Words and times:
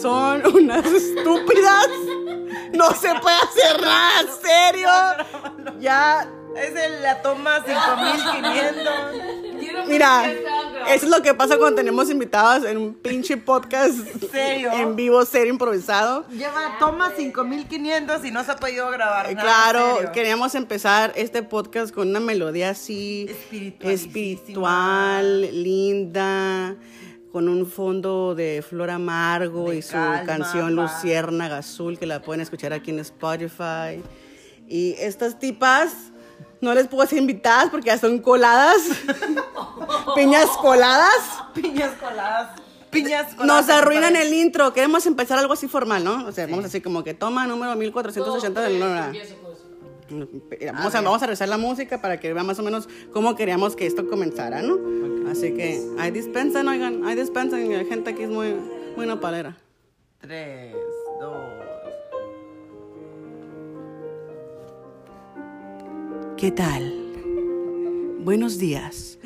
son 0.00 0.46
unas 0.54 0.84
estúpidas. 0.86 1.88
No 2.72 2.90
se 2.94 3.08
puede 3.20 3.36
hacer 3.36 3.80
nada, 3.80 4.20
en 4.20 4.28
serio. 4.42 4.88
Ya, 5.80 6.28
Es 6.56 6.74
el- 6.74 7.02
la 7.02 7.20
toma 7.20 7.62
5500. 7.66 8.92
Quiero 9.60 9.84
mira, 9.86 10.30
eso 10.88 11.04
es 11.04 11.10
lo 11.10 11.20
que 11.22 11.34
pasa 11.34 11.58
cuando 11.58 11.76
tenemos 11.76 12.08
invitados 12.08 12.64
en 12.64 12.78
un 12.78 12.94
pinche 12.94 13.36
podcast 13.36 13.94
¿Serio? 14.30 14.70
en 14.72 14.96
vivo, 14.96 15.22
serio, 15.26 15.52
improvisado. 15.52 16.26
Lleva 16.30 16.76
toma 16.78 17.10
5500 17.14 18.24
y 18.24 18.30
no 18.30 18.42
se 18.42 18.52
ha 18.52 18.56
podido 18.56 18.90
grabar. 18.90 19.26
Eh, 19.30 19.34
nada 19.34 19.42
Claro, 19.70 20.12
queríamos 20.12 20.54
empezar 20.54 21.12
este 21.16 21.42
podcast 21.42 21.94
con 21.94 22.08
una 22.08 22.20
melodía 22.20 22.70
así 22.70 23.28
espiritual, 23.80 25.42
linda, 25.62 26.74
con 27.36 27.50
un 27.50 27.66
fondo 27.66 28.34
de 28.34 28.64
Flor 28.66 28.88
Amargo 28.88 29.68
De 29.68 29.76
y 29.76 29.82
su 29.82 29.92
calma, 29.92 30.22
canción 30.24 30.74
paz. 30.74 30.94
Luciérnaga 30.94 31.58
Azul 31.58 31.98
que 31.98 32.06
la 32.06 32.22
pueden 32.22 32.40
escuchar 32.40 32.72
aquí 32.72 32.90
en 32.90 33.00
Spotify. 33.00 34.02
Y 34.66 34.94
estas 34.98 35.38
tipas 35.38 35.92
no 36.62 36.72
les 36.72 36.88
puedo 36.88 37.02
hacer 37.02 37.18
invitadas 37.18 37.68
porque 37.68 37.88
ya 37.88 37.98
son 37.98 38.20
coladas, 38.20 38.80
piñas 40.14 40.48
coladas. 40.62 41.42
Piñas 41.52 41.92
coladas. 42.00 42.58
Piñas 42.88 43.34
coladas. 43.34 43.66
Nos 43.66 43.76
arruinan 43.76 44.16
el 44.16 44.32
intro. 44.32 44.72
Queremos 44.72 45.04
empezar 45.04 45.38
algo 45.38 45.52
así 45.52 45.68
formal, 45.68 46.02
¿no? 46.02 46.24
O 46.26 46.32
sea, 46.32 46.46
vamos 46.46 46.64
así 46.64 46.80
como 46.80 47.04
que 47.04 47.12
toma 47.12 47.46
número 47.46 47.76
1480 47.76 48.60
del 48.62 48.78
Todo, 48.78 49.12
Vamos 50.10 50.94
a, 50.94 51.00
vamos 51.00 51.22
a 51.22 51.26
rezar 51.26 51.48
la 51.48 51.58
música 51.58 52.00
para 52.00 52.20
que 52.20 52.32
vean 52.32 52.46
más 52.46 52.58
o 52.58 52.62
menos 52.62 52.88
cómo 53.12 53.34
queríamos 53.34 53.76
que 53.76 53.86
esto 53.86 54.08
comenzara, 54.08 54.62
¿no? 54.62 54.78
Así 55.30 55.52
que, 55.52 55.82
ahí 55.98 56.10
dispensen, 56.10 56.68
oigan, 56.68 57.04
ahí 57.04 57.16
dispensen, 57.16 57.72
la 57.72 57.84
gente 57.84 58.10
aquí 58.10 58.22
es 58.22 58.30
muy, 58.30 58.54
muy 58.96 59.06
nopalera. 59.06 59.56
3, 60.20 60.74
2. 61.20 61.32
¿Qué 66.36 66.50
tal? 66.52 67.06
Buenos 68.20 68.58
días, 68.58 69.18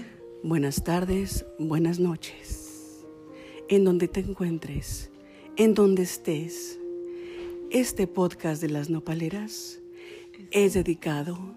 buenas 0.42 0.84
tardes, 0.84 1.44
buenas 1.58 1.98
noches. 1.98 3.04
En 3.68 3.84
donde 3.84 4.08
te 4.08 4.20
encuentres, 4.20 5.10
en 5.56 5.74
donde 5.74 6.02
estés, 6.02 6.78
este 7.70 8.06
podcast 8.06 8.62
de 8.62 8.68
las 8.68 8.90
nopaleras 8.90 9.79
es 10.50 10.74
dedicado 10.74 11.54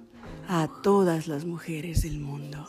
a 0.47 0.67
todas 0.81 1.27
las 1.27 1.45
mujeres 1.45 2.03
del 2.03 2.19
mundo. 2.19 2.67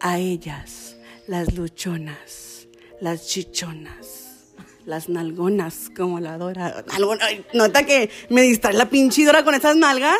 A 0.00 0.18
ellas, 0.18 0.96
las 1.26 1.54
luchonas, 1.54 2.66
las 3.00 3.26
chichonas, 3.28 4.54
las 4.84 5.08
nalgonas, 5.08 5.90
como 5.96 6.18
la 6.18 6.38
Dora. 6.38 6.84
Nalgona, 6.88 7.26
Nota 7.54 7.84
que 7.84 8.10
me 8.30 8.42
distrae 8.42 8.74
la 8.74 8.88
pinche 8.88 9.24
Dora 9.24 9.44
con 9.44 9.54
esas 9.54 9.76
nalgas. 9.76 10.18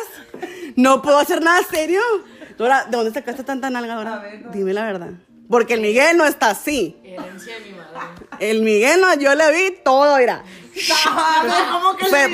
No 0.75 1.01
puedo 1.01 1.17
hacer 1.17 1.41
nada 1.41 1.61
serio. 1.69 2.01
Dora, 2.57 2.85
¿de 2.85 2.95
dónde 2.95 3.11
sacaste 3.11 3.43
tanta 3.43 3.69
nalga, 3.69 3.95
Dora? 3.95 4.15
A 4.15 4.21
ver, 4.21 4.41
no. 4.45 4.51
Dime 4.51 4.73
la 4.73 4.85
verdad. 4.85 5.11
Porque 5.49 5.75
el 5.75 5.81
Miguel 5.81 6.17
no 6.17 6.25
está 6.25 6.49
así. 6.51 6.95
Herencia 7.03 7.59
de 7.59 7.71
mi 7.71 7.71
madre. 7.77 8.25
El 8.39 8.61
Miguel 8.61 9.01
no, 9.01 9.13
yo 9.15 9.35
le 9.35 9.51
vi 9.51 9.77
todo, 9.83 10.17
mira. 10.17 10.43
¿cómo 11.71 11.95
que 11.95 12.05
le. 12.09 12.27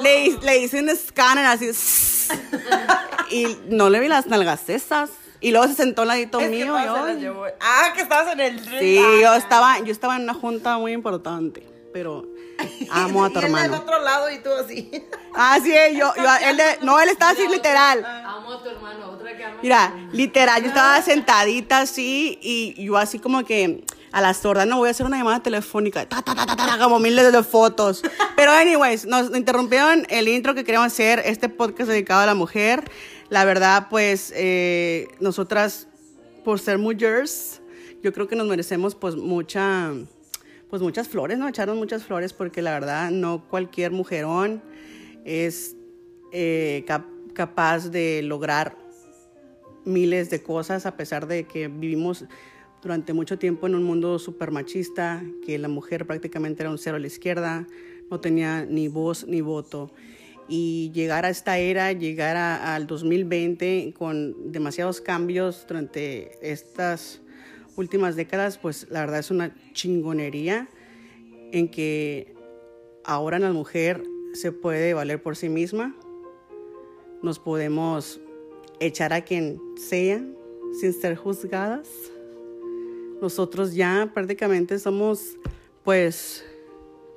Le, 0.00 0.38
le 0.42 0.58
hice 0.58 0.80
un 0.80 0.88
escáner 0.90 1.44
así. 1.46 1.70
y 3.30 3.58
no 3.68 3.90
le 3.90 4.00
vi 4.00 4.08
las 4.08 4.26
nalgas 4.26 4.68
esas. 4.68 5.10
Y 5.40 5.50
luego 5.50 5.66
se 5.66 5.74
sentó 5.74 6.02
al 6.02 6.08
ladito 6.08 6.38
Es 6.38 6.44
que 6.46 6.50
mío. 6.52 6.66
y 6.66 6.68
yo, 6.68 6.74
las. 7.34 7.54
Ah, 7.60 7.92
que 7.94 8.02
estabas 8.02 8.32
en 8.32 8.40
el 8.40 8.60
sí, 8.78 8.98
Ah, 9.00 9.18
yo 9.20 9.34
estaba, 9.34 9.78
yo 9.80 9.90
estaba 9.90 10.14
en 10.16 10.22
una 10.22 10.34
junta 10.34 10.78
muy 10.78 10.92
importante. 10.92 11.66
Pero 11.92 12.26
amo 12.90 13.24
a 13.24 13.30
tu 13.30 13.40
y 13.40 13.44
él 13.44 13.52
del 13.52 13.54
hermano. 13.64 13.76
otro 13.82 13.98
lado 14.02 14.30
y 14.30 14.38
tú 14.42 14.50
así. 14.52 14.90
Ah, 15.34 15.58
sí, 15.62 15.70
yo, 15.96 16.12
yo, 16.16 16.24
él 16.48 16.56
de- 16.56 16.78
no, 16.82 16.98
él 17.00 17.08
estaba 17.08 17.32
así 17.32 17.46
literal. 17.48 18.04
Amo 18.04 18.52
a 18.52 18.62
tu 18.62 18.68
hermano, 18.68 19.10
otra 19.10 19.36
que 19.36 19.44
ama. 19.44 19.56
Mira, 19.62 20.08
literal, 20.12 20.62
yo 20.62 20.68
estaba 20.68 21.00
sentadita 21.02 21.80
así 21.80 22.38
y 22.42 22.74
yo 22.84 22.96
así 22.96 23.18
como 23.18 23.44
que 23.44 23.84
a 24.12 24.20
la 24.20 24.34
sorda, 24.34 24.66
no 24.66 24.76
voy 24.76 24.88
a 24.88 24.90
hacer 24.90 25.06
una 25.06 25.16
llamada 25.16 25.42
telefónica, 25.42 26.06
ta, 26.06 26.20
ta, 26.20 26.34
ta, 26.34 26.44
ta, 26.44 26.54
ta, 26.54 26.78
como 26.78 26.98
miles 26.98 27.32
de 27.32 27.42
fotos. 27.42 28.02
Pero 28.36 28.52
anyways, 28.52 29.06
nos 29.06 29.34
interrumpieron 29.34 30.06
el 30.10 30.28
intro 30.28 30.54
que 30.54 30.64
queríamos 30.64 30.88
hacer, 30.92 31.22
este 31.24 31.48
podcast 31.48 31.88
dedicado 31.88 32.20
a 32.20 32.26
la 32.26 32.34
mujer. 32.34 32.90
La 33.30 33.46
verdad, 33.46 33.86
pues, 33.88 34.30
eh, 34.36 35.08
nosotras, 35.20 35.86
por 36.44 36.60
ser 36.60 36.76
mujeres, 36.76 37.62
yo 38.02 38.12
creo 38.12 38.28
que 38.28 38.36
nos 38.36 38.46
merecemos 38.46 38.94
pues 38.94 39.16
mucha, 39.16 39.92
pues 40.72 40.80
muchas 40.80 41.06
flores, 41.06 41.36
¿no? 41.36 41.46
Echarnos 41.46 41.76
muchas 41.76 42.02
flores 42.02 42.32
porque 42.32 42.62
la 42.62 42.72
verdad 42.72 43.10
no 43.10 43.46
cualquier 43.46 43.90
mujerón 43.90 44.62
es 45.22 45.76
eh, 46.32 46.82
cap- 46.86 47.04
capaz 47.34 47.90
de 47.90 48.22
lograr 48.22 48.74
miles 49.84 50.30
de 50.30 50.42
cosas 50.42 50.86
a 50.86 50.96
pesar 50.96 51.26
de 51.26 51.44
que 51.44 51.68
vivimos 51.68 52.24
durante 52.80 53.12
mucho 53.12 53.38
tiempo 53.38 53.66
en 53.66 53.74
un 53.74 53.82
mundo 53.82 54.18
súper 54.18 54.50
machista, 54.50 55.22
que 55.44 55.58
la 55.58 55.68
mujer 55.68 56.06
prácticamente 56.06 56.62
era 56.62 56.70
un 56.70 56.78
cero 56.78 56.96
a 56.96 57.00
la 57.00 57.06
izquierda, 57.06 57.66
no 58.10 58.20
tenía 58.20 58.64
ni 58.64 58.88
voz 58.88 59.26
ni 59.28 59.42
voto. 59.42 59.92
Y 60.48 60.90
llegar 60.94 61.26
a 61.26 61.28
esta 61.28 61.58
era, 61.58 61.92
llegar 61.92 62.38
al 62.38 62.86
2020 62.86 63.92
con 63.98 64.50
demasiados 64.50 65.02
cambios 65.02 65.66
durante 65.68 66.30
estas 66.40 67.20
últimas 67.76 68.16
décadas, 68.16 68.58
pues 68.58 68.86
la 68.90 69.00
verdad 69.00 69.20
es 69.20 69.30
una 69.30 69.54
chingonería 69.72 70.68
en 71.52 71.68
que 71.68 72.34
ahora 73.04 73.38
la 73.38 73.52
mujer 73.52 74.02
se 74.32 74.52
puede 74.52 74.94
valer 74.94 75.22
por 75.22 75.36
sí 75.36 75.48
misma, 75.48 75.94
nos 77.22 77.38
podemos 77.38 78.20
echar 78.80 79.12
a 79.12 79.22
quien 79.22 79.60
sea 79.76 80.24
sin 80.80 80.92
ser 80.92 81.16
juzgadas. 81.16 81.88
Nosotros 83.20 83.74
ya 83.74 84.10
prácticamente 84.12 84.78
somos, 84.78 85.36
pues, 85.84 86.44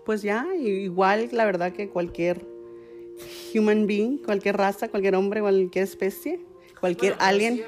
pues 0.05 0.21
ya 0.21 0.45
igual, 0.55 1.29
la 1.31 1.45
verdad 1.45 1.73
que 1.73 1.89
cualquier 1.89 2.45
human 3.53 3.87
being, 3.87 4.17
cualquier 4.17 4.57
raza, 4.57 4.89
cualquier 4.89 5.15
hombre, 5.15 5.41
cualquier 5.41 5.83
especie, 5.83 6.39
cualquier 6.79 7.13
Bueno, 7.13 7.25
alien. 7.27 7.53
Sigue 7.55 7.67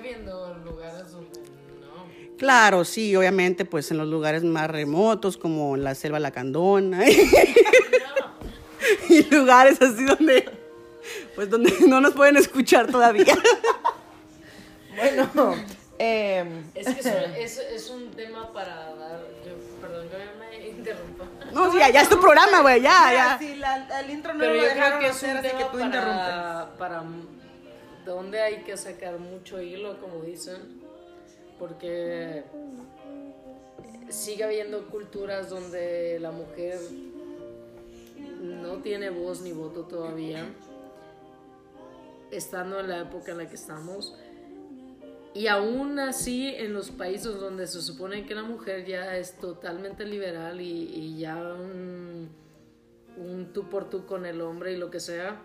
Claro, 2.37 2.85
sí, 2.85 3.15
obviamente, 3.15 3.65
pues 3.65 3.89
en 3.91 3.97
los 3.97 4.07
lugares 4.07 4.43
más 4.43 4.69
remotos, 4.69 5.37
como 5.37 5.75
la 5.75 5.95
selva 5.95 6.19
lacandona, 6.19 7.03
y 9.09 9.23
lugares 9.33 9.81
así 9.81 10.03
donde, 10.05 10.49
pues 11.35 11.49
donde 11.49 11.73
no 11.87 11.99
nos 12.01 12.13
pueden 12.13 12.37
escuchar 12.37 12.87
todavía. 12.91 13.35
Bueno, 14.95 15.55
eh, 15.99 16.45
Es 16.75 16.87
que 16.87 16.99
es, 16.99 17.05
un- 17.05 17.35
es, 17.35 17.57
es 17.57 17.89
un 17.89 18.11
tema 18.11 18.51
para 18.53 18.93
dar. 18.95 19.19
Yo, 19.45 19.53
perdón 19.81 20.07
que 20.09 20.17
me 20.39 20.67
interrumpa. 20.69 21.25
No, 21.53 21.71
sí, 21.71 21.79
ya, 21.79 21.89
ya 21.89 22.01
es 22.01 22.09
tu 22.09 22.19
programa, 22.19 22.61
güey, 22.61 22.81
ya, 22.81 23.13
ya. 23.13 23.37
sí, 23.39 23.55
la- 23.55 23.99
el 23.99 24.09
intro 24.11 24.33
no 24.33 24.39
Pero 24.39 24.53
lo 24.53 24.59
yo 24.61 24.65
dejaron 24.65 24.87
creo 24.89 24.99
que 24.99 25.05
es 25.07 25.11
hacer, 25.15 25.31
un 25.31 25.37
así 25.37 25.47
que 25.49 25.55
tema 25.57 25.71
tú 25.71 25.79
interrumpes. 25.79 26.17
para, 26.25 26.69
para 26.77 27.03
donde 28.05 28.41
hay 28.41 28.63
que 28.63 28.77
sacar 28.77 29.17
mucho 29.19 29.61
hilo, 29.61 29.99
como 29.99 30.21
dicen, 30.23 30.81
porque 31.59 32.43
sigue 34.09 34.43
habiendo 34.43 34.87
culturas 34.87 35.49
donde 35.49 36.19
la 36.19 36.31
mujer 36.31 36.79
no 38.41 38.77
tiene 38.77 39.09
voz 39.09 39.41
ni 39.41 39.51
voto 39.51 39.83
todavía, 39.83 40.45
estando 42.31 42.79
en 42.79 42.89
la 42.89 43.01
época 43.01 43.31
en 43.31 43.39
la 43.39 43.49
que 43.49 43.55
estamos. 43.55 44.15
Y 45.33 45.47
aún 45.47 45.99
así, 45.99 46.47
en 46.55 46.73
los 46.73 46.89
países 46.89 47.39
donde 47.39 47.67
se 47.67 47.81
supone 47.81 48.25
que 48.25 48.33
la 48.33 48.43
mujer 48.43 48.85
ya 48.85 49.17
es 49.17 49.37
totalmente 49.37 50.05
liberal 50.05 50.59
y, 50.61 51.17
ya 51.19 51.35
un, 51.35 52.29
un 53.17 53.53
tú 53.53 53.69
por 53.69 53.89
tú 53.89 54.05
con 54.05 54.25
el 54.25 54.41
hombre 54.41 54.73
y 54.73 54.77
lo 54.77 54.89
que 54.89 54.99
sea, 54.99 55.39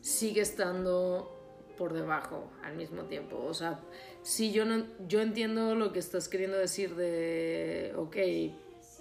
sigue 0.00 0.40
estando 0.40 1.36
por 1.76 1.92
debajo 1.92 2.50
al 2.62 2.76
mismo 2.76 3.02
tiempo. 3.02 3.44
O 3.44 3.52
sea, 3.52 3.78
sí, 4.26 4.50
yo, 4.52 4.64
no, 4.64 4.84
yo 5.06 5.20
entiendo 5.20 5.76
lo 5.76 5.92
que 5.92 6.00
estás 6.00 6.28
queriendo 6.28 6.58
decir 6.58 6.96
de, 6.96 7.92
ok, 7.96 8.16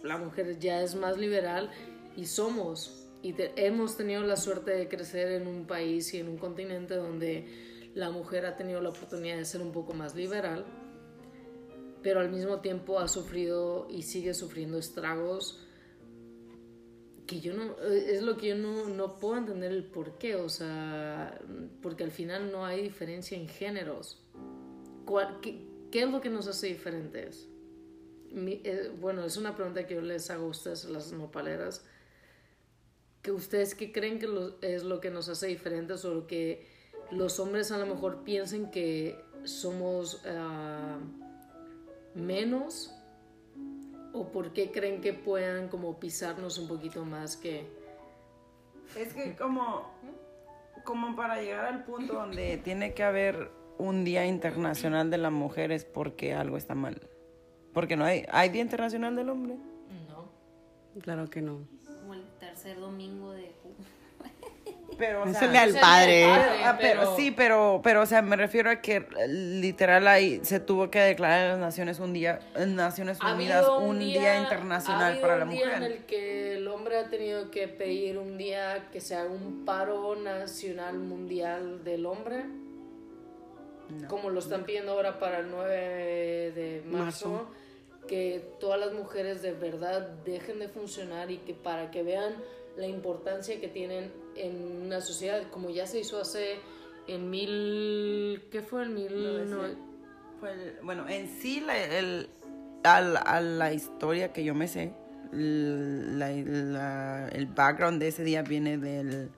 la 0.03 0.17
mujer 0.17 0.59
ya 0.59 0.83
es 0.83 0.93
más 0.93 1.17
liberal 1.17 1.71
y 2.15 2.25
somos, 2.27 3.07
y 3.23 3.33
te- 3.33 3.51
hemos 3.55 3.97
tenido 3.97 4.21
la 4.21 4.37
suerte 4.37 4.69
de 4.71 4.87
crecer 4.87 5.31
en 5.31 5.47
un 5.47 5.65
país 5.65 6.13
y 6.13 6.19
en 6.19 6.29
un 6.29 6.37
continente 6.37 6.95
donde 6.95 7.89
la 7.95 8.11
mujer 8.11 8.45
ha 8.45 8.55
tenido 8.55 8.81
la 8.81 8.89
oportunidad 8.89 9.37
de 9.37 9.45
ser 9.45 9.61
un 9.61 9.71
poco 9.71 9.93
más 9.93 10.13
liberal, 10.13 10.63
pero 12.03 12.19
al 12.19 12.29
mismo 12.29 12.59
tiempo 12.61 12.99
ha 12.99 13.07
sufrido 13.07 13.87
y 13.89 14.03
sigue 14.03 14.35
sufriendo 14.35 14.77
estragos 14.77 15.59
que 17.25 17.39
yo 17.39 17.55
no, 17.55 17.75
es 17.81 18.21
lo 18.21 18.37
que 18.37 18.49
yo 18.49 18.55
no, 18.55 18.87
no 18.89 19.17
puedo 19.17 19.37
entender 19.37 19.71
el 19.71 19.85
por 19.85 20.19
qué, 20.19 20.35
o 20.35 20.49
sea, 20.49 21.41
porque 21.81 22.03
al 22.03 22.11
final 22.11 22.51
no 22.51 22.63
hay 22.63 22.83
diferencia 22.83 23.35
en 23.35 23.47
géneros. 23.47 24.24
¿Cuál- 25.05 25.39
qué, 25.41 25.59
qué 25.91 26.03
es 26.03 26.09
lo 26.09 26.21
que 26.21 26.29
nos 26.29 26.47
hace 26.47 26.67
diferentes? 26.67 27.47
mi- 28.31 28.59
eh, 28.65 28.91
bueno, 28.99 29.23
es 29.23 29.37
una 29.37 29.55
pregunta 29.55 29.87
que 29.87 29.95
yo 29.95 30.01
les 30.01 30.29
hago 30.29 30.45
a 30.47 30.49
ustedes, 30.49 30.83
las 30.85 31.13
nopaleras, 31.13 31.85
que 33.21 33.31
ustedes 33.31 33.75
qué 33.75 33.93
creen 33.93 34.19
que 34.19 34.27
lo- 34.27 34.59
es 34.61 34.83
lo 34.83 34.99
que 34.99 35.09
nos 35.09 35.29
hace 35.29 35.47
diferentes 35.47 36.03
o 36.03 36.13
lo 36.13 36.27
que 36.27 36.67
los 37.11 37.39
hombres 37.39 37.71
a 37.71 37.77
lo 37.77 37.85
mejor 37.85 38.23
piensen 38.23 38.71
que 38.71 39.17
somos 39.45 40.21
ah, 40.25 40.97
menos 42.13 42.93
o 44.13 44.27
por 44.31 44.51
qué 44.53 44.71
creen 44.71 45.01
que 45.01 45.13
puedan 45.13 45.69
como 45.69 45.99
pisarnos 45.99 46.57
un 46.57 46.67
poquito 46.67 47.05
más 47.05 47.37
que... 47.37 47.67
Es 48.97 49.13
que 49.13 49.35
como, 49.35 49.91
como 50.83 51.15
para 51.15 51.41
llegar 51.41 51.65
al 51.65 51.83
punto 51.85 52.13
donde 52.13 52.57
tiene 52.57 52.93
que 52.93 53.03
haber 53.03 53.49
un 53.77 54.03
Día 54.05 54.25
Internacional 54.25 55.09
de 55.09 55.17
la 55.17 55.29
Mujer 55.29 55.71
es 55.71 55.85
porque 55.85 56.33
algo 56.33 56.57
está 56.57 56.75
mal. 56.75 57.01
Porque 57.73 57.95
no 57.97 58.05
hay, 58.05 58.25
¿hay 58.31 58.49
Día 58.49 58.61
Internacional 58.61 59.15
del 59.15 59.29
Hombre? 59.29 59.55
No. 60.09 60.29
Claro 61.01 61.29
que 61.29 61.41
no. 61.41 61.59
Como 61.85 62.13
el 62.13 62.23
tercer 62.39 62.79
domingo 62.79 63.31
de. 63.31 63.53
Pero, 64.97 65.23
o 65.23 65.27
sea, 65.33 65.49
al 65.61 65.69
Ese 65.71 65.79
padre. 65.79 66.17
día- 66.19 66.69
Ah, 66.69 66.77
pero, 66.79 67.01
pero- 67.01 67.15
sí, 67.17 67.31
pero, 67.31 67.81
pero, 67.83 68.01
o 68.03 68.05
sea, 68.05 68.21
me 68.21 68.37
refiero 68.37 68.69
a 68.69 68.77
que 68.77 68.97
eh, 68.97 69.27
literal 69.27 70.07
ahí 70.07 70.39
se 70.43 70.61
tuvo 70.61 70.89
que 70.89 70.99
declarar 70.99 71.41
en 71.41 71.49
las 71.49 71.59
Naciones 71.59 71.99
un 71.99 72.13
día, 72.13 72.39
en 72.55 72.75
Naciones 72.77 73.17
Ha 73.19 73.33
Unidas 73.33 73.67
un 73.67 73.99
día, 73.99 74.37
ha 74.39 74.41
internacional 74.43 75.03
habido 75.11 75.21
para 75.21 75.37
la 75.39 75.43
un 75.43 75.49
día 75.49 75.65
mujer. 75.65 75.83
en 75.83 75.91
el 75.91 76.05
que 76.05 76.55
el 76.55 76.67
hombre 76.69 76.97
ha 76.97 77.09
tenido 77.09 77.51
que 77.51 77.67
pedir 77.67 78.17
un 78.17 78.37
día 78.37 78.87
que 78.93 79.01
se 79.01 79.15
haga 79.15 79.29
un 79.29 79.65
paro 79.65 80.15
nacional 80.15 80.97
mundial 80.97 81.83
del 81.83 82.05
hombre, 82.05 82.45
como 84.07 84.29
lo 84.29 84.39
están 84.39 84.63
pidiendo 84.65 84.91
ahora 84.93 85.19
para 85.19 85.39
el 85.39 85.49
9 85.49 86.51
de 86.55 86.83
marzo, 86.85 87.29
Marzo. 87.29 87.47
que 88.07 88.43
todas 88.59 88.79
las 88.79 88.93
mujeres 88.93 89.41
de 89.41 89.51
verdad 89.53 90.01
dejen 90.25 90.59
de 90.59 90.67
funcionar 90.69 91.31
y 91.31 91.37
que 91.39 91.53
para 91.53 91.91
que 91.91 92.03
vean 92.03 92.33
la 92.77 92.87
importancia 92.87 93.59
que 93.61 93.67
tienen 93.67 94.11
en 94.35 94.81
una 94.85 95.01
sociedad, 95.01 95.43
como 95.51 95.69
ya 95.69 95.87
se 95.87 95.99
hizo 95.99 96.19
hace 96.19 96.55
en 97.07 97.29
mil, 97.29 98.43
¿qué 98.51 98.61
fue? 98.61 98.83
En 98.83 98.93
mil, 98.93 99.49
no- 99.49 99.95
Fue 100.39 100.51
el- 100.51 100.77
bueno, 100.83 101.07
en 101.07 101.27
sí, 101.29 101.61
la, 101.61 101.77
el, 101.77 102.27
a, 102.83 102.99
la, 103.01 103.19
a 103.21 103.39
la 103.41 103.71
historia 103.73 104.33
que 104.33 104.43
yo 104.43 104.53
me 104.53 104.67
sé, 104.67 104.91
la- 105.31 106.31
la- 106.31 107.29
el 107.29 107.45
background 107.47 107.99
de 108.01 108.09
ese 108.09 108.23
día 108.23 108.41
viene 108.41 108.77
del 108.77 109.29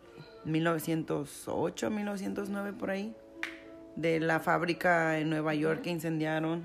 1908, 0.45 1.89
1909 1.91 2.73
por 2.77 2.89
ahí, 2.89 3.13
de 3.97 4.19
la 4.19 4.39
fábrica 4.39 5.19
en 5.19 5.29
Nueva 5.29 5.55
York 5.55 5.81
que 5.81 5.89
incendiaron, 5.89 6.63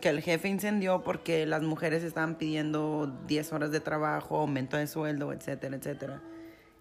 que 0.00 0.08
el 0.08 0.22
jefe 0.22 0.48
incendió 0.48 1.02
porque 1.02 1.46
las 1.46 1.62
mujeres 1.62 2.02
estaban 2.02 2.36
pidiendo 2.36 3.14
10 3.26 3.52
horas 3.52 3.70
de 3.70 3.80
trabajo, 3.80 4.38
aumento 4.38 4.76
de 4.76 4.86
sueldo, 4.86 5.32
etcétera, 5.32 5.76
etcétera. 5.76 6.22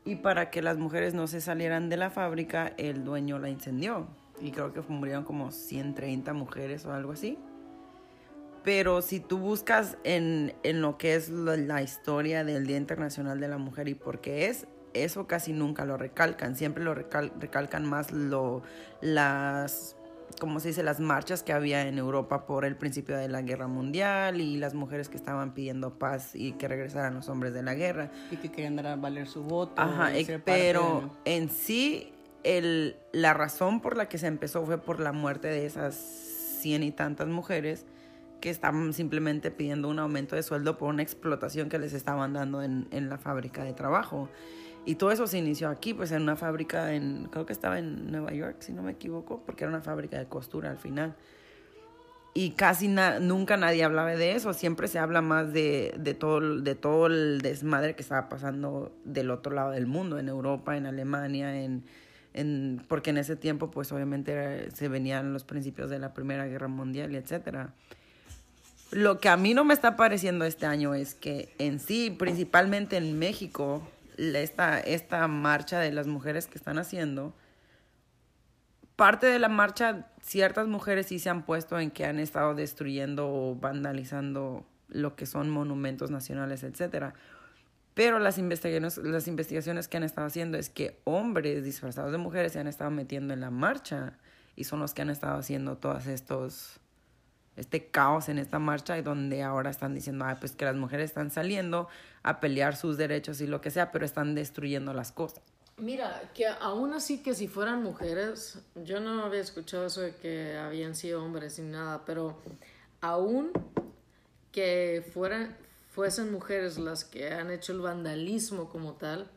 Y 0.05 0.15
para 0.15 0.49
que 0.49 0.61
las 0.61 0.77
mujeres 0.77 1.13
no 1.13 1.27
se 1.27 1.41
salieran 1.41 1.89
de 1.89 1.97
la 1.97 2.09
fábrica, 2.09 2.73
el 2.77 3.03
dueño 3.03 3.39
la 3.39 3.49
incendió. 3.49 4.07
Y 4.41 4.51
creo 4.51 4.73
que 4.73 4.81
murieron 4.81 5.25
como 5.25 5.51
130 5.51 6.33
mujeres 6.33 6.85
o 6.85 6.93
algo 6.93 7.11
así. 7.11 7.37
Pero 8.63 9.01
si 9.01 9.19
tú 9.19 9.37
buscas 9.37 9.97
en, 10.05 10.53
en 10.63 10.81
lo 10.81 10.97
que 10.97 11.15
es 11.15 11.29
la, 11.29 11.57
la 11.57 11.81
historia 11.81 12.45
del 12.45 12.65
Día 12.65 12.77
Internacional 12.77 13.39
de 13.39 13.49
la 13.49 13.57
Mujer 13.57 13.89
y 13.89 13.93
por 13.93 14.21
qué 14.21 14.47
es, 14.47 14.65
eso 14.93 15.27
casi 15.27 15.53
nunca 15.53 15.85
lo 15.85 15.97
recalcan. 15.97 16.55
Siempre 16.55 16.83
lo 16.83 16.93
recal- 16.95 17.31
recalcan 17.39 17.85
más 17.85 18.11
lo, 18.11 18.61
las, 19.01 19.95
como 20.39 20.59
se 20.59 20.69
dice, 20.69 20.83
las 20.83 20.99
marchas 20.99 21.43
que 21.43 21.53
había 21.53 21.87
en 21.87 21.97
Europa 21.97 22.45
por 22.45 22.65
el 22.65 22.75
principio 22.75 23.17
de 23.17 23.27
la 23.27 23.41
guerra 23.41 23.67
mundial 23.67 24.41
y 24.41 24.57
las 24.57 24.73
mujeres 24.73 25.09
que 25.09 25.17
estaban 25.17 25.53
pidiendo 25.53 25.97
paz 25.99 26.35
y 26.35 26.53
que 26.53 26.67
regresaran 26.67 27.13
los 27.13 27.29
hombres 27.29 27.53
de 27.53 27.63
la 27.63 27.73
guerra. 27.75 28.11
Y 28.31 28.37
que 28.37 28.51
querían 28.51 28.75
dar 28.75 28.87
a 28.87 28.95
valer 28.95 29.27
su 29.27 29.43
voto. 29.43 29.81
Ajá, 29.81 30.17
y 30.17 30.21
eh, 30.23 30.41
pero 30.43 31.11
de- 31.25 31.35
en 31.35 31.49
sí, 31.49 32.11
el, 32.43 32.95
la 33.11 33.33
razón 33.33 33.81
por 33.81 33.97
la 33.97 34.09
que 34.09 34.17
se 34.17 34.27
empezó 34.27 34.65
fue 34.65 34.77
por 34.77 34.99
la 34.99 35.11
muerte 35.11 35.47
de 35.47 35.65
esas 35.65 35.95
cien 35.95 36.83
y 36.83 36.91
tantas 36.91 37.27
mujeres 37.27 37.85
que 38.39 38.49
estaban 38.49 38.91
simplemente 38.93 39.51
pidiendo 39.51 39.87
un 39.87 39.99
aumento 39.99 40.35
de 40.35 40.43
sueldo 40.43 40.77
por 40.77 40.89
una 40.89 41.01
explotación 41.01 41.69
que 41.69 41.79
les 41.79 41.93
estaban 41.93 42.33
dando 42.33 42.61
en, 42.61 42.87
en 42.91 43.07
la 43.09 43.17
fábrica 43.17 43.63
de 43.63 43.73
trabajo. 43.73 44.29
Y 44.85 44.95
todo 44.95 45.11
eso 45.11 45.27
se 45.27 45.37
inició 45.37 45.69
aquí, 45.69 45.93
pues 45.93 46.11
en 46.11 46.23
una 46.23 46.35
fábrica 46.35 46.93
en, 46.93 47.29
creo 47.31 47.45
que 47.45 47.53
estaba 47.53 47.79
en 47.79 48.11
Nueva 48.11 48.33
York, 48.33 48.57
si 48.59 48.73
no 48.73 48.83
me 48.83 48.91
equivoco, 48.91 49.43
porque 49.45 49.63
era 49.63 49.71
una 49.71 49.81
fábrica 49.81 50.17
de 50.17 50.25
costura 50.25 50.71
al 50.71 50.77
final. 50.77 51.15
Y 52.33 52.51
casi 52.51 52.87
nunca 52.87 53.57
nadie 53.57 53.83
hablaba 53.83 54.09
de 54.15 54.33
eso, 54.33 54.53
siempre 54.53 54.87
se 54.87 54.97
habla 54.97 55.21
más 55.21 55.53
de, 55.53 55.93
de, 55.99 56.15
todo, 56.15 56.59
de 56.61 56.75
todo 56.75 57.05
el 57.05 57.41
desmadre 57.41 57.95
que 57.95 58.01
estaba 58.01 58.27
pasando 58.27 58.91
del 59.05 59.29
otro 59.29 59.53
lado 59.53 59.71
del 59.71 59.85
mundo, 59.85 60.17
en 60.17 60.27
Europa, 60.27 60.75
en 60.75 60.87
Alemania, 60.87 61.63
en, 61.63 61.83
en, 62.33 62.83
porque 62.87 63.11
en 63.11 63.19
ese 63.19 63.35
tiempo 63.35 63.69
pues 63.69 63.91
obviamente 63.91 64.71
se 64.71 64.87
venían 64.87 65.31
los 65.31 65.43
principios 65.43 65.91
de 65.91 65.99
la 65.99 66.13
Primera 66.13 66.47
Guerra 66.47 66.67
Mundial 66.67 67.13
y 67.13 67.17
etcétera. 67.17 67.73
Lo 68.91 69.19
que 69.19 69.29
a 69.29 69.37
mí 69.37 69.53
no 69.53 69.63
me 69.63 69.75
está 69.75 69.95
pareciendo 69.95 70.43
este 70.43 70.65
año 70.65 70.93
es 70.95 71.15
que 71.15 71.53
en 71.59 71.79
sí, 71.79 72.09
principalmente 72.17 72.97
en 72.97 73.17
México, 73.17 73.87
esta, 74.17 74.79
esta 74.79 75.27
marcha 75.27 75.79
de 75.79 75.91
las 75.91 76.07
mujeres 76.07 76.47
que 76.47 76.57
están 76.57 76.77
haciendo, 76.77 77.33
parte 78.95 79.27
de 79.27 79.39
la 79.39 79.49
marcha, 79.49 80.07
ciertas 80.21 80.67
mujeres 80.67 81.07
sí 81.07 81.19
se 81.19 81.29
han 81.29 81.43
puesto 81.43 81.79
en 81.79 81.91
que 81.91 82.05
han 82.05 82.19
estado 82.19 82.55
destruyendo 82.55 83.27
o 83.27 83.55
vandalizando 83.55 84.65
lo 84.89 85.15
que 85.15 85.25
son 85.25 85.49
monumentos 85.49 86.11
nacionales, 86.11 86.63
etcétera. 86.63 87.13
Pero 87.93 88.19
las 88.19 88.37
investigaciones, 88.37 88.97
las 88.97 89.27
investigaciones 89.27 89.87
que 89.87 89.97
han 89.97 90.03
estado 90.03 90.27
haciendo 90.27 90.57
es 90.57 90.69
que 90.69 90.99
hombres 91.03 91.63
disfrazados 91.63 92.11
de 92.11 92.17
mujeres 92.17 92.53
se 92.53 92.59
han 92.59 92.67
estado 92.67 92.91
metiendo 92.91 93.33
en 93.33 93.41
la 93.41 93.51
marcha 93.51 94.17
y 94.55 94.63
son 94.63 94.79
los 94.79 94.93
que 94.93 95.01
han 95.01 95.09
estado 95.09 95.37
haciendo 95.37 95.77
todos 95.77 96.07
estos 96.07 96.79
este 97.55 97.87
caos 97.87 98.29
en 98.29 98.39
esta 98.39 98.59
marcha 98.59 98.97
y 98.97 99.01
donde 99.01 99.43
ahora 99.43 99.69
están 99.69 99.93
diciendo, 99.93 100.25
"Ay, 100.25 100.35
pues 100.39 100.53
que 100.53 100.65
las 100.65 100.75
mujeres 100.75 101.11
están 101.11 101.31
saliendo 101.31 101.87
a 102.23 102.39
pelear 102.39 102.75
sus 102.75 102.97
derechos 102.97 103.41
y 103.41 103.47
lo 103.47 103.61
que 103.61 103.69
sea, 103.69 103.91
pero 103.91 104.05
están 104.05 104.33
destruyendo 104.33 104.93
las 104.93 105.11
cosas. 105.11 105.43
Mira, 105.77 106.31
que 106.33 106.47
aún 106.47 106.93
así 106.93 107.21
que 107.23 107.33
si 107.33 107.47
fueran 107.47 107.83
mujeres, 107.83 108.59
yo 108.75 108.99
no 108.99 109.23
había 109.23 109.41
escuchado 109.41 109.87
eso 109.87 110.01
de 110.01 110.15
que 110.15 110.55
habían 110.57 110.95
sido 110.95 111.23
hombres 111.23 111.59
ni 111.59 111.69
nada, 111.69 112.05
pero 112.05 112.37
aún 113.01 113.51
que 114.51 115.03
fuesen 115.89 116.31
mujeres 116.31 116.77
las 116.77 117.03
que 117.03 117.33
han 117.33 117.49
hecho 117.49 117.73
el 117.73 117.81
vandalismo 117.81 118.69
como 118.69 118.93
tal, 118.93 119.29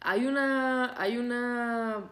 hay 0.00 0.26
una, 0.26 1.00
hay 1.00 1.18
una, 1.18 2.10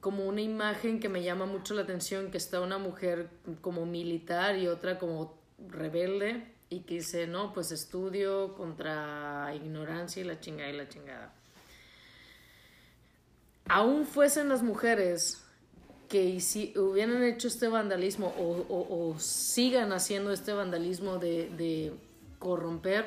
como 0.00 0.26
una 0.26 0.40
imagen 0.40 1.00
que 1.00 1.08
me 1.08 1.22
llama 1.22 1.46
mucho 1.46 1.74
la 1.74 1.82
atención, 1.82 2.30
que 2.30 2.38
está 2.38 2.60
una 2.60 2.78
mujer 2.78 3.30
como 3.60 3.86
militar 3.86 4.56
y 4.58 4.66
otra 4.68 4.98
como 4.98 5.38
rebelde 5.68 6.44
y 6.70 6.80
que 6.80 6.94
dice, 6.96 7.26
no, 7.26 7.52
pues 7.52 7.72
estudio 7.72 8.54
contra 8.54 9.52
ignorancia 9.54 10.20
y 10.22 10.24
la 10.24 10.38
chingada 10.40 10.70
y 10.70 10.76
la 10.76 10.88
chingada 10.88 11.32
aún 13.70 14.06
fuesen 14.06 14.48
las 14.48 14.62
mujeres 14.62 15.44
que 16.08 16.40
si 16.40 16.72
hubieran 16.78 17.22
hecho 17.22 17.48
este 17.48 17.68
vandalismo 17.68 18.28
o, 18.38 19.10
o- 19.10 19.18
sigan 19.18 19.92
haciendo 19.92 20.32
este 20.32 20.54
vandalismo 20.54 21.18
de 21.18 21.92
corromper, 22.38 23.04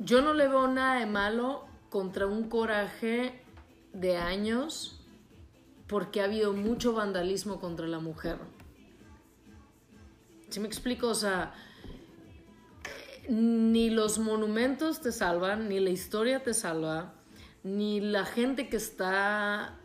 yo 0.00 0.20
no 0.20 0.34
le 0.34 0.48
veo 0.48 0.66
nada 0.66 0.98
de 0.98 1.06
malo 1.06 1.64
contra 1.90 2.26
un 2.26 2.48
coraje 2.48 3.40
de 3.92 4.16
años 4.16 5.00
porque 5.86 6.20
ha 6.20 6.24
habido 6.24 6.52
mucho 6.52 6.94
vandalismo 6.94 7.60
contra 7.60 7.86
la 7.86 7.98
mujer. 7.98 8.38
¿Sí 10.48 10.60
me 10.60 10.66
explico? 10.66 11.08
O 11.08 11.14
sea, 11.14 11.54
ni 13.28 13.90
los 13.90 14.18
monumentos 14.18 15.00
te 15.00 15.12
salvan, 15.12 15.68
ni 15.68 15.80
la 15.80 15.90
historia 15.90 16.42
te 16.42 16.54
salva, 16.54 17.14
ni 17.62 18.00
la 18.00 18.24
gente 18.24 18.68
que 18.68 18.76
está 18.76 19.78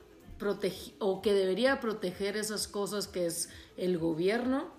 o 1.00 1.22
que 1.22 1.34
debería 1.34 1.80
proteger 1.80 2.38
esas 2.38 2.68
cosas 2.68 3.08
que 3.08 3.26
es 3.26 3.50
el 3.76 3.98
gobierno, 3.98 4.72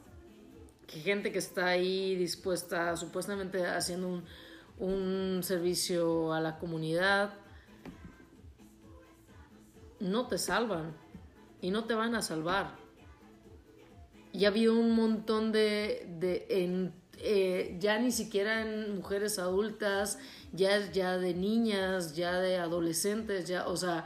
que 0.86 1.00
gente 1.00 1.32
que 1.32 1.38
está 1.38 1.66
ahí 1.66 2.14
dispuesta, 2.16 2.96
supuestamente 2.96 3.66
haciendo 3.66 4.08
un, 4.08 4.24
un 4.78 5.42
servicio 5.42 6.32
a 6.32 6.40
la 6.40 6.58
comunidad, 6.58 7.34
no 10.00 10.26
te 10.26 10.38
salvan 10.38 10.94
y 11.60 11.70
no 11.70 11.84
te 11.84 11.94
van 11.94 12.14
a 12.14 12.22
salvar. 12.22 12.74
Y 14.32 14.44
ha 14.44 14.48
habido 14.48 14.74
un 14.74 14.94
montón 14.94 15.52
de, 15.52 16.06
de 16.18 16.46
en, 16.50 16.92
eh, 17.18 17.76
ya 17.80 17.98
ni 17.98 18.12
siquiera 18.12 18.62
en 18.62 18.96
mujeres 18.96 19.38
adultas, 19.38 20.18
ya, 20.52 20.90
ya 20.92 21.18
de 21.18 21.34
niñas, 21.34 22.14
ya 22.14 22.38
de 22.38 22.58
adolescentes, 22.58 23.48
ya, 23.48 23.66
o 23.66 23.76
sea, 23.76 24.04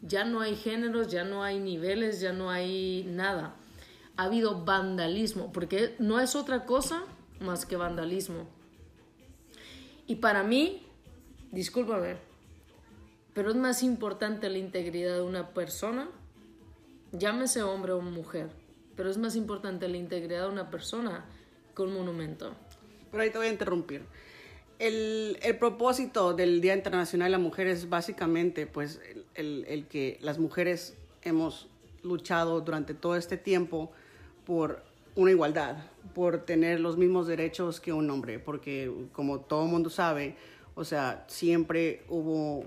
ya 0.00 0.24
no 0.24 0.40
hay 0.40 0.56
géneros, 0.56 1.08
ya 1.08 1.24
no 1.24 1.42
hay 1.42 1.58
niveles, 1.60 2.20
ya 2.20 2.32
no 2.32 2.50
hay 2.50 3.04
nada. 3.04 3.56
ha 4.16 4.24
habido 4.24 4.64
vandalismo, 4.64 5.52
porque 5.52 5.96
no 5.98 6.20
es 6.20 6.36
otra 6.36 6.66
cosa 6.66 7.02
más 7.40 7.66
que 7.66 7.76
vandalismo. 7.76 8.46
Y 10.06 10.16
para 10.16 10.44
mí, 10.44 10.86
discúlpame, 11.50 12.16
pero 13.34 13.50
es 13.50 13.56
más 13.56 13.82
importante 13.82 14.48
la 14.48 14.58
integridad 14.58 15.14
de 15.14 15.22
una 15.22 15.48
persona, 15.50 16.08
llámese 17.12 17.62
hombre 17.62 17.92
o 17.92 18.00
mujer, 18.00 18.48
pero 18.96 19.10
es 19.10 19.18
más 19.18 19.36
importante 19.36 19.88
la 19.88 19.96
integridad 19.96 20.44
de 20.44 20.48
una 20.52 20.70
persona 20.70 21.24
que 21.74 21.82
un 21.82 21.94
monumento. 21.94 22.52
Pero 23.10 23.22
ahí 23.22 23.30
te 23.30 23.38
voy 23.38 23.48
a 23.48 23.50
interrumpir. 23.50 24.02
El, 24.78 25.38
el 25.42 25.56
propósito 25.58 26.34
del 26.34 26.60
Día 26.60 26.74
Internacional 26.74 27.26
de 27.26 27.30
la 27.32 27.38
Mujer 27.38 27.66
es 27.68 27.88
básicamente 27.88 28.66
pues, 28.66 29.00
el, 29.08 29.24
el- 29.34 29.64
el 29.68 29.86
que 29.86 30.18
las 30.20 30.38
mujeres 30.38 30.94
hemos 31.22 31.68
luchado 32.02 32.60
durante 32.60 32.92
todo 32.94 33.16
este 33.16 33.36
tiempo 33.36 33.92
por 34.44 34.82
una 35.16 35.30
igualdad, 35.30 35.76
por 36.12 36.38
tener 36.44 36.80
los 36.80 36.96
mismos 36.96 37.26
derechos 37.28 37.80
que 37.80 37.92
un 37.92 38.10
hombre, 38.10 38.40
porque 38.40 38.92
como 39.12 39.40
todo 39.40 39.64
mundo 39.66 39.90
sabe, 39.90 40.36
o 40.74 40.84
sea, 40.84 41.24
siempre 41.28 42.02
hubo 42.08 42.66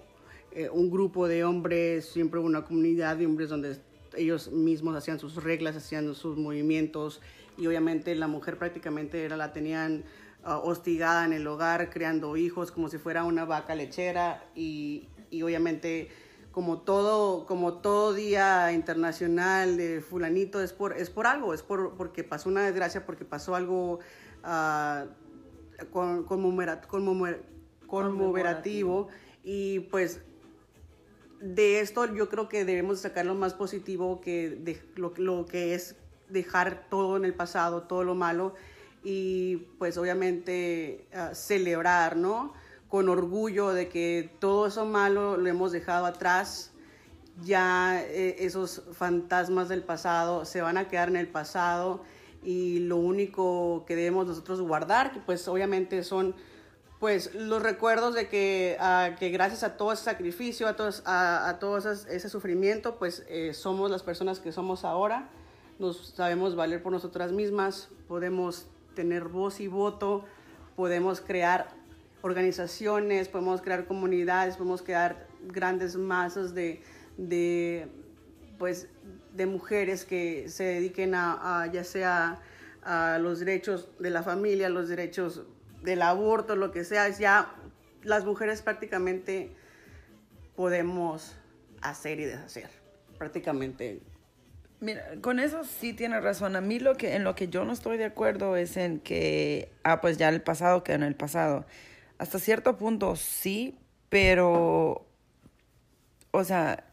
eh, 0.58 0.70
un 0.72 0.90
grupo 0.90 1.28
de 1.28 1.44
hombres, 1.44 2.06
siempre 2.10 2.40
una 2.40 2.66
comunidad 2.66 3.16
de 3.18 3.28
hombres 3.28 3.50
donde 3.50 3.78
ellos 4.16 4.52
mismos 4.52 4.96
hacían 4.96 5.20
sus 5.20 5.36
reglas, 5.44 5.76
hacían 5.76 6.16
sus 6.16 6.36
movimientos 6.36 7.22
y 7.60 7.68
obviamente 7.68 8.16
la 8.16 8.28
mujer 8.28 8.58
prácticamente 8.58 9.24
era 9.24 9.38
la 9.38 9.54
tenían 9.54 10.04
ah, 10.44 10.58
hostigada 10.58 11.26
en 11.26 11.34
el 11.34 11.46
hogar, 11.46 11.92
creando 11.92 12.36
hijos 12.38 12.72
como 12.72 12.90
si 12.90 12.98
fuera 12.98 13.24
una 13.24 13.46
vaca 13.46 13.76
lechera 13.76 14.44
y, 14.56 15.10
y 15.30 15.44
obviamente 15.44 16.10
como 16.52 16.80
todo, 16.80 17.46
como 17.46 17.76
todo 17.76 18.16
día 18.16 18.72
internacional 18.74 19.78
de 19.78 20.02
fulanito 20.02 20.60
es 20.60 20.74
por, 20.74 20.98
es 20.98 21.12
por 21.12 21.28
algo, 21.28 21.54
es 21.54 21.62
por, 21.62 21.94
porque 21.96 22.24
pasó 22.24 22.50
una 22.50 22.64
desgracia, 22.66 23.06
porque 23.06 23.26
pasó 23.26 23.54
algo 23.54 24.00
ah, 24.44 25.06
con- 25.92 26.26
conmemora- 26.26 26.82
conmemora- 26.88 27.44
conmemorativo 27.86 29.08
y 29.44 29.82
pues 29.92 30.22
de 31.40 31.80
esto 31.80 32.06
yo 32.14 32.30
creo 32.30 32.50
que 32.50 32.66
debemos 32.66 33.00
sacar 33.00 33.26
lo 33.26 33.36
más 33.36 33.54
positivo 33.54 34.22
que 34.22 34.50
de, 34.50 34.82
lo, 34.96 35.46
que 35.46 35.74
es 35.74 35.96
dejar 36.30 36.88
todo 36.90 37.18
en 37.18 37.26
el 37.26 37.34
pasado, 37.34 37.84
todo 37.84 38.04
lo 38.04 38.16
malo 38.16 38.56
y 39.04 39.58
pues 39.78 39.98
obviamente 39.98 41.06
ah, 41.14 41.34
celebrar, 41.34 42.18
¿no? 42.18 42.54
Con 42.90 43.10
orgullo 43.10 43.70
de 43.70 43.90
que 43.90 44.32
todo 44.40 44.68
eso 44.68 44.86
malo 44.86 45.38
lo 45.38 45.48
hemos 45.48 45.72
dejado 45.72 46.06
atrás, 46.06 46.72
ya 47.44 48.02
eh, 48.04 48.38
esos 48.40 48.84
fantasmas 48.94 49.70
del 49.70 49.84
pasado 49.84 50.46
se 50.46 50.62
van 50.62 50.78
a 50.78 50.88
quedar 50.88 51.10
en 51.10 51.18
el 51.18 51.28
pasado 51.28 52.04
y 52.44 52.80
lo 52.80 52.98
único 52.98 53.84
que 53.86 53.96
debemos 53.96 54.28
nosotros 54.28 54.62
guardar, 54.62 55.12
que 55.12 55.20
pues 55.20 55.48
obviamente 55.48 56.04
son 56.04 56.36
pues 57.00 57.36
los 57.36 57.62
recuerdos 57.62 58.16
de 58.16 58.28
que, 58.28 58.76
ah, 58.80 59.12
que 59.20 59.30
gracias 59.30 59.64
a 59.64 59.78
todo 59.78 59.92
ese 59.92 60.04
sacrificio, 60.04 60.68
a, 60.68 60.76
todos, 60.76 61.04
a, 61.06 61.48
a 61.48 61.60
todo 61.60 61.78
ese 61.78 62.30
sufrimiento, 62.30 62.98
pues 62.98 63.24
eh, 63.30 63.54
somos 63.54 63.92
las 63.92 64.02
personas 64.02 64.40
que 64.40 64.52
somos 64.52 64.84
ahora, 64.84 65.30
nos 65.78 66.08
sabemos 66.16 66.56
valer 66.56 66.82
por 66.82 66.92
nosotras 66.92 67.32
mismas, 67.32 67.90
podemos 68.08 68.68
tener 68.96 69.26
voz 69.26 69.60
y 69.60 69.68
voto, 69.68 70.26
podemos 70.76 71.22
crear 71.22 71.68
organizaciones, 72.24 73.28
podemos 73.28 73.62
crear 73.62 73.86
comunidades, 73.86 74.58
podemos 74.58 74.82
crear 74.82 75.28
grandes 75.44 75.96
masas 75.96 76.56
de, 76.56 76.82
de 77.18 77.88
pues 78.58 78.88
de 79.34 79.46
mujeres 79.46 80.04
que 80.04 80.50
se 80.50 80.64
dediquen 80.64 81.14
a, 81.14 81.62
a 81.62 81.68
ya 81.68 81.84
sea 81.84 82.42
a 82.82 83.20
los 83.20 83.40
derechos 83.40 83.90
de 84.00 84.10
la 84.10 84.24
familia, 84.24 84.68
los 84.70 84.90
derechos 84.90 85.44
del 85.82 86.02
aborto, 86.02 86.56
lo 86.56 86.72
que 86.72 86.84
sea, 86.84 87.10
ya 87.10 87.54
las 88.04 88.26
mujeres 88.26 88.62
prácticamente 88.62 89.56
podemos 90.56 91.36
hacer 91.82 92.20
y 92.20 92.26
deshacer, 92.26 92.70
prácticamente. 93.18 94.02
Mira, 94.80 95.04
con 95.22 95.40
eso 95.40 95.64
sí 95.64 95.94
tiene 95.94 96.20
razón. 96.22 96.56
A 96.56 96.62
mí 96.62 96.80
lo 96.80 96.96
que 96.96 97.16
en 97.16 97.24
lo 97.24 97.36
que 97.36 97.48
yo 97.48 97.66
no 97.66 97.74
estoy 97.74 97.98
de 97.98 98.06
acuerdo 98.06 98.56
es 98.56 98.78
en 98.78 99.00
que 99.00 99.72
ah 99.84 100.02
pues 100.02 100.18
ya 100.18 100.30
el 100.30 100.42
pasado 100.42 100.84
queda 100.84 100.98
en 100.98 101.04
el 101.04 101.16
pasado. 101.16 101.66
Hasta 102.20 102.38
cierto 102.38 102.78
punto 102.78 103.16
sí, 103.16 103.78
pero 104.10 105.08
o 106.32 106.44
sea, 106.44 106.84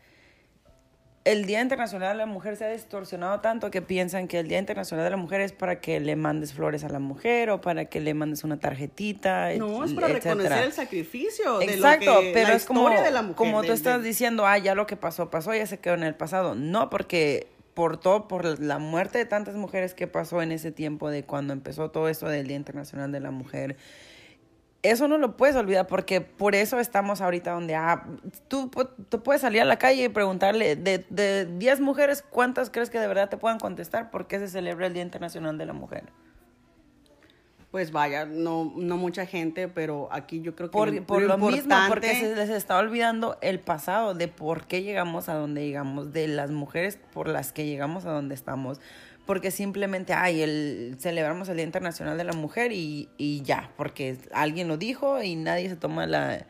el 1.24 1.46
Día 1.46 1.62
Internacional 1.62 2.12
de 2.12 2.18
la 2.18 2.26
Mujer 2.26 2.56
se 2.56 2.66
ha 2.66 2.70
distorsionado 2.70 3.40
tanto 3.40 3.70
que 3.70 3.80
piensan 3.80 4.28
que 4.28 4.40
el 4.40 4.48
Día 4.48 4.58
Internacional 4.58 5.04
de 5.04 5.10
la 5.10 5.16
Mujer 5.16 5.40
es 5.40 5.52
para 5.52 5.80
que 5.80 5.98
le 5.98 6.16
mandes 6.16 6.52
flores 6.52 6.84
a 6.84 6.90
la 6.90 6.98
mujer 6.98 7.48
o 7.48 7.62
para 7.62 7.86
que 7.86 8.00
le 8.00 8.12
mandes 8.12 8.44
una 8.44 8.60
tarjetita. 8.60 9.54
No, 9.54 9.84
es 9.84 9.92
para 9.94 10.08
etcétera. 10.08 10.34
reconocer 10.34 10.64
el 10.64 10.72
sacrificio 10.72 11.58
de 11.58 11.64
Exacto, 11.64 12.14
lo 12.14 12.20
que, 12.20 12.30
pero 12.34 12.48
la 12.48 12.54
es 12.54 12.66
como, 12.66 12.90
de 12.90 13.10
la 13.10 13.22
mujer. 13.22 13.36
como 13.36 13.62
tú 13.62 13.72
estás 13.72 14.02
diciendo, 14.02 14.46
ah, 14.46 14.58
ya 14.58 14.74
lo 14.74 14.86
que 14.86 14.96
pasó, 14.96 15.30
pasó, 15.30 15.54
ya 15.54 15.66
se 15.66 15.78
quedó 15.78 15.94
en 15.94 16.02
el 16.02 16.14
pasado. 16.14 16.54
No, 16.54 16.90
porque 16.90 17.48
por 17.72 17.96
todo, 17.96 18.28
por 18.28 18.60
la 18.60 18.78
muerte 18.78 19.16
de 19.16 19.24
tantas 19.24 19.54
mujeres 19.54 19.94
que 19.94 20.06
pasó 20.06 20.42
en 20.42 20.52
ese 20.52 20.72
tiempo 20.72 21.10
de 21.10 21.24
cuando 21.24 21.54
empezó 21.54 21.90
todo 21.90 22.08
esto 22.08 22.28
del 22.28 22.46
Día 22.46 22.56
Internacional 22.56 23.10
de 23.12 23.20
la 23.20 23.30
Mujer, 23.30 23.76
eso 24.84 25.08
no 25.08 25.18
lo 25.18 25.36
puedes 25.36 25.56
olvidar 25.56 25.86
porque 25.88 26.20
por 26.20 26.54
eso 26.54 26.78
estamos 26.78 27.20
ahorita 27.20 27.50
donde, 27.52 27.74
ah, 27.74 28.04
tú, 28.48 28.70
tú 29.08 29.22
puedes 29.22 29.42
salir 29.42 29.62
a 29.62 29.64
la 29.64 29.78
calle 29.78 30.04
y 30.04 30.08
preguntarle 30.08 30.76
de, 30.76 31.04
de 31.10 31.46
10 31.46 31.80
mujeres, 31.80 32.22
¿cuántas 32.22 32.70
crees 32.70 32.90
que 32.90 33.00
de 33.00 33.08
verdad 33.08 33.28
te 33.28 33.36
puedan 33.36 33.58
contestar 33.58 34.10
por 34.10 34.26
qué 34.26 34.38
se 34.38 34.46
celebra 34.48 34.86
el 34.86 34.94
Día 34.94 35.02
Internacional 35.02 35.58
de 35.58 35.66
la 35.66 35.72
Mujer? 35.72 36.04
Pues 37.70 37.90
vaya, 37.90 38.24
no, 38.24 38.72
no 38.76 38.96
mucha 38.96 39.26
gente, 39.26 39.66
pero 39.66 40.08
aquí 40.12 40.40
yo 40.40 40.54
creo 40.54 40.68
que 40.70 40.72
Por, 40.78 41.04
por 41.06 41.22
lo 41.22 41.36
mismo, 41.38 41.50
importante- 41.50 41.88
porque 41.88 42.14
se 42.20 42.36
les 42.36 42.48
está 42.50 42.78
olvidando 42.78 43.36
el 43.40 43.58
pasado 43.58 44.14
de 44.14 44.28
por 44.28 44.66
qué 44.68 44.82
llegamos 44.84 45.28
a 45.28 45.34
donde 45.34 45.66
llegamos, 45.66 46.12
de 46.12 46.28
las 46.28 46.52
mujeres 46.52 47.00
por 47.12 47.26
las 47.26 47.52
que 47.52 47.66
llegamos 47.66 48.04
a 48.06 48.10
donde 48.12 48.36
estamos. 48.36 48.80
Porque 49.26 49.50
simplemente, 49.50 50.12
ay, 50.12 50.42
el, 50.42 50.96
celebramos 51.00 51.48
el 51.48 51.56
Día 51.56 51.64
Internacional 51.64 52.18
de 52.18 52.24
la 52.24 52.34
Mujer 52.34 52.72
y, 52.72 53.08
y 53.16 53.40
ya, 53.42 53.70
porque 53.76 54.18
alguien 54.32 54.68
lo 54.68 54.76
dijo 54.76 55.22
y 55.22 55.34
nadie 55.34 55.68
se 55.70 55.76
toma 55.76 56.06
la, 56.06 56.44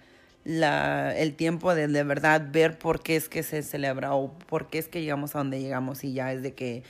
la, 0.44 1.16
el 1.16 1.34
tiempo 1.36 1.74
de 1.74 1.86
de 1.86 2.02
verdad 2.02 2.48
ver 2.50 2.76
por 2.78 3.00
qué 3.00 3.14
es 3.16 3.28
que 3.28 3.44
se 3.44 3.62
celebra 3.62 4.14
o 4.14 4.32
por 4.48 4.68
qué 4.68 4.78
es 4.78 4.88
que 4.88 5.02
llegamos 5.02 5.36
a 5.36 5.38
donde 5.38 5.60
llegamos 5.60 6.02
y 6.02 6.14
ya 6.14 6.32
es 6.32 6.42
de 6.42 6.54
que 6.54 6.82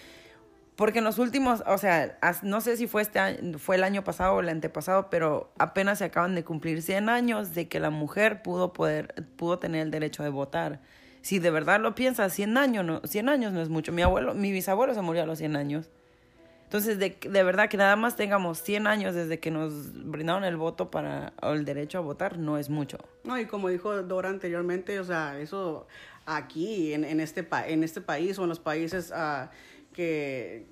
porque 0.77 0.99
en 0.99 1.05
los 1.05 1.19
últimos, 1.21 1.63
o 1.69 1.79
sea, 1.79 2.19
no 2.43 2.61
sé 2.61 2.77
si 2.77 2.89
fue 2.89 3.03
este 3.03 3.21
año- 3.21 3.59
fue 3.61 3.77
el 3.77 3.85
año 3.85 4.03
pasado 4.03 4.35
o 4.35 4.41
el 4.41 4.49
antepasado, 4.49 5.09
pero 5.09 5.53
apenas 5.57 5.99
se 5.99 6.05
acaban 6.07 6.35
de 6.35 6.43
cumplir 6.43 6.83
100 6.83 7.09
años 7.09 7.55
de 7.55 7.69
que 7.69 7.79
la 7.79 7.91
mujer 7.91 8.43
pudo 8.43 8.73
poder 8.73 9.15
pudo 9.37 9.59
tener 9.61 9.83
el 9.83 9.91
derecho 9.93 10.25
de 10.25 10.31
votar. 10.31 10.81
Si 11.25 11.39
de 11.39 11.51
verdad 11.51 11.81
lo 11.81 11.95
piensas, 11.95 12.35
100 12.35 12.59
años 12.59 12.85
no 12.85 13.01
100 13.03 13.31
años 13.31 13.53
no 13.55 13.63
es 13.63 13.71
mucho. 13.71 13.93
Mi 13.93 14.03
abuelo, 14.03 14.35
mi 14.35 14.53
bisabuelo 14.53 14.93
se 14.95 15.01
murió 15.01 15.23
a 15.23 15.27
los 15.27 15.39
100 15.39 15.57
años. 15.57 15.89
Entonces, 16.65 16.99
de, 16.99 17.17
de 17.19 17.43
verdad 17.43 17.69
que 17.71 17.77
nada 17.79 17.97
más 17.97 18.15
tengamos 18.17 18.59
100 18.61 18.87
años 18.87 19.15
desde 19.15 19.39
que 19.41 19.51
nos 19.51 19.73
brindaron 20.11 20.45
el 20.45 20.57
voto 20.57 20.91
para 20.91 21.33
o 21.41 21.53
el 21.53 21.65
derecho 21.65 21.97
a 21.99 22.01
votar 22.03 22.37
no 22.37 22.59
es 22.59 22.69
mucho. 22.69 22.99
No, 23.25 23.39
y 23.39 23.47
como 23.47 23.69
dijo 23.71 24.03
Dora 24.03 24.29
anteriormente, 24.29 25.01
o 25.01 25.05
sea, 25.05 25.39
eso 25.41 25.87
aquí, 26.27 26.93
en, 26.93 27.05
en, 27.05 27.21
este, 27.21 27.43
pa- 27.43 27.67
en 27.69 27.85
este 27.85 28.01
país 28.03 28.39
o 28.39 28.43
en 28.43 28.49
los 28.51 28.61
países 28.61 29.11
ah, 29.15 29.51
que, 29.95 30.67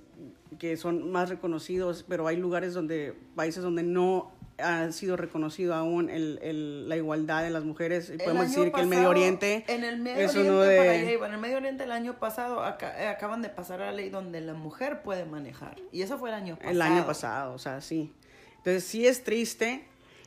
que 0.58 0.76
son 0.76 1.10
más 1.10 1.28
reconocidos, 1.28 2.04
pero 2.08 2.26
hay 2.26 2.36
lugares 2.36 2.74
donde, 2.74 3.14
países 3.34 3.62
donde 3.62 3.82
no 3.82 4.32
ha 4.58 4.92
sido 4.92 5.16
reconocido 5.16 5.74
aún 5.74 6.08
el, 6.10 6.38
el- 6.42 6.88
la 6.88 6.96
igualdad 6.96 7.42
de 7.42 7.50
las 7.50 7.64
mujeres. 7.64 8.12
Y 8.14 8.18
podemos 8.18 8.48
decir 8.48 8.70
que 8.70 8.80
el 8.82 8.86
Medio 8.86 9.08
Oriente 9.08 9.64
en 9.66 9.82
el 9.82 9.98
Medio 9.98 10.20
es 10.26 10.30
Oriente, 10.32 10.50
uno 10.50 10.60
de... 10.62 10.76
para 10.76 10.90
allá 10.92 11.12
iba. 11.12 11.26
en 11.26 11.34
el 11.34 11.40
Medio 11.40 11.56
Oriente 11.56 11.84
el 11.84 11.90
año 11.92 12.18
pasado 12.20 12.62
eh, 12.98 13.06
acaban 13.08 13.42
de 13.42 13.48
pasar 13.48 13.80
la 13.80 13.90
ley 13.92 14.10
donde 14.10 14.40
la 14.40 14.54
mujer 14.54 15.02
puede 15.02 15.24
manejar 15.24 15.76
y 15.90 16.02
eso 16.02 16.18
fue 16.18 16.28
el 16.28 16.34
año 16.34 16.54
pasado. 16.56 16.70
El 16.70 16.82
año 16.82 17.06
pasado, 17.06 17.54
o 17.54 17.58
sea, 17.58 17.80
sí. 17.80 18.12
Entonces 18.58 18.84
sí 18.84 19.06
es 19.06 19.24
triste, 19.24 19.84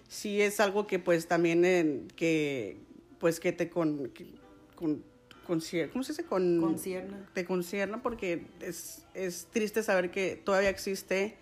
sí 0.09 0.41
es 0.41 0.59
algo 0.59 0.87
que 0.87 0.99
pues 0.99 1.27
también 1.27 1.63
eh, 1.63 2.01
que 2.17 2.79
pues 3.19 3.39
que 3.39 3.53
te 3.53 3.69
con, 3.69 4.09
que- 4.09 4.33
con, 4.75 5.03
¿cómo 5.91 6.03
se 6.03 6.11
dice? 6.13 6.25
Con, 6.25 6.59
Concierna. 6.59 7.29
Te 7.33 7.45
concierna 7.45 8.01
porque 8.01 8.45
es, 8.59 9.05
es 9.13 9.47
triste 9.51 9.83
saber 9.83 10.11
que 10.11 10.35
todavía 10.43 10.69
existe 10.69 11.37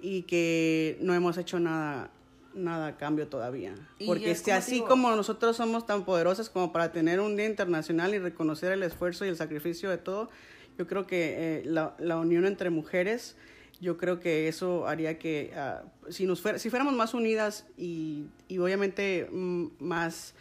y 0.00 0.22
que 0.22 0.98
no 1.00 1.14
hemos 1.14 1.38
hecho 1.38 1.60
nada 1.60 2.10
nada 2.54 2.86
a 2.86 2.96
cambio 2.96 3.26
todavía. 3.26 3.74
Y 3.98 4.06
Porque 4.06 4.30
es 4.30 4.42
como 4.42 4.56
así 4.56 4.72
digo- 4.76 4.86
como 4.86 5.10
nosotros 5.16 5.56
somos 5.56 5.86
tan 5.86 6.04
poderosas 6.04 6.48
como 6.50 6.70
para 6.72 6.92
tener 6.92 7.18
un 7.18 7.34
día 7.36 7.46
internacional 7.46 8.14
y 8.14 8.18
reconocer 8.20 8.70
el 8.70 8.84
esfuerzo 8.84 9.24
y 9.24 9.28
el 9.28 9.36
sacrificio 9.36 9.90
de 9.90 9.98
todo, 9.98 10.30
yo 10.78 10.86
creo 10.86 11.04
que 11.04 11.34
eh, 11.36 11.62
la, 11.64 11.96
la 11.98 12.16
unión 12.16 12.46
entre 12.46 12.70
mujeres, 12.70 13.36
yo 13.80 13.96
creo 13.96 14.20
que 14.20 14.46
eso 14.46 14.86
haría 14.86 15.18
que 15.18 15.50
ah, 15.56 15.82
si, 16.10 16.26
nos 16.26 16.40
fuera- 16.40 16.60
si 16.60 16.70
fuéramos 16.70 16.94
más 16.94 17.12
unidas 17.12 17.66
y, 17.76 18.26
y 18.46 18.58
obviamente 18.58 19.28
más 19.32 20.34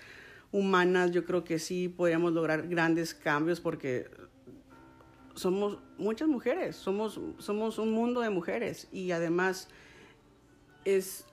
humanas, 0.53 1.11
yo 1.11 1.25
creo 1.25 1.43
que 1.43 1.59
sí 1.59 1.89
podríamos 1.89 2.31
lograr 2.31 2.67
grandes 2.69 3.13
cambios 3.13 3.59
porque 3.59 4.09
somos 5.33 5.79
muchas 5.97 6.27
mujeres, 6.27 6.75
somos, 6.75 7.19
somos 7.39 7.79
un 7.79 7.91
mundo 7.91 8.21
de 8.21 8.29
mujeres 8.29 8.87
y 8.91 9.11
además 9.11 9.67
es, 10.85 11.25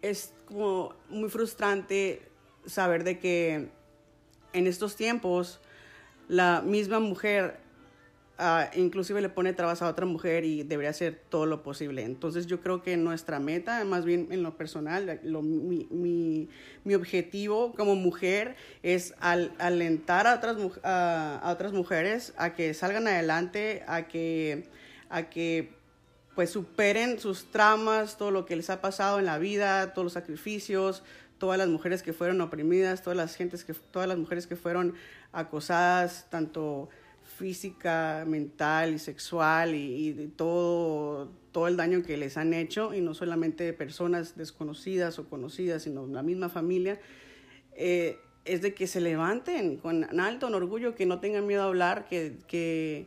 es 0.00 0.32
como 0.46 0.94
muy 1.10 1.28
frustrante 1.28 2.22
saber 2.66 3.02
de 3.02 3.18
que 3.18 3.68
en 4.52 4.66
estos 4.68 4.94
tiempos 4.94 5.60
la 6.28 6.62
misma 6.62 7.00
mujer 7.00 7.58
ah, 8.38 8.70
inclusive 8.74 9.20
le 9.20 9.28
pone 9.28 9.52
trabas 9.52 9.82
a 9.82 9.88
otra 9.88 10.06
mujer 10.06 10.44
y 10.44 10.62
debería 10.62 10.90
hacer 10.90 11.20
todo 11.28 11.46
lo 11.46 11.62
posible. 11.62 12.02
Entonces 12.04 12.46
yo 12.46 12.60
creo 12.60 12.82
que 12.82 12.96
nuestra 12.96 13.38
meta, 13.40 13.84
más 13.84 14.04
bien 14.04 14.28
en 14.30 14.42
lo 14.42 14.56
personal, 14.56 15.20
mi, 15.24 15.86
mi- 15.90 16.48
mi 16.84 16.94
objetivo 16.94 17.72
como 17.74 17.94
mujer 17.94 18.56
es 18.82 19.14
al- 19.20 19.52
alentar 19.58 20.26
a 20.26 20.34
otras, 20.34 20.56
mu- 20.56 20.70
a, 20.82 21.40
otras 21.52 21.72
mujeres 21.72 22.34
a 22.36 22.54
que 22.54 22.74
salgan 22.74 23.08
adelante, 23.08 23.82
a 23.86 24.06
que, 24.08 24.68
a 25.08 25.30
que 25.30 25.74
pues 26.34 26.50
superen 26.50 27.18
sus 27.18 27.50
traumas, 27.50 28.18
todo 28.18 28.30
lo 28.30 28.44
que 28.44 28.56
les 28.56 28.68
ha 28.68 28.82
pasado 28.82 29.18
en 29.18 29.24
la 29.24 29.38
vida, 29.38 29.94
todos 29.94 30.04
los 30.04 30.12
sacrificios, 30.12 31.02
todas 31.38 31.56
las 31.58 31.68
mujeres 31.68 32.02
que 32.02 32.12
fueron 32.12 32.40
oprimidas, 32.42 33.02
todas 33.02 33.16
las 33.16 33.36
gentes 33.36 33.64
que 33.64 33.72
todas 33.74 34.06
las 34.08 34.18
mujeres 34.18 34.46
que 34.46 34.56
fueron 34.56 34.94
acosadas 35.32 36.26
tanto 36.30 36.88
física, 37.36 38.24
mental 38.26 38.94
y 38.94 38.98
sexual 38.98 39.74
y, 39.74 40.08
y 40.08 40.28
todo 40.36 41.30
todo 41.56 41.68
el 41.68 41.78
daño 41.78 42.02
que 42.02 42.18
les 42.18 42.36
han 42.36 42.52
hecho 42.52 42.92
y 42.92 43.00
no 43.00 43.14
solamente 43.14 43.72
personas 43.72 44.36
desconocidas 44.36 45.18
o 45.18 45.26
conocidas, 45.26 45.84
sino 45.84 46.06
la 46.06 46.22
misma 46.22 46.50
familia. 46.50 47.00
eh, 47.72 48.18
es 48.44 48.60
de 48.60 48.74
que 48.74 48.86
se 48.86 49.00
levanten 49.00 49.78
con 49.78 50.20
alto, 50.20 50.48
orgullo, 50.48 50.94
que 50.94 51.06
no 51.06 51.18
tengan 51.18 51.46
miedo 51.46 51.62
a 51.62 51.66
hablar, 51.66 52.06
que, 52.08 52.36
que, 52.46 53.06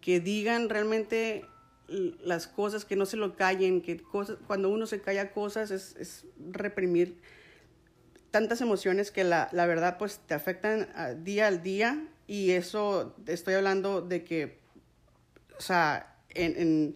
que 0.00 0.20
digan 0.20 0.68
realmente 0.68 1.44
las 1.88 2.46
cosas, 2.46 2.84
que 2.84 2.94
no 2.94 3.04
se 3.04 3.16
lo 3.16 3.34
callen, 3.34 3.82
que 3.82 3.98
cosas, 3.98 4.38
cuando 4.46 4.70
uno 4.70 4.86
se 4.86 5.00
calla 5.00 5.32
cosas 5.32 5.72
es, 5.72 5.96
es 5.98 6.24
reprimir 6.52 7.16
tantas 8.30 8.60
emociones 8.60 9.10
que 9.10 9.24
la, 9.24 9.48
la 9.50 9.66
verdad 9.66 9.98
pues 9.98 10.20
te 10.26 10.34
afectan 10.34 10.88
ah, 10.94 11.14
día 11.14 11.48
al 11.48 11.62
día 11.64 12.00
y 12.28 12.52
eso 12.52 13.16
estoy 13.26 13.54
hablando 13.54 14.00
de 14.02 14.22
que, 14.22 14.60
o 15.58 15.60
sea, 15.60 16.14
en, 16.30 16.56
en- 16.56 16.94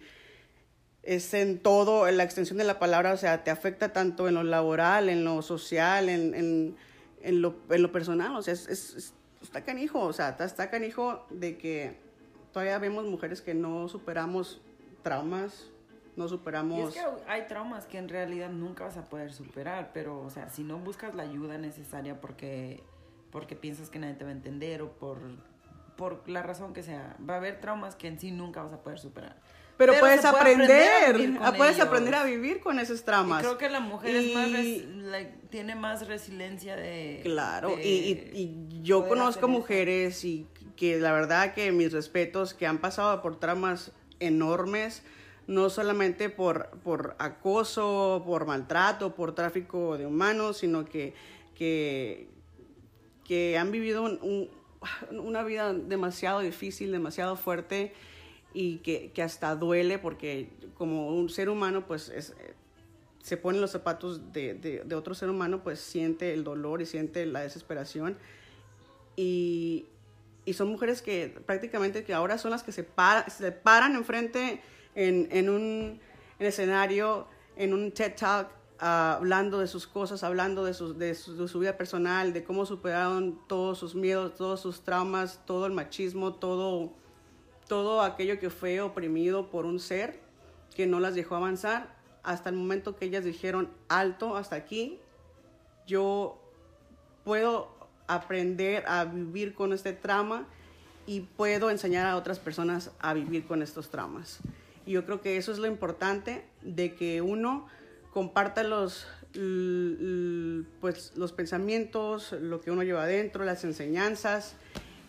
es 1.01 1.33
en 1.33 1.59
todo, 1.59 2.07
en 2.07 2.15
la 2.15 2.23
extensión 2.23 2.57
de 2.57 2.63
la 2.63 2.79
palabra, 2.79 3.11
o 3.11 3.17
sea, 3.17 3.43
te 3.43 3.51
afecta 3.51 3.91
tanto 3.91 4.29
en 4.29 4.35
lo 4.35 4.43
laboral, 4.43 5.09
en 5.09 5.25
lo 5.25 5.41
social, 5.41 6.07
en, 6.07 6.33
en, 6.33 6.77
en 7.21 7.41
lo, 7.41 7.55
lo 7.67 7.91
personal, 7.91 8.33
o 8.37 8.41
sea, 8.41 8.53
es, 8.53 8.67
es- 8.69 8.93
es- 8.95 9.13
está 9.41 9.65
canijo, 9.65 9.99
o 9.99 10.13
sea, 10.13 10.29
está, 10.29 10.45
está 10.45 10.69
canijo 10.69 11.25
de 11.29 11.57
que 11.57 11.97
todavía 12.53 12.77
vemos 12.79 13.03
mujeres 13.05 13.41
que 13.41 13.53
no 13.53 13.89
superamos 13.89 14.61
traumas, 15.01 15.67
no 16.15 16.23
Y 16.23 16.27
es 16.27 16.31
superamos... 16.31 16.93
que 16.93 17.01
hay 17.27 17.47
traumas 17.47 17.85
que 17.85 17.97
en 17.97 18.07
realidad 18.07 18.49
nunca 18.49 18.85
vas 18.85 18.95
a 18.95 19.03
poder 19.09 19.33
superar, 19.33 19.91
pero, 19.93 20.21
o 20.21 20.29
sea, 20.29 20.47
si 20.49 20.63
no 20.63 20.77
buscas 20.77 21.13
la 21.15 21.23
ayuda 21.23 21.57
necesaria 21.57 22.21
porque, 22.21 22.81
porque 23.33 23.55
piensas 23.55 23.89
que 23.89 23.97
nadie 23.97 24.13
te 24.13 24.23
va 24.23 24.29
a 24.29 24.33
entender 24.33 24.83
o 24.83 24.91
por, 24.91 25.17
por 25.97 26.29
la 26.29 26.43
razón 26.43 26.71
que 26.71 26.83
sea, 26.83 27.17
va 27.27 27.33
a 27.33 27.37
haber 27.37 27.59
traumas 27.59 27.95
que 27.95 28.07
en 28.07 28.19
sí 28.19 28.31
nunca 28.31 28.61
vas 28.61 28.71
a 28.73 28.81
poder 28.83 28.99
superar. 28.99 29.35
Pero, 29.75 29.93
puedes 29.99 30.23
aprender, 30.23 31.15
a 31.41 31.47
ah, 31.47 31.53
puedes 31.57 31.77
ellos. 31.77 31.87
aprender 31.87 32.13
a 32.13 32.23
vivir 32.23 32.59
con 32.59 32.77
esos 32.77 33.03
traumas. 33.03 33.41
Y 33.41 33.45
creo 33.45 33.57
que 33.57 33.69
la 33.69 33.79
mujer 33.79 34.15
es 34.15 34.35
más 34.35 34.47
Y- 34.49 34.53
res- 34.53 34.85
like, 34.85 35.33
tiene 35.49 35.73
más 35.73 36.07
resiliencia 36.07 36.75
de... 36.75 37.21
Claro, 37.23 37.75
de 37.75 37.83
y, 37.83 38.11
y- 38.33 38.81
yo 38.83 39.09
conozco 39.09 39.47
mujeres 39.47 40.23
y 40.25 40.45
que 40.75 40.99
la 40.99 41.11
verdad 41.11 41.55
que 41.55 41.71
mis 41.71 41.91
respetos, 41.91 42.53
que 42.53 42.67
han 42.67 42.77
pasado 42.77 43.19
por 43.23 43.39
traumas 43.39 43.91
enormes, 44.19 45.01
no 45.47 45.71
solamente 45.71 46.29
por, 46.29 46.69
por 46.83 47.15
acoso, 47.17 48.21
por 48.27 48.45
maltrato, 48.45 49.15
por 49.15 49.33
tráfico 49.33 49.97
de 49.97 50.05
humanos, 50.05 50.57
sino 50.57 50.85
que, 50.85 51.15
que, 51.55 52.29
que 53.25 53.57
han 53.57 53.71
vivido 53.71 54.03
un- 54.03 54.19
un- 54.21 54.49
una 55.19 55.43
vida 55.43 55.73
demasiado 55.73 56.39
difícil, 56.41 56.91
demasiado 56.91 57.35
fuerte 57.35 57.93
y 58.53 58.77
que, 58.77 59.11
que 59.13 59.21
hasta 59.23 59.55
duele 59.55 59.97
porque 59.99 60.49
como 60.77 61.09
un 61.09 61.29
ser 61.29 61.49
humano 61.49 61.87
pues 61.87 62.09
es, 62.09 62.33
se 63.23 63.37
pone 63.37 63.59
los 63.59 63.71
zapatos 63.71 64.33
de, 64.33 64.53
de- 64.55 64.95
otro 64.95 65.15
ser 65.15 65.29
humano, 65.29 65.63
pues 65.63 65.79
siente 65.79 66.33
el 66.33 66.43
dolor 66.43 66.81
y 66.81 66.85
siente 66.85 67.25
la 67.25 67.39
desesperación. 67.41 68.17
Y, 69.15 69.85
y 70.45 70.53
son 70.53 70.67
mujeres 70.69 71.01
que 71.01 71.33
prácticamente 71.45 72.03
que 72.03 72.13
ahora 72.13 72.37
son 72.37 72.51
las 72.51 72.63
que 72.63 72.71
se, 72.71 72.85
se 73.27 73.51
paran 73.51 73.95
enfrente 73.95 74.61
en, 74.95 75.27
en 75.31 75.49
un 75.49 75.99
en 76.39 76.47
escenario, 76.47 77.27
en 77.55 77.73
un 77.73 77.91
TED 77.91 78.15
Talk, 78.15 78.49
hablando 78.79 79.59
de 79.59 79.67
sus 79.67 79.87
cosas, 79.87 80.23
hablando 80.23 80.65
de, 80.65 80.73
sus, 80.73 80.97
de, 80.97 81.15
su, 81.15 81.37
de 81.37 81.47
su 81.47 81.59
vida 81.59 81.77
personal, 81.77 82.33
de 82.33 82.43
cómo 82.43 82.65
superaron 82.65 83.39
todos 83.47 83.77
sus 83.77 83.95
miedos, 83.95 84.35
todos 84.35 84.59
sus 84.59 84.81
traumas, 84.81 85.39
todo 85.45 85.65
el 85.65 85.73
machismo, 85.73 86.33
todo, 86.33 86.91
todo 87.67 88.01
aquello 88.01 88.39
que 88.39 88.49
fue 88.49 88.81
oprimido 88.81 89.49
por 89.49 89.65
un 89.65 89.79
ser 89.79 90.19
que 90.75 90.87
no 90.87 90.99
las 90.99 91.15
dejó 91.15 91.35
avanzar 91.35 91.95
hasta 92.23 92.49
el 92.49 92.55
momento 92.55 92.95
que 92.95 93.05
ellas 93.05 93.25
dijeron 93.25 93.69
alto 93.89 94.37
hasta 94.37 94.55
aquí 94.55 94.99
yo 95.85 96.39
puedo 97.23 97.69
aprender 98.07 98.83
a 98.87 99.05
vivir 99.05 99.53
con 99.53 99.73
este 99.73 99.93
trauma 99.93 100.45
y 101.05 101.21
puedo 101.21 101.69
enseñar 101.69 102.05
a 102.05 102.15
otras 102.15 102.39
personas 102.39 102.91
a 102.99 103.13
vivir 103.13 103.45
con 103.45 103.61
estos 103.61 103.89
traumas. 103.89 104.39
Y 104.85 104.91
yo 104.91 105.05
creo 105.05 105.21
que 105.21 105.37
eso 105.37 105.51
es 105.51 105.59
lo 105.59 105.67
importante 105.67 106.45
de 106.61 106.95
que 106.95 107.21
uno 107.21 107.67
comparta 108.13 108.63
los, 108.63 109.07
pues, 110.79 111.13
los 111.15 111.33
pensamientos, 111.33 112.31
lo 112.33 112.61
que 112.61 112.71
uno 112.71 112.83
lleva 112.83 113.03
adentro, 113.03 113.43
las 113.43 113.63
enseñanzas. 113.63 114.55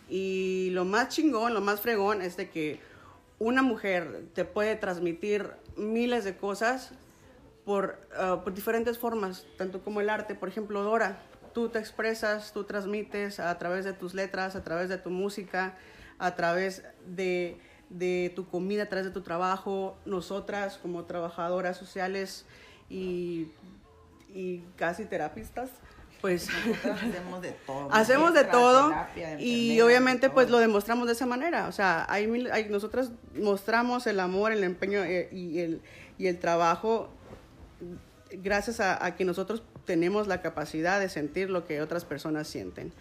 Y 0.09 0.69
lo 0.71 0.85
más 0.85 1.09
chingón, 1.09 1.53
lo 1.53 1.61
más 1.61 1.81
fregón 1.81 2.21
es 2.21 2.35
de 2.35 2.49
que 2.49 2.79
una 3.39 3.61
mujer 3.61 4.25
te 4.33 4.45
puede 4.45 4.75
transmitir 4.75 5.51
miles 5.77 6.23
de 6.23 6.35
cosas 6.35 6.91
por, 7.63 7.99
ah, 8.17 8.41
por 8.43 8.53
diferentes 8.53 8.97
formas, 8.97 9.45
tanto 9.57 9.81
como 9.81 10.01
el 10.01 10.09
arte. 10.09 10.35
Por 10.35 10.49
ejemplo, 10.49 10.83
Dora, 10.83 11.21
tú 11.53 11.69
te 11.69 11.79
expresas, 11.79 12.53
tú 12.53 12.63
transmites 12.63 13.39
a 13.39 13.57
través 13.57 13.85
de 13.85 13.93
tus 13.93 14.13
letras, 14.13 14.55
a 14.55 14.63
través 14.63 14.89
de 14.89 14.97
tu 14.97 15.09
música, 15.09 15.77
a 16.17 16.35
través 16.35 16.83
de, 17.05 17.59
de 17.89 18.31
tu 18.35 18.47
comida, 18.47 18.83
a 18.83 18.89
través 18.89 19.05
de 19.05 19.11
tu 19.11 19.21
trabajo. 19.21 19.97
Nosotras, 20.05 20.77
como 20.77 21.05
trabajadoras 21.05 21.77
sociales 21.77 22.45
y, 22.89 23.47
y 24.33 24.61
casi 24.77 25.05
terapistas, 25.05 25.69
pues 26.21 26.47
hacemos 26.83 27.41
de 27.41 27.51
todo. 27.65 27.89
hacemos 27.91 28.33
de 28.33 28.43
todo 28.45 28.89
terapia, 28.89 29.39
y 29.39 29.79
obviamente 29.81 30.29
pues 30.29 30.49
lo 30.49 30.59
demostramos 30.59 31.07
de 31.07 31.13
esa 31.13 31.25
manera. 31.25 31.67
O 31.67 31.71
sea 31.71 32.05
hay, 32.09 32.27
mil- 32.27 32.51
hay 32.51 32.69
nosotras 32.69 33.11
mostramos 33.35 34.07
el 34.07 34.19
amor 34.19 34.51
el 34.51 34.63
empeño 34.63 35.03
eh, 35.03 35.29
y 35.31 35.59
el 35.59 35.81
y 36.17 36.27
el 36.27 36.39
trabajo 36.39 37.09
gracias 38.31 38.79
a, 38.79 39.03
a 39.05 39.15
que 39.15 39.25
nosotros 39.25 39.63
tenemos 39.85 40.27
la 40.27 40.41
capacidad 40.41 40.99
de 40.99 41.09
sentir 41.09 41.49
lo 41.49 41.65
que 41.65 41.81
otras 41.81 42.05
personas 42.05 42.47
sienten. 42.47 42.91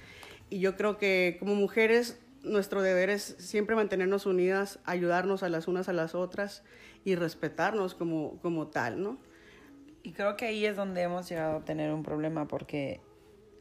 Y 0.51 0.59
yo 0.61 0.77
creo 0.77 0.99
que 0.99 1.37
como 1.41 1.55
mujeres 1.55 2.19
nuestro 2.43 2.83
deber 2.83 3.09
es 3.09 3.37
siempre 3.39 3.75
mantenernos 3.75 4.27
unidas 4.27 4.79
ayudarnos 4.85 5.43
a 5.43 5.49
las 5.49 5.67
unas 5.67 5.89
a 5.89 5.93
las 5.95 6.15
otras 6.15 6.63
y 7.05 7.15
respetarnos 7.15 7.95
como 7.95 8.39
como 8.43 8.67
tal 8.67 9.03
no 9.03 9.17
Y 10.05 10.13
creo 10.13 10.37
que 10.37 10.45
ahí 10.45 10.67
es 10.67 10.77
donde 10.77 11.03
hemos 11.03 11.29
llegado 11.29 11.57
a 11.57 11.65
tener 11.65 11.93
un 11.93 12.03
problema 12.03 12.47
porque 12.47 13.01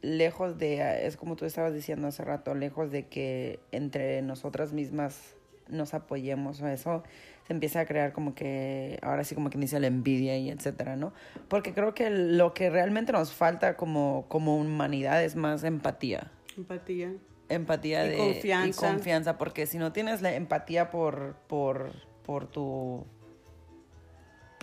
lejos 0.02 0.58
de, 0.58 1.06
es 1.06 1.16
como 1.16 1.36
tú 1.36 1.46
estabas 1.46 1.72
diciendo 1.72 2.06
hace 2.06 2.22
rato, 2.22 2.54
lejos 2.54 2.90
de 2.92 3.06
que 3.08 3.58
entre 3.72 4.20
nosotras 4.20 4.74
mismas 4.74 5.34
nos 5.68 5.94
apoyemos 5.94 6.60
o 6.60 6.68
eso, 6.68 7.02
se 7.46 7.54
empieza 7.54 7.80
a 7.80 7.86
crear 7.86 8.12
como 8.12 8.34
que, 8.34 8.98
ahora 9.02 9.24
sí 9.24 9.34
como 9.34 9.48
que 9.48 9.56
inicia 9.56 9.80
la 9.80 9.86
envidia 9.86 10.36
y 10.36 10.50
etcétera, 10.50 10.96
¿no? 10.96 11.14
Porque 11.48 11.72
creo 11.72 11.94
que 11.94 12.10
lo 12.10 12.52
que 12.52 12.68
realmente 12.68 13.12
nos 13.12 13.32
falta 13.32 13.78
como, 13.78 14.26
como 14.28 14.58
humanidad 14.58 15.24
es 15.24 15.36
más 15.36 15.64
empatía. 15.64 16.30
empatía 16.58 17.14
Empatía 17.48 18.06
Y 18.06 18.10
de 18.10 18.16
confianza. 18.18 18.86
y 18.86 18.90
confianza, 18.90 19.38
porque 19.38 19.66
si 19.66 19.78
no 19.78 19.92
tienes 19.92 20.20
la 20.20 20.34
empatía 20.34 20.90
por, 20.90 21.36
por, 21.46 21.92
por 22.22 22.46
tu 22.46 23.06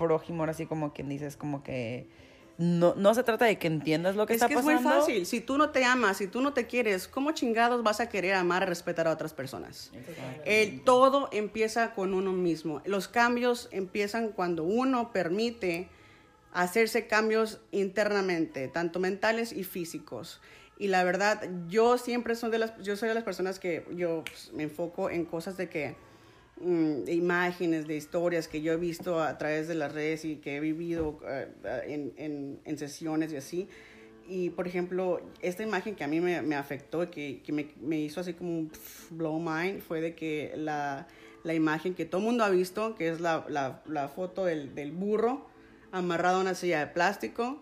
prójimo, 0.01 0.43
así 0.43 0.65
como 0.65 0.93
quien 0.93 1.07
dices, 1.07 1.37
como 1.37 1.63
que 1.63 2.07
no, 2.57 2.93
no 2.95 3.13
se 3.13 3.23
trata 3.23 3.45
de 3.45 3.57
que 3.57 3.67
entiendas 3.67 4.15
lo 4.15 4.25
que 4.25 4.33
es 4.33 4.37
está 4.37 4.47
que 4.47 4.55
es 4.55 4.61
pasando. 4.61 4.81
muy 4.81 4.99
fácil. 4.99 5.25
Si 5.25 5.41
tú 5.41 5.57
no 5.57 5.69
te 5.69 5.83
amas, 5.83 6.17
si 6.17 6.27
tú 6.27 6.41
no 6.41 6.53
te 6.53 6.67
quieres, 6.67 7.07
¿cómo 7.07 7.31
chingados 7.31 7.83
vas 7.83 7.99
a 7.99 8.09
querer 8.09 8.35
amar 8.35 8.63
y 8.63 8.65
respetar 8.65 9.07
a 9.07 9.11
otras 9.11 9.33
personas? 9.33 9.91
El 10.45 10.81
todo 10.81 11.29
empieza 11.31 11.93
con 11.93 12.13
uno 12.13 12.33
mismo. 12.33 12.81
Los 12.85 13.07
cambios 13.07 13.67
empiezan 13.71 14.29
cuando 14.29 14.63
uno 14.63 15.11
permite 15.11 15.89
hacerse 16.53 17.07
cambios 17.07 17.61
internamente, 17.71 18.67
tanto 18.67 18.99
mentales 18.99 19.53
y 19.53 19.63
físicos. 19.63 20.41
Y 20.77 20.87
la 20.87 21.03
verdad, 21.03 21.47
yo 21.67 21.97
siempre 21.97 22.35
soy 22.35 22.51
de 22.51 22.59
las, 22.59 22.77
yo 22.81 22.95
soy 22.95 23.09
de 23.09 23.15
las 23.15 23.23
personas 23.23 23.59
que 23.59 23.85
yo 23.95 24.23
pues, 24.23 24.51
me 24.53 24.63
enfoco 24.63 25.09
en 25.09 25.25
cosas 25.25 25.57
de 25.57 25.69
que 25.69 25.95
mm, 26.63 27.09
imágenes, 27.09 27.87
de 27.87 27.95
historias 27.95 28.47
que 28.47 28.61
yo 28.61 28.73
he 28.73 28.77
visto 28.77 29.21
a 29.21 29.37
través 29.37 29.67
de 29.67 29.75
las 29.75 29.91
redes 29.93 30.25
y 30.25 30.37
que 30.37 30.57
he 30.57 30.59
vivido 30.59 31.19
eh, 31.27 31.47
en, 31.87 32.13
en, 32.17 32.59
en 32.65 32.77
sesiones 32.77 33.33
y 33.33 33.37
así. 33.37 33.67
Y, 34.27 34.49
por 34.51 34.65
ejemplo, 34.65 35.19
esta 35.41 35.63
imagen 35.63 35.95
que 35.95 36.03
a 36.03 36.07
mí 36.07 36.21
me, 36.21 36.41
me 36.41 36.55
afectó, 36.55 37.09
que, 37.11 37.41
que 37.43 37.51
me, 37.51 37.67
me, 37.81 37.99
hizo 37.99 38.21
así 38.21 38.33
como 38.33 38.59
un 38.59 38.71
blow 39.09 39.39
mind, 39.39 39.81
fue 39.81 39.99
de 39.99 40.15
que 40.15 40.53
la, 40.55 41.07
la 41.43 41.53
imagen 41.53 41.93
que 41.93 42.05
todo 42.05 42.21
el 42.21 42.27
mundo 42.27 42.43
ha 42.45 42.49
visto, 42.49 42.95
que 42.95 43.09
es 43.09 43.19
la, 43.19 43.45
la, 43.49 43.81
la 43.87 44.07
foto 44.07 44.45
del, 44.45 44.73
del, 44.73 44.93
burro 44.93 45.47
amarrado 45.91 46.37
a 46.37 46.41
una 46.41 46.55
silla 46.55 46.79
de 46.79 46.87
plástico, 46.87 47.59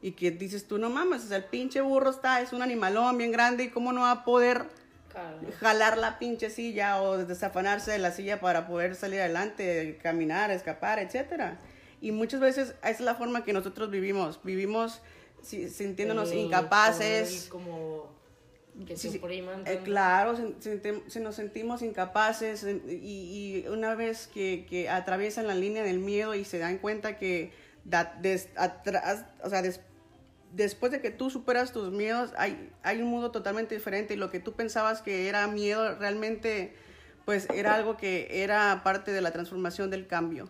y 0.00 0.12
que 0.12 0.30
dices 0.30 0.68
tú, 0.68 0.78
no 0.78 0.90
mames, 0.90 1.28
el 1.30 1.44
pinche 1.44 1.80
burro 1.80 2.10
está, 2.10 2.40
es 2.40 2.52
un 2.52 2.62
animalón 2.62 3.18
bien 3.18 3.32
grande, 3.32 3.64
y 3.64 3.68
cómo 3.70 3.92
no 3.92 4.02
va 4.02 4.12
a 4.12 4.24
poder 4.24 4.66
claro. 5.12 5.38
jalar 5.60 5.98
la 5.98 6.18
pinche 6.18 6.50
silla 6.50 7.02
o 7.02 7.18
desafanarse 7.18 7.90
de 7.92 7.98
la 7.98 8.10
silla 8.12 8.40
para 8.40 8.66
poder 8.66 8.94
salir 8.96 9.20
adelante, 9.20 9.98
caminar, 10.02 10.50
escapar, 10.50 10.98
etcétera. 10.98 11.58
Y 12.00 12.10
muchas 12.12 12.40
veces 12.40 12.70
esa 12.80 12.88
es 12.90 13.00
la 13.00 13.14
forma 13.14 13.44
que 13.44 13.52
nosotros 13.52 13.90
vivimos, 13.90 14.40
vivimos 14.42 15.00
sintiéndonos 15.42 16.30
El- 16.32 16.38
incapaces. 16.38 17.46
Como, 17.50 18.10
que 18.86 18.96
se 18.96 19.10
Sí, 19.10 19.20
eh, 19.66 19.80
claro, 19.84 20.34
se, 20.36 20.80
se- 20.80 21.02
se 21.06 21.20
nos 21.20 21.36
sentimos 21.36 21.82
incapaces 21.82 22.64
en- 22.64 22.82
y, 22.88 23.64
y 23.64 23.68
una 23.68 23.94
vez 23.94 24.26
que, 24.32 24.66
que 24.68 24.88
atraviesan 24.88 25.46
la 25.46 25.54
línea 25.54 25.82
del 25.82 25.98
miedo 25.98 26.34
y 26.34 26.44
se 26.44 26.58
dan 26.58 26.78
cuenta 26.78 27.18
que 27.18 27.52
da- 27.84 28.16
des- 28.20 28.48
atrás- 28.56 29.26
o 29.44 29.50
sea, 29.50 29.60
des- 29.62 29.80
después 30.54 30.92
de 30.92 31.00
que 31.00 31.10
tú 31.10 31.30
superas 31.30 31.72
tus 31.72 31.90
miedos, 31.90 32.32
hay, 32.36 32.70
hay 32.82 33.00
un 33.02 33.08
mundo 33.08 33.30
totalmente 33.30 33.74
diferente 33.74 34.14
y 34.14 34.16
lo 34.16 34.30
que 34.30 34.40
tú 34.40 34.52
pensabas 34.52 35.02
que 35.02 35.28
era 35.28 35.46
miedo 35.46 35.96
realmente 35.98 36.74
pues 37.24 37.48
era 37.54 37.74
algo 37.74 37.96
que 37.96 38.42
era 38.42 38.82
parte 38.82 39.12
de 39.12 39.20
la 39.20 39.30
transformación 39.32 39.90
del 39.90 40.06
cambio. 40.06 40.48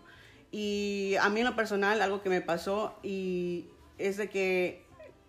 Y 0.51 1.15
a 1.21 1.29
mí 1.29 1.41
en 1.41 1.47
lo 1.47 1.57
personal, 1.57 2.01
algo 2.03 2.23
que 2.23 2.29
me 2.29 2.41
pasó 2.41 2.99
y 3.03 3.67
es 3.99 4.17
de 4.17 4.29
que 4.29 4.85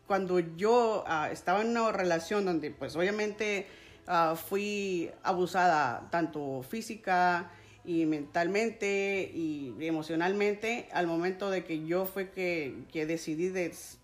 cuando 0.07 0.39
yo 0.39 1.03
ah, 1.07 1.29
estaba 1.31 1.61
en 1.61 1.69
una 1.69 1.91
relación 1.91 2.45
donde 2.45 2.71
pues 2.71 2.95
obviamente 2.95 3.67
ah, 4.07 4.35
fui 4.35 5.11
abusada 5.23 6.07
tanto 6.11 6.63
física 6.63 7.51
y 7.85 8.05
mentalmente 8.05 9.29
y 9.33 9.75
emocionalmente, 9.81 10.87
al 10.93 11.07
momento 11.07 11.49
de 11.49 11.65
que 11.65 11.85
yo 11.85 12.05
fue 12.05 12.29
que, 12.31 12.83
que 12.91 13.05
decidí 13.05 13.49
des- 13.49 13.97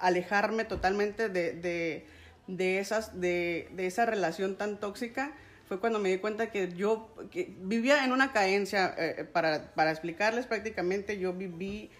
alejarme 0.00 0.64
totalmente 0.64 1.28
de, 1.28 1.52
de, 1.52 2.06
de 2.46 2.78
esas, 2.78 3.20
de, 3.20 3.68
de 3.76 3.86
esa 3.86 4.06
relación 4.06 4.56
tan 4.56 4.80
tóxica, 4.80 5.32
fue 5.68 5.78
cuando 5.78 6.00
me 6.00 6.08
di 6.08 6.18
cuenta 6.18 6.50
que 6.50 6.72
yo 6.74 7.14
vivía 7.62 8.04
en 8.04 8.10
una 8.12 8.32
carencia, 8.32 8.92
eh, 8.98 9.24
para, 9.24 9.72
para 9.74 9.92
explicarles 9.92 10.46
prácticamente, 10.46 11.18
yo 11.18 11.32
viví, 11.32 11.90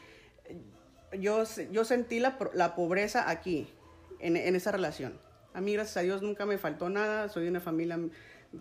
yo, 1.16 1.44
yo 1.70 1.84
sentí 1.84 2.18
la, 2.18 2.36
la 2.54 2.74
pobreza 2.74 3.30
aquí, 3.30 3.68
en, 4.18 4.36
en 4.36 4.56
esa 4.56 4.72
relación. 4.72 5.18
A 5.54 5.60
mí, 5.60 5.72
gracias 5.74 5.96
a 5.98 6.00
Dios, 6.00 6.22
nunca 6.22 6.46
me 6.46 6.58
faltó 6.58 6.88
nada, 6.90 7.28
soy 7.28 7.44
de 7.44 7.50
una 7.50 7.60
familia 7.60 7.98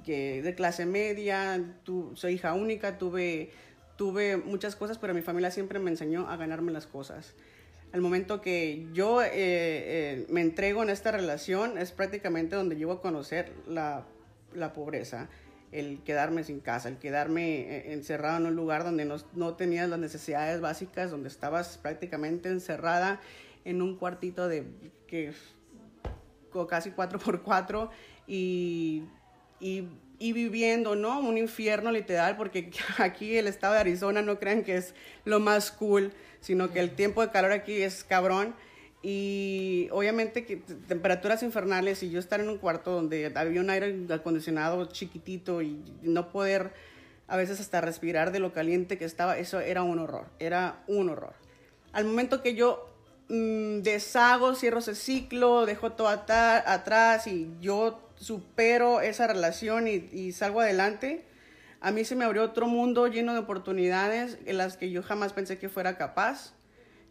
que, 0.06 0.42
de 0.42 0.56
clase 0.56 0.86
media, 0.86 1.76
tu- 1.84 2.16
soy 2.16 2.34
hija 2.34 2.54
única, 2.54 2.98
tuve, 2.98 3.52
tuve 3.96 4.38
muchas 4.38 4.76
cosas, 4.76 4.98
pero 4.98 5.14
mi 5.14 5.22
familia 5.22 5.52
siempre 5.52 5.80
me 5.80 5.90
enseñó 5.92 6.30
a 6.30 6.38
ganarme 6.38 6.72
las 6.72 6.88
cosas. 6.88 7.34
Al 7.92 8.02
momento 8.02 8.42
que 8.42 8.88
yo 8.94 9.24
eh, 9.24 9.30
eh, 9.34 10.26
me 10.30 10.42
entrego 10.42 10.84
en 10.84 10.90
esta 10.90 11.12
relación, 11.12 11.78
es 11.78 11.92
prácticamente 11.92 12.56
donde 12.56 12.76
llego 12.76 12.92
a 12.92 13.02
conocer 13.02 13.52
la, 13.68 14.06
la 14.54 14.74
pobreza, 14.74 15.28
el 15.72 16.02
quedarme 16.04 16.44
sin 16.44 16.60
casa, 16.60 16.90
el 16.90 16.98
quedarme 16.98 17.62
eh, 17.62 17.94
encerrado 17.94 18.38
en 18.38 18.46
un 18.46 18.56
lugar 18.56 18.84
donde 18.84 19.06
no, 19.06 19.16
no 19.34 19.56
tenías 19.56 19.90
las 19.90 20.00
necesidades 20.00 20.62
básicas, 20.62 21.10
donde 21.10 21.30
estabas 21.30 21.80
prácticamente 21.80 22.50
encerrada 22.50 23.22
en 23.66 23.82
un 23.82 23.98
cuartito 23.98 24.48
de 24.48 24.66
que 25.08 25.34
casi 26.68 26.92
4x4 26.92 27.90
y, 28.28 29.04
y, 29.60 29.88
y 30.18 30.34
viviendo, 30.34 30.96
¿no? 30.96 31.20
Un 31.20 31.38
infierno 31.38 31.92
literal, 31.92 32.38
porque 32.38 32.72
aquí 32.98 33.38
el 33.38 33.48
estado 33.48 33.74
de 33.74 33.80
Arizona 33.80 34.22
no 34.22 34.40
crean 34.40 34.64
que 34.64 34.78
es 34.78 34.94
lo 35.26 35.40
más 35.40 35.72
cool, 35.72 36.14
sino 36.42 36.72
que 36.72 36.80
el 36.80 36.92
tiempo 36.92 37.22
de 37.22 37.32
calor 37.32 37.52
aquí 37.52 37.82
es 37.82 38.04
cabrón. 38.04 38.56
Y 39.02 39.88
obviamente 39.92 40.46
que 40.46 40.58
temperaturas 40.58 41.42
infernales 41.42 42.04
y 42.04 42.10
yo 42.10 42.20
estar 42.20 42.42
en 42.42 42.50
un 42.50 42.58
cuarto 42.58 42.92
donde 42.92 43.32
había 43.34 43.62
un 43.62 43.70
aire 43.70 43.96
acondicionado 44.10 44.86
chiquitito 44.88 45.62
y 45.62 45.82
no 46.02 46.30
poder 46.32 46.74
a 47.28 47.38
veces 47.38 47.62
hasta 47.62 47.80
respirar 47.80 48.32
de 48.32 48.40
lo 48.40 48.52
caliente 48.52 48.98
que 48.98 49.06
estaba, 49.06 49.38
eso 49.38 49.60
era 49.60 49.84
un 49.84 50.00
horror, 50.00 50.26
era 50.40 50.84
un 50.88 51.10
horror. 51.10 51.34
Al 51.94 52.06
momento 52.06 52.42
que 52.42 52.56
yo 52.56 52.90
mm, 53.30 53.82
deshago, 53.82 54.56
cierro 54.56 54.80
ese 54.80 54.96
ciclo, 54.96 55.66
dejo 55.66 55.94
todo 55.94 56.10
atrás 56.10 57.28
y 57.28 57.52
yo 57.62 58.02
supero 58.16 59.00
esa 59.00 59.28
relación 59.28 59.88
y 59.88 60.32
salgo 60.34 60.60
adelante, 60.60 61.29
a 61.82 61.92
mí 61.92 62.04
se 62.06 62.16
me 62.16 62.26
abrió 62.26 62.44
otro 62.44 62.68
mundo 62.68 63.08
lleno 63.08 63.34
de 63.34 63.40
oportunidades 63.40 64.38
en 64.46 64.58
las 64.58 64.78
que 64.78 64.92
yo 64.92 65.02
jamás 65.04 65.34
pensé 65.34 65.58
que 65.58 65.70
fuera 65.70 65.98
capaz. 65.98 66.54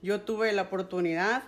Yo 0.03 0.21
tuve 0.21 0.53
la 0.53 0.63
oportunidad 0.63 1.43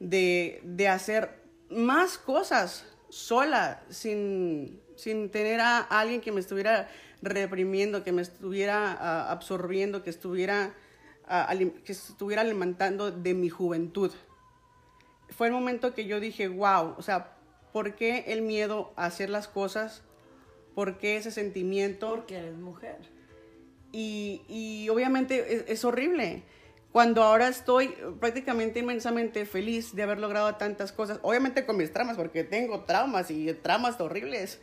de, 0.00 0.60
de 0.64 0.88
hacer 0.88 1.42
más 1.70 2.18
cosas 2.18 2.84
sola, 3.08 3.82
sin, 3.88 4.80
sin 4.96 5.30
tener 5.30 5.60
a 5.60 5.78
alguien 5.78 6.20
que 6.20 6.32
me 6.32 6.40
estuviera 6.40 6.88
reprimiendo, 7.22 8.02
que 8.04 8.12
me 8.12 8.22
estuviera 8.22 8.92
ah, 8.92 9.30
absorbiendo, 9.30 10.02
que 10.02 10.10
estuviera, 10.10 10.74
alim- 11.28 11.80
que 11.84 11.92
estuviera 11.92 12.42
alimentando 12.42 13.10
de 13.10 13.34
mi 13.34 13.48
juventud. 13.48 14.10
Fue 15.30 15.46
el 15.46 15.52
momento 15.52 15.94
que 15.94 16.06
yo 16.06 16.20
dije, 16.20 16.48
wow, 16.48 16.94
o 16.98 17.02
sea, 17.02 17.36
¿por 17.72 17.94
qué 17.94 18.24
el 18.28 18.42
miedo 18.42 18.92
a 18.96 19.06
hacer 19.06 19.30
las 19.30 19.48
cosas? 19.48 20.02
¿Por 20.74 20.98
qué 20.98 21.16
ese 21.16 21.30
sentimiento? 21.30 22.08
Porque 22.10 22.36
eres 22.36 22.56
mujer. 22.56 22.98
y, 23.92 24.42
y 24.48 24.88
obviamente 24.88 25.54
es, 25.54 25.64
es 25.68 25.84
horrible. 25.84 26.42
Cuando 26.90 27.22
ahora 27.22 27.48
estoy 27.48 27.94
prácticamente 28.20 28.78
inmensamente 28.80 29.46
feliz 29.46 29.94
de 29.96 30.02
haber 30.04 30.18
logrado 30.20 30.54
tantas 30.56 30.92
cosas, 30.92 31.18
obviamente 31.22 31.66
con 31.66 31.76
mis 31.76 31.92
traumas, 31.92 32.16
porque 32.16 32.44
tengo 32.44 32.82
traumas 32.82 33.30
y 33.30 33.52
traumas 33.54 34.00
horribles, 34.00 34.60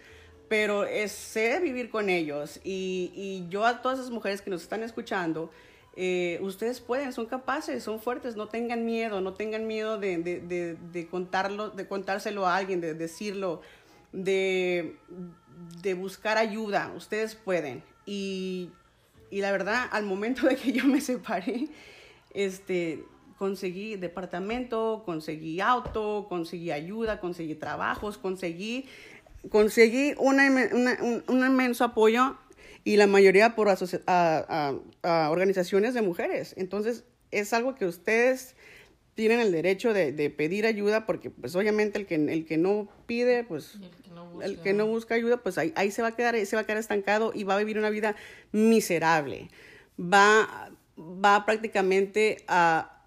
pero 0.48 0.86
es, 0.86 1.12
sé 1.12 1.60
vivir 1.60 1.90
con 1.90 2.10
ellos. 2.10 2.60
Y, 2.64 3.12
y 3.16 3.48
yo 3.50 3.66
a 3.66 3.82
todas 3.82 4.00
esas 4.00 4.12
mujeres 4.12 4.42
que 4.42 4.50
nos 4.50 4.62
están 4.62 4.82
escuchando, 4.84 5.52
eh, 5.98 6.40
ustedes 6.42 6.80
pueden, 6.80 7.12
son 7.12 7.26
capaces, 7.26 7.84
son 7.84 8.00
fuertes, 8.00 8.38
no 8.38 8.48
tengan 8.48 8.86
miedo, 8.86 9.20
no 9.20 9.34
tengan 9.34 9.68
miedo 9.68 9.98
de, 9.98 10.18
de, 10.18 10.40
de, 10.40 10.76
de 10.76 11.08
contarlo, 11.08 11.70
de 11.70 11.86
contárselo 11.86 12.48
a 12.48 12.56
alguien, 12.56 12.80
de 12.80 12.94
decirlo, 12.94 13.62
de, 14.14 14.98
de 15.82 15.94
buscar 15.94 16.38
ayuda, 16.38 16.92
ustedes 16.96 17.36
pueden. 17.36 17.84
Y, 18.06 18.70
y 19.30 19.42
la 19.42 19.52
verdad, 19.52 19.88
al 19.92 20.06
momento 20.06 20.48
de 20.48 20.56
que 20.56 20.72
yo 20.72 20.86
me 20.86 21.02
separé, 21.02 21.68
este, 22.34 23.04
conseguí 23.38 23.96
departamento, 23.96 25.04
conseguí 25.06 25.60
auto, 25.62 26.26
conseguí 26.30 26.72
ayuda, 26.72 27.20
conseguí 27.20 27.56
trabajos, 27.56 28.18
conseguí, 28.18 28.86
conseguí 29.50 30.14
una, 30.18 30.48
una- 30.74 30.98
un, 31.02 31.24
un 31.28 31.46
inmenso 31.46 31.84
apoyo 31.84 32.38
y 32.84 32.98
la 32.98 33.08
mayoría 33.08 33.56
por 33.56 33.70
a- 33.70 33.76
a- 34.08 34.74
a 35.04 35.30
organizaciones 35.30 35.94
de 35.94 36.02
mujeres. 36.02 36.54
Entonces, 36.58 37.04
es 37.32 37.54
algo 37.54 37.76
que 37.76 37.86
ustedes 37.86 38.56
tienen 39.22 39.40
el 39.40 39.52
derecho 39.52 39.94
de, 39.94 40.12
de 40.12 40.32
pedir 40.32 40.66
ayuda 40.66 41.06
porque 41.06 41.30
pues 41.30 41.56
obviamente 41.56 42.00
el 42.00 42.08
que, 42.08 42.16
el 42.16 42.44
que 42.44 42.58
no 42.58 42.90
pide, 43.06 43.44
pues 43.44 43.76
el 43.76 43.92
que 43.92 44.10
no 44.10 44.26
busca. 44.26 44.46
el 44.48 44.60
que 44.62 44.74
no 44.74 44.88
busca 44.88 45.14
ayuda, 45.14 45.38
pues 45.44 45.60
ahí, 45.60 45.72
ahí 45.76 45.92
se 45.92 46.02
va 46.02 46.08
a 46.08 46.16
quedar, 46.16 46.44
se 46.44 46.56
va 46.56 46.64
a 46.64 46.66
quedar 46.66 46.80
estancado 46.80 47.32
y 47.36 47.44
va 47.44 47.54
a 47.54 47.60
vivir 47.60 47.78
una 47.78 47.92
vida 47.92 48.16
miserable. 48.52 49.52
Va, 50.00 50.72
va 50.98 51.46
prácticamente 51.46 52.44
a, 52.48 53.06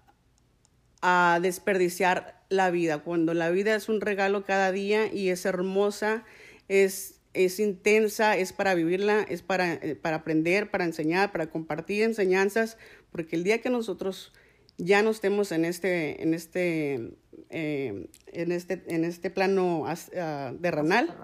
a 1.01 1.39
desperdiciar 1.41 2.41
la 2.47 2.71
vida, 2.71 2.99
cuando 2.99 3.33
la 3.33 3.49
vida 3.49 3.75
es 3.75 3.89
un 3.89 3.99
regalo 3.99 4.45
cada 4.45 4.71
día 4.71 5.11
y 5.11 5.31
es 5.31 5.43
hermosa, 5.43 6.23
es, 6.69 7.19
es 7.33 7.59
intensa, 7.59 8.37
es 8.37 8.53
para 8.53 8.73
vivirla, 8.73 9.25
es 9.27 9.41
para, 9.41 9.73
eh, 9.73 9.97
para 10.01 10.15
aprender, 10.15 10.71
para 10.71 10.85
enseñar, 10.85 11.33
para 11.33 11.47
compartir 11.47 12.03
enseñanzas, 12.03 12.77
porque 13.11 13.35
el 13.35 13.43
día 13.43 13.59
que 13.59 13.69
nosotros 13.69 14.31
ya 14.77 15.01
no 15.01 15.11
estemos 15.11 15.51
en 15.51 15.65
este, 15.65 16.21
en 16.21 16.33
este, 16.33 17.13
eh, 17.49 18.07
en 18.27 18.51
este, 18.51 18.83
en 18.87 19.05
este 19.05 19.29
plano 19.29 19.85
ah, 19.87 20.53
terrenal, 20.61 21.15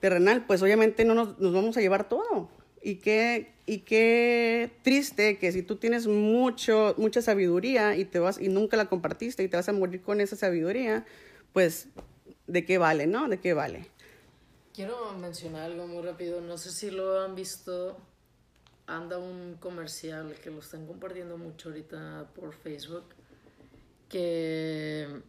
terrenal, 0.00 0.44
pues 0.46 0.62
obviamente 0.62 1.04
no 1.04 1.14
nos, 1.14 1.38
nos 1.38 1.52
vamos 1.52 1.76
a 1.76 1.80
llevar 1.80 2.08
todo. 2.08 2.50
Y 2.84 2.96
qué, 2.96 3.52
y 3.64 3.78
qué 3.78 4.70
triste 4.82 5.38
que 5.38 5.52
si 5.52 5.62
tú 5.62 5.76
tienes 5.76 6.08
mucho, 6.08 6.94
mucha 6.98 7.22
sabiduría 7.22 7.96
y, 7.96 8.04
te 8.04 8.18
vas, 8.18 8.40
y 8.40 8.48
nunca 8.48 8.76
la 8.76 8.86
compartiste 8.86 9.44
y 9.44 9.48
te 9.48 9.56
vas 9.56 9.68
a 9.68 9.72
morir 9.72 10.02
con 10.02 10.20
esa 10.20 10.34
sabiduría, 10.34 11.06
pues 11.52 11.88
¿de 12.48 12.64
qué 12.64 12.78
vale, 12.78 13.06
no? 13.06 13.28
¿De 13.28 13.38
qué 13.38 13.54
vale? 13.54 13.86
Quiero 14.74 15.12
mencionar 15.12 15.70
algo 15.70 15.86
muy 15.86 16.02
rápido. 16.02 16.40
No 16.40 16.58
sé 16.58 16.72
si 16.72 16.90
lo 16.90 17.20
han 17.20 17.36
visto 17.36 17.96
anda 18.86 19.18
un 19.18 19.56
comercial 19.60 20.34
que 20.42 20.50
lo 20.50 20.60
están 20.60 20.86
compartiendo 20.86 21.38
mucho 21.38 21.68
ahorita 21.68 22.30
por 22.34 22.52
Facebook 22.54 23.04
que 24.08 25.22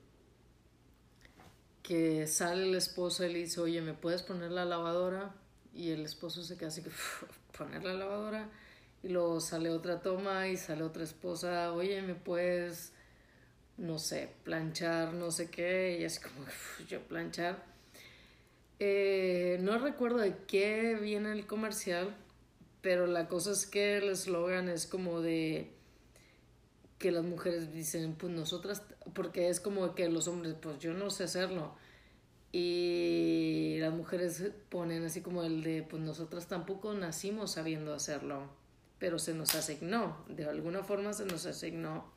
que 1.84 2.28
sale 2.28 2.64
el 2.64 2.76
esposo 2.76 3.26
y 3.26 3.34
le 3.34 3.40
dice, 3.40 3.60
oye, 3.60 3.82
¿me 3.82 3.94
puedes 3.94 4.24
poner 4.24 4.52
la 4.52 4.64
lavadora? 4.66 5.36
Y 5.74 5.92
el 5.92 6.06
esposo 6.06 6.42
se 6.44 6.58
queda 6.58 6.70
así 6.70 6.82
que, 6.82 6.90
poner 7.58 7.84
la 7.84 7.94
lavadora. 7.94 8.50
Y 9.04 9.10
luego 9.10 9.42
sale 9.42 9.70
otra 9.70 10.02
toma 10.02 10.48
y 10.48 10.56
sale 10.56 10.84
otra 10.84 11.04
esposa, 11.04 11.74
oye, 11.74 12.02
¿me 12.02 12.16
puedes, 12.16 12.94
no 13.78 14.00
sé, 14.00 14.30
planchar, 14.46 15.14
no 15.14 15.30
sé 15.30 15.50
qué? 15.52 15.98
Y 16.00 16.06
así 16.06 16.22
como, 16.22 16.46
yo 16.88 17.02
planchar. 17.02 17.62
Eh, 18.80 19.58
no 19.62 19.78
recuerdo 19.78 20.20
de 20.20 20.38
qué 20.48 20.96
viene 20.96 21.34
el 21.34 21.46
comercial, 21.46 22.16
pero 22.84 23.08
la 23.08 23.30
cosa 23.30 23.52
es 23.52 23.66
que 23.66 23.98
el 23.98 24.10
eslogan 24.10 24.68
es 24.68 24.86
como 24.86 25.22
de 25.22 25.72
que 27.00 27.12
las 27.12 27.24
mujeres 27.24 27.74
dicen, 27.74 28.14
pues 28.16 28.34
nosotras, 28.34 28.84
porque 29.14 29.48
es 29.48 29.62
como 29.62 29.96
que 29.96 30.10
los 30.10 30.28
hombres, 30.28 30.56
pues 30.62 30.80
yo 30.80 30.94
no 30.94 31.10
sé 31.10 31.24
hacerlo. 31.24 31.76
Y 32.52 33.78
las 33.80 33.94
mujeres 33.94 34.44
ponen 34.68 35.06
así 35.06 35.22
como 35.22 35.44
el 35.44 35.64
de, 35.64 35.84
pues 35.84 36.04
nosotras 36.04 36.48
tampoco 36.48 36.94
nacimos 36.94 37.54
sabiendo 37.54 37.94
hacerlo, 37.94 38.50
pero 39.00 39.18
se 39.18 39.34
nos 39.34 39.56
asignó, 39.56 40.18
de 40.28 40.44
alguna 40.46 40.84
forma 40.84 41.14
se 41.14 41.26
nos 41.26 41.46
asignó. 41.46 42.12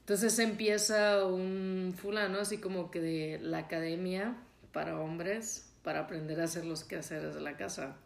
Entonces 0.00 0.38
empieza 0.38 1.24
un 1.24 1.94
fulano 1.96 2.38
así 2.38 2.58
como 2.58 2.90
que 2.90 3.00
de 3.00 3.38
la 3.40 3.58
academia 3.58 4.36
para 4.72 5.00
hombres 5.00 5.70
para 5.82 6.00
aprender 6.00 6.40
a 6.42 6.44
hacer 6.44 6.66
los 6.66 6.84
quehaceres 6.84 7.34
de 7.34 7.40
la 7.40 7.56
casa. 7.56 7.96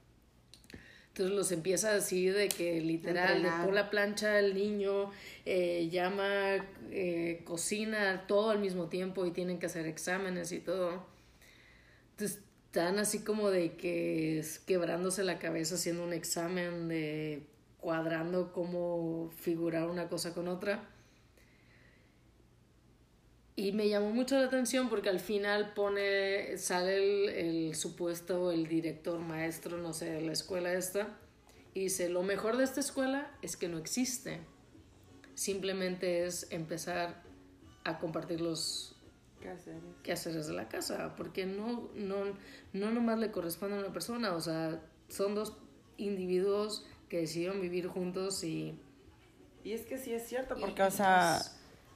Entonces 1.18 1.36
los 1.36 1.50
empieza 1.50 1.90
a 1.90 1.94
decir 1.94 2.32
de 2.32 2.48
que 2.48 2.80
literal, 2.80 3.42
de 3.42 3.50
por 3.64 3.74
la 3.74 3.90
plancha 3.90 4.38
el 4.38 4.54
niño, 4.54 5.10
eh, 5.44 5.88
llama, 5.90 6.64
eh, 6.92 7.42
cocina, 7.44 8.24
todo 8.28 8.50
al 8.50 8.60
mismo 8.60 8.86
tiempo 8.86 9.26
y 9.26 9.32
tienen 9.32 9.58
que 9.58 9.66
hacer 9.66 9.86
exámenes 9.86 10.52
y 10.52 10.60
todo. 10.60 11.04
Entonces 12.12 12.44
están 12.66 13.00
así 13.00 13.24
como 13.24 13.50
de 13.50 13.72
que 13.72 14.38
es 14.38 14.60
quebrándose 14.60 15.24
la 15.24 15.40
cabeza 15.40 15.74
haciendo 15.74 16.04
un 16.04 16.12
examen 16.12 16.86
de 16.86 17.42
cuadrando 17.80 18.52
cómo 18.52 19.32
figurar 19.40 19.90
una 19.90 20.08
cosa 20.08 20.34
con 20.34 20.46
otra. 20.46 20.88
Y 23.58 23.72
me 23.72 23.88
llamó 23.88 24.12
mucho 24.12 24.38
la 24.38 24.44
atención 24.44 24.88
porque 24.88 25.08
al 25.08 25.18
final 25.18 25.72
pone, 25.74 26.56
sale 26.58 26.94
el, 26.94 27.28
el, 27.30 27.74
supuesto, 27.74 28.52
el 28.52 28.68
director, 28.68 29.18
maestro, 29.18 29.78
no 29.78 29.92
sé, 29.92 30.12
de 30.12 30.20
la 30.20 30.30
escuela 30.30 30.72
esta, 30.72 31.18
y 31.74 31.80
dice, 31.80 32.08
lo 32.08 32.22
mejor 32.22 32.56
de 32.56 32.62
esta 32.62 32.78
escuela 32.78 33.36
es 33.42 33.56
que 33.56 33.66
no 33.66 33.78
existe. 33.78 34.38
Simplemente 35.34 36.24
es 36.24 36.46
empezar 36.52 37.24
a 37.82 37.98
compartir 37.98 38.40
los 38.40 38.94
Quehaceres. 39.40 39.82
quehaceres 40.04 40.46
de 40.46 40.52
la 40.52 40.68
casa, 40.68 41.16
porque 41.16 41.44
no, 41.44 41.90
no, 41.96 42.38
no 42.72 42.92
nomás 42.92 43.18
le 43.18 43.32
corresponde 43.32 43.76
a 43.76 43.80
una 43.80 43.92
persona, 43.92 44.36
o 44.36 44.40
sea, 44.40 44.80
son 45.08 45.34
dos 45.34 45.56
individuos 45.96 46.86
que 47.08 47.22
decidieron 47.22 47.60
vivir 47.60 47.88
juntos 47.88 48.44
y... 48.44 48.78
Y 49.64 49.72
es 49.72 49.84
que 49.84 49.98
sí 49.98 50.12
es 50.14 50.28
cierto, 50.28 50.54
porque, 50.60 50.80
o 50.80 50.90
sea 50.92 51.40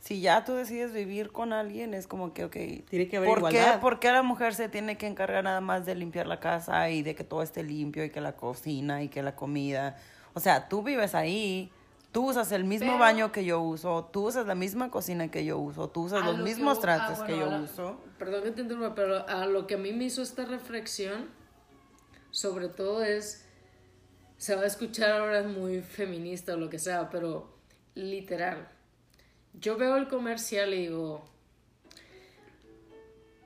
si 0.02 0.20
ya 0.20 0.44
tú 0.44 0.54
decides 0.54 0.92
vivir 0.92 1.30
con 1.30 1.52
alguien, 1.52 1.94
es 1.94 2.08
como 2.08 2.34
que, 2.34 2.44
ok, 2.44 2.56
Tiene 2.90 3.06
que 3.08 3.18
haber 3.18 3.28
¿por 3.28 3.38
igualdad. 3.38 3.74
Qué, 3.74 3.78
¿por 3.80 4.00
qué 4.00 4.10
la 4.10 4.22
mujer 4.24 4.52
se 4.52 4.68
tiene 4.68 4.98
que 4.98 5.06
encargar 5.06 5.44
nada 5.44 5.60
más 5.60 5.86
de 5.86 5.94
limpiar 5.94 6.26
la 6.26 6.40
casa 6.40 6.90
y 6.90 7.02
de 7.04 7.14
que 7.14 7.22
todo 7.22 7.40
esté 7.40 7.62
limpio 7.62 8.04
y 8.04 8.10
que 8.10 8.20
la 8.20 8.32
cocina 8.34 9.04
y 9.04 9.08
que 9.08 9.22
la 9.22 9.36
comida? 9.36 9.96
O 10.34 10.40
sea, 10.40 10.68
tú 10.68 10.82
vives 10.82 11.14
ahí, 11.14 11.70
tú 12.10 12.30
usas 12.30 12.50
el 12.50 12.64
mismo 12.64 12.88
Pero- 12.88 12.98
baño 12.98 13.30
que 13.30 13.44
yo 13.44 13.60
uso, 13.60 14.08
tú 14.12 14.26
usas 14.26 14.44
la 14.44 14.56
misma 14.56 14.90
cocina 14.90 15.30
que 15.30 15.44
yo 15.44 15.56
uso, 15.58 15.88
tú 15.88 16.02
usas 16.06 16.24
los 16.24 16.36
lo 16.36 16.44
mismos 16.44 16.80
trastes 16.80 17.20
ah, 17.20 17.26
que 17.26 17.38
yo 17.38 17.46
la- 17.46 17.60
uso. 17.60 18.00
Perdón 18.18 18.42
que 18.42 18.50
te 18.50 18.62
interrumpa, 18.62 18.96
pero 18.96 19.24
a 19.28 19.46
lo 19.46 19.68
que 19.68 19.74
a 19.74 19.78
mí 19.78 19.92
me 19.92 20.02
hizo 20.06 20.20
esta 20.20 20.44
reflexión, 20.44 21.28
sobre 22.32 22.66
todo 22.68 23.04
es, 23.04 23.46
se 24.36 24.56
va 24.56 24.62
a 24.62 24.66
escuchar 24.66 25.12
ahora 25.12 25.44
muy 25.44 25.80
feminista 25.80 26.54
o 26.54 26.56
lo 26.56 26.68
que 26.68 26.80
sea, 26.80 27.08
pero 27.08 27.56
literal. 27.94 28.68
Yo 29.54 29.76
veo 29.76 29.96
el 29.96 30.08
comercial 30.08 30.72
y 30.74 30.82
digo, 30.88 31.24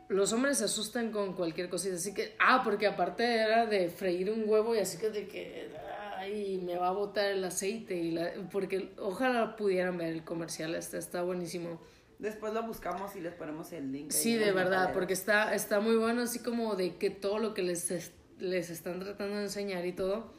los 0.08 0.32
hombres 0.32 0.58
se 0.58 0.64
asustan 0.64 1.10
con 1.10 1.34
cualquier 1.34 1.68
cosita, 1.68 1.96
así 1.96 2.14
que, 2.14 2.36
ah, 2.38 2.62
porque 2.64 2.86
aparte 2.86 3.24
era 3.24 3.66
de 3.66 3.88
freír 3.90 4.30
un 4.30 4.48
huevo 4.48 4.74
y 4.74 4.78
así 4.78 4.98
que 4.98 5.10
de 5.10 5.26
que, 5.26 5.68
ay, 6.16 6.60
me 6.64 6.76
va 6.76 6.88
a 6.88 6.92
botar 6.92 7.26
el 7.26 7.42
aceite, 7.44 7.96
y 7.96 8.12
la, 8.12 8.32
porque 8.52 8.92
ojalá 8.98 9.56
pudieran 9.56 9.98
ver 9.98 10.08
el 10.12 10.24
comercial, 10.24 10.74
este 10.76 10.98
está 10.98 11.22
buenísimo. 11.22 11.80
Después 12.18 12.54
lo 12.54 12.62
buscamos 12.62 13.14
y 13.16 13.20
les 13.20 13.34
ponemos 13.34 13.72
el 13.72 13.92
link. 13.92 14.10
Sí, 14.10 14.36
de 14.36 14.52
verdad, 14.52 14.92
porque 14.94 15.12
está, 15.12 15.54
está 15.54 15.80
muy 15.80 15.96
bueno, 15.96 16.22
así 16.22 16.38
como 16.38 16.74
de 16.76 16.96
que 16.96 17.10
todo 17.10 17.38
lo 17.38 17.52
que 17.52 17.62
les, 17.62 17.90
es- 17.90 18.12
les 18.38 18.70
están 18.70 19.00
tratando 19.00 19.36
de 19.36 19.42
enseñar 19.42 19.84
y 19.84 19.92
todo. 19.92 20.32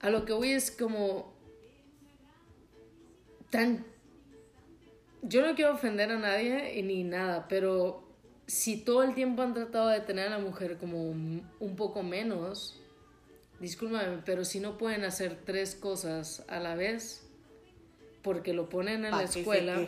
A 0.00 0.08
lo 0.10 0.24
que 0.24 0.32
voy 0.32 0.52
es 0.52 0.70
como 0.70 1.34
tan... 3.50 3.84
Yo 5.22 5.44
no 5.46 5.54
quiero 5.54 5.74
ofender 5.74 6.10
a 6.10 6.18
nadie 6.18 6.78
y 6.78 6.82
ni 6.82 7.02
nada, 7.04 7.46
pero 7.48 8.02
si 8.46 8.76
todo 8.76 9.02
el 9.02 9.14
tiempo 9.14 9.42
han 9.42 9.54
tratado 9.54 9.88
de 9.88 10.00
tener 10.00 10.28
a 10.28 10.30
la 10.30 10.38
mujer 10.38 10.76
como 10.78 11.02
un, 11.02 11.42
un 11.58 11.76
poco 11.76 12.02
menos, 12.02 12.80
discúlpame, 13.60 14.18
pero 14.24 14.44
si 14.44 14.60
no 14.60 14.78
pueden 14.78 15.04
hacer 15.04 15.38
tres 15.44 15.74
cosas 15.74 16.44
a 16.48 16.60
la 16.60 16.74
vez, 16.76 17.26
porque 18.22 18.52
lo 18.52 18.68
ponen 18.68 19.04
en 19.04 19.10
¿Pa' 19.10 19.22
la 19.22 19.26
se 19.26 19.40
escuela... 19.40 19.76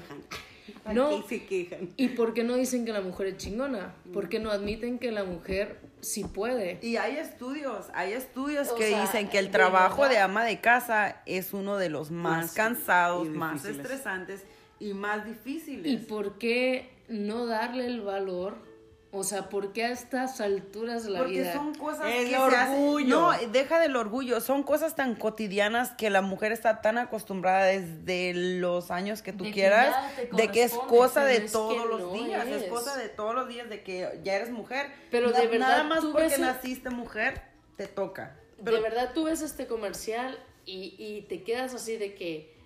No. 0.92 1.26
se 1.26 1.46
quejan? 1.46 1.88
¿Y 1.96 2.08
por 2.08 2.34
qué 2.34 2.44
no 2.44 2.54
dicen 2.56 2.84
que 2.84 2.92
la 2.92 3.00
mujer 3.00 3.28
es 3.28 3.36
chingona? 3.38 3.94
¿Por 4.12 4.28
qué 4.28 4.38
no 4.38 4.50
admiten 4.50 4.98
que 4.98 5.10
la 5.12 5.24
mujer 5.24 5.80
sí 6.02 6.24
puede? 6.24 6.78
Y 6.82 6.96
hay 6.98 7.16
estudios, 7.16 7.86
hay 7.94 8.12
estudios 8.12 8.68
O 8.68 8.74
que 8.74 8.90
sea, 8.90 9.00
dicen 9.00 9.30
que 9.30 9.38
el 9.38 9.46
de 9.46 9.52
trabajo 9.52 10.02
verdad. 10.02 10.14
de 10.14 10.18
ama 10.20 10.44
de 10.44 10.60
casa 10.60 11.22
es 11.24 11.54
uno 11.54 11.78
de 11.78 11.88
los 11.88 12.10
más, 12.10 12.44
Más 12.44 12.52
cansados, 12.52 13.26
más 13.30 13.62
difíciles. 13.62 13.80
estresantes 13.86 14.44
y 14.80 14.94
más 14.94 15.24
difíciles. 15.26 15.90
¿Y 15.92 15.96
por 15.98 16.38
qué 16.38 16.90
no 17.08 17.46
darle 17.46 17.86
el 17.86 18.00
valor? 18.02 18.66
O 19.10 19.24
sea, 19.24 19.48
¿por 19.48 19.72
qué 19.72 19.84
a 19.86 19.90
estas 19.90 20.38
alturas 20.42 21.04
de 21.04 21.10
la 21.10 21.20
Porque 21.20 21.40
vida? 21.40 21.54
son 21.54 21.74
cosas 21.74 22.04
El 22.06 22.24
que 22.26 22.30
se 22.30 22.36
hacen- 22.36 22.72
orgullo. 22.74 23.08
No, 23.20 23.32
deja 23.52 23.80
del 23.80 23.96
orgullo. 23.96 24.38
Son 24.42 24.62
cosas 24.62 24.94
tan 24.96 25.14
cotidianas 25.14 25.92
que 25.92 26.10
la 26.10 26.20
mujer 26.20 26.52
está 26.52 26.82
tan 26.82 26.98
acostumbrada 26.98 27.64
desde 27.64 28.34
los 28.34 28.90
años 28.90 29.22
que 29.22 29.32
tú 29.32 29.44
De 29.44 29.50
quieras, 29.52 29.96
de 30.30 30.48
que 30.48 30.62
es 30.62 30.72
cosa 30.74 31.24
de 31.24 31.36
pero 31.40 31.50
todos 31.52 31.86
los 31.88 32.00
no 32.02 32.12
días. 32.12 32.46
Es. 32.48 32.62
es. 32.64 32.68
cosa 32.68 32.98
de 32.98 33.08
todos 33.08 33.34
los 33.34 33.48
días 33.48 33.70
de 33.70 33.82
que 33.82 34.20
ya 34.22 34.34
eres 34.36 34.50
mujer. 34.50 34.90
Pero 35.10 35.32
de 35.32 35.46
verdad, 35.46 35.68
Nada 35.68 35.84
más 35.84 36.00
tú 36.00 36.12
porque 36.12 36.28
ves 36.28 36.38
naciste 36.38 36.90
mujer, 36.90 37.40
te 37.78 37.86
toca. 37.86 38.36
de 38.58 38.78
verdad 38.78 39.12
tú 39.14 39.24
ves 39.24 39.40
este 39.40 39.66
comercial 39.66 40.38
y, 40.66 40.94
y 40.98 41.22
te 41.30 41.42
quedas 41.44 41.72
así 41.72 41.96
de 41.96 42.14
que, 42.14 42.57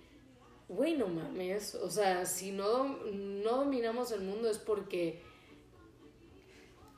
güey, 0.73 0.95
no 0.97 1.07
mames. 1.07 1.75
O 1.75 1.89
sea, 1.89 2.25
si 2.25 2.51
no, 2.51 2.97
no 3.11 3.57
dominamos 3.57 4.11
el 4.11 4.21
mundo 4.21 4.49
es 4.49 4.57
porque... 4.57 5.21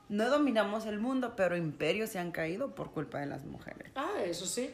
No 0.08 0.30
dominamos 0.30 0.86
el 0.86 1.00
mundo, 1.00 1.34
pero 1.36 1.56
imperios 1.56 2.10
se 2.10 2.18
han 2.18 2.30
caído 2.30 2.74
por 2.74 2.92
culpa 2.92 3.18
de 3.18 3.26
las 3.26 3.44
mujeres. 3.44 3.90
Ah, 3.96 4.22
eso 4.24 4.46
sí. 4.46 4.70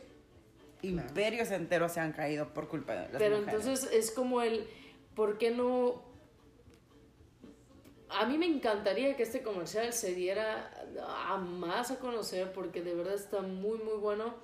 Imperios 0.83 1.51
enteros 1.51 1.93
se 1.93 2.01
han 2.01 2.13
caído 2.13 2.53
por 2.53 2.69
culpa 2.69 2.93
de 2.95 3.09
las 3.09 3.19
Pero 3.19 3.39
mujeres. 3.39 3.67
entonces 3.67 3.93
es 3.93 4.11
como 4.11 4.43
el, 4.43 4.67
¿por 5.15 5.39
qué 5.39 5.51
no? 5.51 6.03
A 8.11 8.27
mí 8.27 8.37
me 8.37 8.47
encantaría 8.47 9.17
que 9.17 9.23
este 9.23 9.43
comercial 9.43 9.93
se 9.93 10.15
diera 10.15 10.71
a 11.29 11.39
más 11.39 11.91
a 11.91 11.99
conocer 11.99 12.53
porque 12.53 12.83
de 12.83 12.95
verdad 12.95 13.15
está 13.15 13.41
muy 13.41 13.79
muy 13.79 13.95
bueno. 13.95 14.35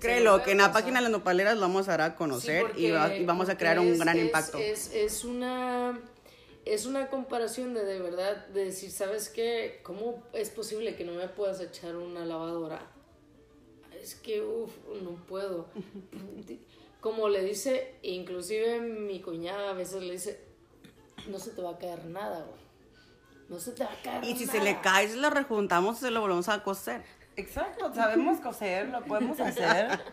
Créelo, 0.00 0.42
que 0.42 0.52
en 0.52 0.58
la 0.58 0.72
página 0.72 0.98
de 0.98 1.02
las 1.04 1.12
nopaleras 1.12 1.54
lo 1.54 1.60
vamos 1.62 1.86
a 1.88 1.92
dar 1.92 2.00
a 2.00 2.10
Sí, 2.10 2.16
conocer 2.16 2.62
porque- 2.62 2.80
y, 2.80 2.90
va- 2.90 3.14
y 3.14 3.24
vamos 3.24 3.48
a 3.48 3.56
crear 3.56 3.78
un 3.78 3.88
es- 3.88 3.98
gran 4.00 4.18
es- 4.18 4.24
impacto. 4.24 4.58
Es, 4.58 4.92
es 4.92 5.24
una 5.24 5.98
es 6.64 6.86
una 6.86 7.08
comparación 7.08 7.74
de 7.74 7.84
de 7.84 7.98
verdad 8.00 8.46
de 8.48 8.66
decir, 8.66 8.90
¿sabes 8.92 9.28
qué? 9.28 9.80
¿Cómo 9.82 10.22
es 10.32 10.50
posible 10.50 10.94
que 10.94 11.04
no 11.04 11.12
me 11.12 11.26
puedas 11.28 11.60
echar 11.60 11.96
una 11.96 12.24
lavadora? 12.24 12.80
Es 14.00 14.14
que 14.16 14.42
uff, 14.42 14.70
no 15.02 15.10
puedo. 15.26 15.66
Como 17.00 17.28
le 17.28 17.42
dice, 17.44 17.96
inclusive 18.02 18.80
mi 18.80 19.20
cuñada 19.20 19.70
a 19.70 19.72
veces 19.74 20.02
le 20.02 20.12
dice, 20.12 20.40
no 21.28 21.38
se 21.40 21.50
te 21.50 21.60
va 21.62 21.70
a 21.70 21.78
caer 21.78 22.04
nada, 22.06 22.44
güey. 22.44 22.60
No 23.48 23.58
se 23.58 23.72
te 23.72 23.82
va 23.84 23.92
a 23.92 24.02
caer 24.02 24.24
y 24.24 24.36
si 24.36 24.46
nada. 24.46 24.58
se 24.58 24.64
le 24.64 24.80
cae, 24.80 25.08
se 25.08 25.16
lo 25.16 25.28
rejuntamos 25.30 25.96
y 25.98 26.00
se 26.02 26.10
lo 26.12 26.20
volvemos 26.20 26.48
a 26.48 26.62
coser. 26.62 27.02
Exacto, 27.36 27.92
sabemos 27.94 28.40
coser, 28.40 28.88
lo 28.88 29.02
podemos 29.04 29.40
hacer. 29.40 29.88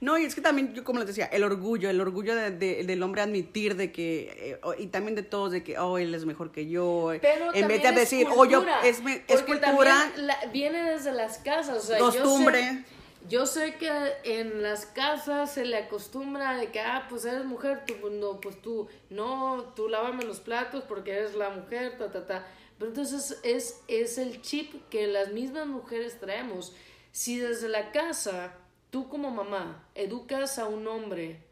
No, 0.00 0.18
y 0.18 0.24
es 0.24 0.34
que 0.34 0.40
también, 0.40 0.74
yo 0.74 0.82
como 0.82 0.98
les 0.98 1.06
decía, 1.06 1.26
el 1.26 1.44
orgullo, 1.44 1.88
el 1.88 2.00
orgullo 2.00 2.34
de- 2.34 2.50
de- 2.50 2.82
del 2.82 3.02
hombre 3.04 3.22
admitir 3.22 3.76
de 3.76 3.92
que, 3.92 4.56
eh, 4.64 4.74
y 4.78 4.88
también 4.88 5.14
de 5.14 5.22
todos, 5.22 5.52
de 5.52 5.62
que, 5.62 5.78
oh, 5.78 5.96
él 5.96 6.12
es 6.12 6.24
mejor 6.24 6.50
que 6.50 6.66
yo. 6.68 7.12
Pero 7.22 7.54
en 7.54 7.68
vez 7.68 7.82
de 7.82 7.88
es 7.90 7.94
decir, 7.94 8.26
oh, 8.28 8.44
yo, 8.44 8.58
cultura, 8.58 8.80
es, 8.84 9.00
me- 9.00 9.22
es 9.28 9.42
cultura, 9.42 10.10
la- 10.16 10.38
viene 10.52 10.82
desde 10.90 11.12
las 11.12 11.38
casas, 11.38 11.76
o 11.76 11.80
sea, 11.86 11.98
yo 11.98 12.10
sé-. 12.10 12.84
Yo 13.28 13.46
sé 13.46 13.76
que 13.76 13.88
en 14.24 14.64
las 14.64 14.84
casas 14.86 15.52
se 15.52 15.64
le 15.64 15.76
acostumbra 15.76 16.56
de 16.56 16.72
que, 16.72 16.80
ah, 16.80 17.06
pues 17.08 17.24
eres 17.24 17.44
mujer, 17.44 17.84
tú, 17.86 17.94
pues, 18.00 18.12
no, 18.14 18.40
pues 18.40 18.60
tú, 18.60 18.88
no, 19.10 19.72
tú 19.76 19.88
lávame 19.88 20.24
los 20.24 20.40
platos 20.40 20.82
porque 20.88 21.12
eres 21.12 21.36
la 21.36 21.50
mujer, 21.50 21.96
ta, 21.96 22.10
ta, 22.10 22.26
ta. 22.26 22.46
Pero 22.82 22.90
entonces 22.90 23.38
es, 23.44 23.80
es 23.86 24.18
el 24.18 24.42
chip 24.42 24.88
que 24.88 25.06
las 25.06 25.30
mismas 25.30 25.68
mujeres 25.68 26.18
traemos. 26.18 26.74
Si 27.12 27.38
desde 27.38 27.68
la 27.68 27.92
casa, 27.92 28.54
tú 28.90 29.08
como 29.08 29.30
mamá, 29.30 29.86
educas 29.94 30.58
a 30.58 30.66
un 30.66 30.88
hombre, 30.88 31.44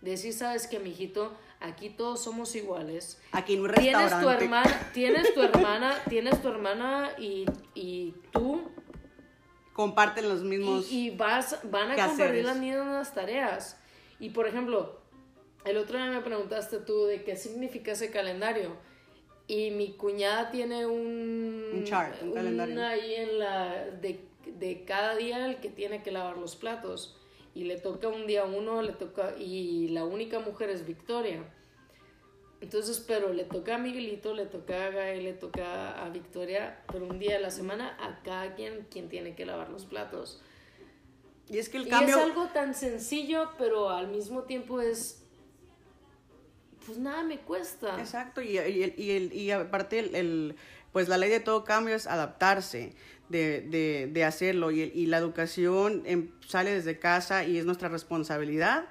decir, 0.00 0.32
sabes 0.32 0.66
que, 0.66 0.80
mijito, 0.80 1.32
aquí 1.60 1.90
todos 1.90 2.24
somos 2.24 2.56
iguales. 2.56 3.22
Aquí 3.30 3.54
en 3.54 3.60
un 3.60 3.72
Tienes 3.72 3.92
tu 3.94 4.02
restaurante. 4.02 4.44
hermana, 4.46 4.90
tienes 4.92 5.32
tu 5.32 5.42
hermana, 5.42 6.02
tienes 6.08 6.42
tu 6.42 6.48
hermana 6.48 7.12
y, 7.18 7.44
y 7.76 8.14
tú 8.32 8.68
Comparten 9.74 10.28
los 10.28 10.42
mismos. 10.42 10.90
y, 10.90 11.06
y 11.06 11.16
vas, 11.16 11.60
van 11.70 11.92
a 11.92 11.94
quehaceres. 11.94 12.18
compartir 12.18 12.44
las 12.46 12.56
mismas 12.56 13.14
tareas. 13.14 13.76
Y 14.18 14.30
por 14.30 14.48
ejemplo, 14.48 15.02
el 15.64 15.76
otro 15.76 15.98
día 15.98 16.10
me 16.10 16.20
preguntaste 16.20 16.78
tú 16.78 17.04
de 17.04 17.22
qué 17.22 17.36
significa 17.36 17.92
ese 17.92 18.10
calendario. 18.10 18.87
Y 19.48 19.70
mi 19.70 19.94
cuñada 19.94 20.50
tiene 20.50 20.86
un. 20.86 21.70
Un 21.74 21.84
chart, 21.84 22.22
un 22.22 22.32
calendario. 22.32 22.84
ahí 22.86 23.14
en 23.14 23.38
la. 23.40 23.86
De, 24.00 24.20
de 24.46 24.84
cada 24.84 25.16
día 25.16 25.46
el 25.46 25.56
que 25.56 25.70
tiene 25.70 26.02
que 26.02 26.12
lavar 26.12 26.36
los 26.38 26.54
platos. 26.54 27.16
Y 27.54 27.64
le 27.64 27.78
toca 27.80 28.08
un 28.08 28.26
día 28.26 28.44
uno, 28.44 28.82
le 28.82 28.92
toca. 28.92 29.34
Y 29.38 29.88
la 29.88 30.04
única 30.04 30.38
mujer 30.38 30.70
es 30.70 30.86
Victoria. 30.86 31.42
Entonces, 32.60 33.02
pero 33.06 33.32
le 33.32 33.44
toca 33.44 33.76
a 33.76 33.78
Miguelito, 33.78 34.34
le 34.34 34.44
toca 34.46 34.86
a 34.86 34.90
Gael, 34.90 35.24
le 35.24 35.32
toca 35.32 36.04
a 36.04 36.08
Victoria, 36.10 36.82
pero 36.92 37.06
un 37.06 37.18
día 37.20 37.36
a 37.36 37.40
la 37.40 37.50
semana 37.50 37.96
a 38.00 38.20
cada 38.24 38.54
quien 38.56 38.86
quien 38.90 39.08
tiene 39.08 39.34
que 39.36 39.46
lavar 39.46 39.70
los 39.70 39.84
platos. 39.86 40.42
y 41.48 41.58
es 41.58 41.68
que 41.68 41.76
el 41.78 41.86
Y 41.86 41.90
cambio. 41.90 42.16
es 42.16 42.22
algo 42.22 42.46
tan 42.48 42.74
sencillo, 42.74 43.50
pero 43.58 43.88
al 43.90 44.08
mismo 44.08 44.42
tiempo 44.42 44.80
es. 44.80 45.24
Pues 46.88 46.98
nada 46.98 47.22
me 47.22 47.38
cuesta. 47.38 48.00
Exacto, 48.00 48.40
y, 48.40 48.58
y, 48.58 48.94
y, 48.96 49.30
y 49.38 49.50
aparte, 49.50 49.98
el, 49.98 50.14
el- 50.14 50.56
pues 50.90 51.06
la 51.08 51.18
ley 51.18 51.28
de 51.28 51.40
todo 51.40 51.64
cambio 51.64 51.94
es 51.94 52.06
adaptarse, 52.06 52.94
de, 53.28 53.60
de, 53.60 54.08
de 54.10 54.24
hacerlo, 54.24 54.70
y, 54.70 54.80
y 54.82 55.04
la 55.04 55.18
educación 55.18 56.02
em, 56.06 56.30
sale 56.46 56.72
desde 56.72 56.98
casa 56.98 57.44
y 57.44 57.58
es 57.58 57.66
nuestra 57.66 57.88
responsabilidad 57.90 58.86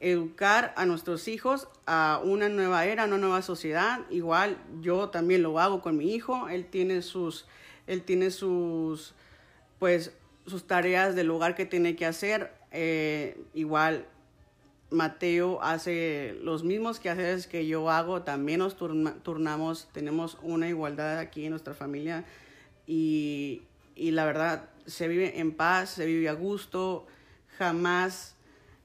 educar 0.00 0.74
a 0.76 0.84
nuestros 0.86 1.26
hijos 1.26 1.66
a 1.86 2.20
una 2.22 2.48
nueva 2.50 2.84
era, 2.84 3.02
a 3.04 3.06
una 3.06 3.16
nueva 3.18 3.40
sociedad. 3.42 4.00
Igual 4.10 4.58
yo 4.82 5.08
también 5.08 5.42
lo 5.42 5.58
hago 5.58 5.80
con 5.80 5.96
mi 5.96 6.14
hijo, 6.14 6.48
él 6.50 6.66
tiene 6.66 7.00
sus, 7.02 7.46
él 7.88 8.02
tiene 8.02 8.30
sus, 8.30 9.14
pues, 9.80 10.12
sus 10.46 10.66
tareas 10.66 11.16
del 11.16 11.30
hogar 11.30 11.54
que 11.56 11.64
tiene 11.64 11.96
que 11.96 12.04
hacer. 12.06 12.52
eh, 12.72 13.40
igual 13.54 14.06
Mateo 14.90 15.62
hace 15.62 16.36
los 16.42 16.64
mismos 16.64 16.98
quehaceres 17.00 17.46
que 17.46 17.66
yo 17.66 17.90
hago, 17.90 18.22
también 18.22 18.60
nos 18.60 18.76
turna- 18.76 19.14
turnamos, 19.22 19.88
tenemos 19.92 20.38
una 20.42 20.68
igualdad 20.68 21.18
aquí 21.18 21.44
en 21.44 21.50
nuestra 21.50 21.74
familia 21.74 22.24
y, 22.86 23.62
y 23.94 24.12
la 24.12 24.24
verdad 24.24 24.70
se 24.86 25.08
vive 25.08 25.38
en 25.40 25.52
paz, 25.52 25.90
se 25.90 26.06
vive 26.06 26.28
a 26.28 26.32
gusto, 26.32 27.06
jamás 27.58 28.34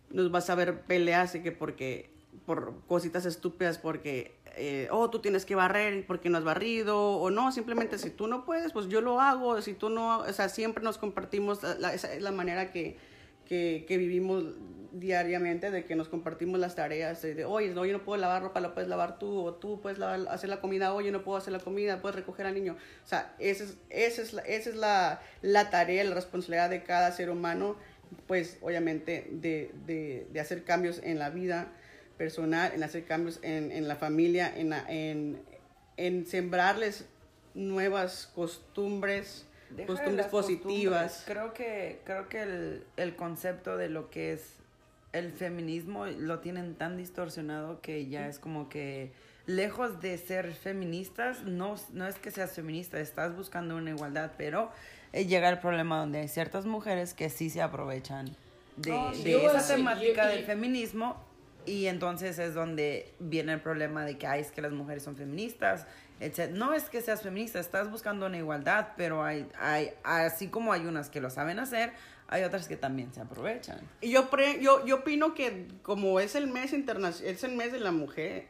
nos 0.10 0.30
vas 0.32 0.50
a 0.50 0.56
ver 0.56 0.82
peleas 0.82 1.32
que 1.32 1.52
porque 1.52 2.10
por 2.46 2.74
cositas 2.88 3.26
estúpidas 3.26 3.78
porque 3.78 4.36
eh, 4.58 4.88
oh 4.92 5.10
tú 5.10 5.20
tienes 5.20 5.46
que 5.46 5.56
barrer 5.56 6.06
porque 6.06 6.30
no 6.30 6.38
has 6.38 6.44
barrido 6.44 7.00
o 7.00 7.32
no 7.32 7.52
simplemente 7.52 7.98
si 7.98 8.10
tú 8.10 8.28
no 8.28 8.44
puedes 8.46 8.74
pues 8.74 8.88
yo 8.90 9.02
lo 9.02 9.20
hago 9.22 9.60
si 9.62 9.74
tú 9.74 9.90
no 9.90 10.20
o 10.20 10.34
sea 10.34 10.50
siempre 10.50 10.84
nos 10.84 10.98
compartimos 10.98 11.64
la- 11.80 11.94
esa 11.94 12.14
es 12.14 12.22
la 12.22 12.32
manera 12.32 12.72
que, 12.72 12.98
que, 13.48 13.86
que 13.88 13.98
vivimos 13.98 14.44
diariamente 14.92 15.72
de 15.72 15.86
que 15.86 15.96
nos 15.96 16.08
compartimos 16.08 16.60
las 16.60 16.76
tareas 16.76 17.22
de, 17.24 17.34
de, 17.34 17.46
oye 17.46 17.70
no 17.74 17.84
yo 17.84 17.94
no 17.94 18.04
puedo 18.04 18.22
lavar 18.22 18.44
ropa 18.44 18.60
la 18.60 18.74
puedes 18.76 18.88
lavar 18.88 19.18
tú 19.18 19.44
o 19.44 19.56
tú 19.56 19.82
puedes 19.82 19.98
lavar- 19.98 20.28
hacer 20.30 20.50
la 20.52 20.62
comida 20.62 20.94
oye 20.94 21.12
no 21.12 21.24
puedo 21.24 21.38
hacer 21.38 21.52
la 21.52 21.60
comida 21.60 22.00
puedes 22.00 22.16
recoger 22.16 22.46
al 22.46 22.54
niño 22.54 22.78
o 23.04 23.08
sea 23.08 23.34
esa 23.40 23.64
es, 23.64 23.78
esa 23.90 24.22
es, 24.22 24.34
la, 24.34 24.42
esa 24.44 24.70
es 24.70 24.76
la, 24.76 25.22
la 25.42 25.72
tarea 25.72 26.04
la 26.04 26.14
responsabilidad 26.14 26.70
de 26.70 26.84
cada 26.84 27.12
ser 27.12 27.32
humano 27.32 27.76
pues 28.28 28.58
obviamente 28.62 29.28
de, 29.32 29.72
de, 29.88 30.28
de 30.32 30.40
hacer 30.40 30.64
cambios 30.64 31.00
en 31.04 31.18
la 31.18 31.32
vida 31.32 31.72
personal, 32.18 32.72
en 32.76 32.84
hacer 32.84 33.06
cambios 33.06 33.40
en, 33.42 33.72
en 33.72 33.88
la 33.88 33.96
familia, 33.96 34.54
en, 34.56 34.72
en, 34.88 35.42
en 35.98 36.28
sembrarles 36.28 37.06
nuevas 37.56 38.30
costumbres, 38.36 39.48
Deja 39.76 39.82
de 39.82 39.86
costumbres 39.98 40.28
positivas. 40.28 41.24
Creo 41.26 41.54
que, 41.54 42.02
creo 42.06 42.30
que 42.30 42.42
el, 42.44 42.84
el 42.98 43.16
concepto 43.16 43.78
de 43.78 43.90
lo 43.90 44.10
que 44.10 44.34
es 44.34 44.56
el 45.12 45.32
feminismo 45.32 46.06
lo 46.08 46.40
tienen 46.40 46.76
tan 46.76 46.98
distorsionado 46.98 47.82
que 47.82 48.08
ya 48.08 48.28
es 48.28 48.40
como 48.40 48.68
que 48.70 49.12
lejos 49.46 50.02
de 50.02 50.18
ser 50.18 50.54
feministas, 50.54 51.44
no, 51.44 51.76
no 51.92 52.08
es 52.08 52.16
que 52.16 52.32
seas 52.32 52.54
feminista, 52.54 53.00
estás 53.00 53.36
buscando 53.36 53.76
una 53.76 53.92
igualdad, 53.92 54.32
pero 54.38 54.72
llega 55.12 55.50
el 55.50 55.60
problema 55.60 56.00
donde 56.00 56.20
hay 56.22 56.28
ciertas 56.28 56.66
mujeres 56.66 57.14
que 57.14 57.30
sí 57.30 57.50
se 57.52 57.62
aprovechan 57.62 58.36
de, 58.78 58.90
No, 58.90 59.14
sí, 59.14 59.24
de 59.24 59.46
esa 59.46 59.76
temática 59.76 60.24
yo- 60.24 60.30
del 60.30 60.40
y- 60.40 60.44
feminismo 60.46 61.18
y 61.66 61.88
entonces 61.88 62.40
es 62.40 62.54
donde 62.54 63.14
viene 63.20 63.54
el 63.54 63.62
problema 63.62 64.06
de 64.06 64.18
que 64.18 64.28
ay, 64.28 64.42
es 64.42 64.52
que 64.52 64.62
las 64.62 64.72
mujeres 64.72 65.04
son 65.04 65.16
feministas, 65.16 65.86
etc. 66.20 66.52
No 66.52 66.74
es 66.74 66.86
que 66.90 67.02
seas 67.02 67.22
feminista, 67.22 67.60
estás 67.60 67.90
buscando 67.92 68.26
una 68.26 68.38
igualdad, 68.38 68.90
pero 68.98 69.24
hay, 69.24 69.48
hay, 69.60 69.92
así 70.04 70.48
como 70.48 70.74
hay 70.74 70.86
unas 70.86 71.10
que 71.10 71.22
lo 71.22 71.30
saben 71.30 71.60
hacer, 71.60 71.92
hay 72.28 72.44
otras 72.44 72.68
que 72.68 72.78
también 72.78 73.14
se 73.14 73.22
aprovechan. 73.22 73.80
Y 74.02 74.12
yo, 74.12 74.30
pre- 74.30 74.60
yo, 74.62 74.86
yo 74.86 74.98
opino 74.98 75.34
que 75.34 75.68
como 75.82 76.20
es 76.20 76.36
el 76.36 76.48
mes 76.48 76.74
internacional, 76.74 77.34
es 77.36 77.44
el 77.44 77.56
mes 77.56 77.72
de 77.72 77.80
la 77.80 77.92
mujer, 77.92 78.48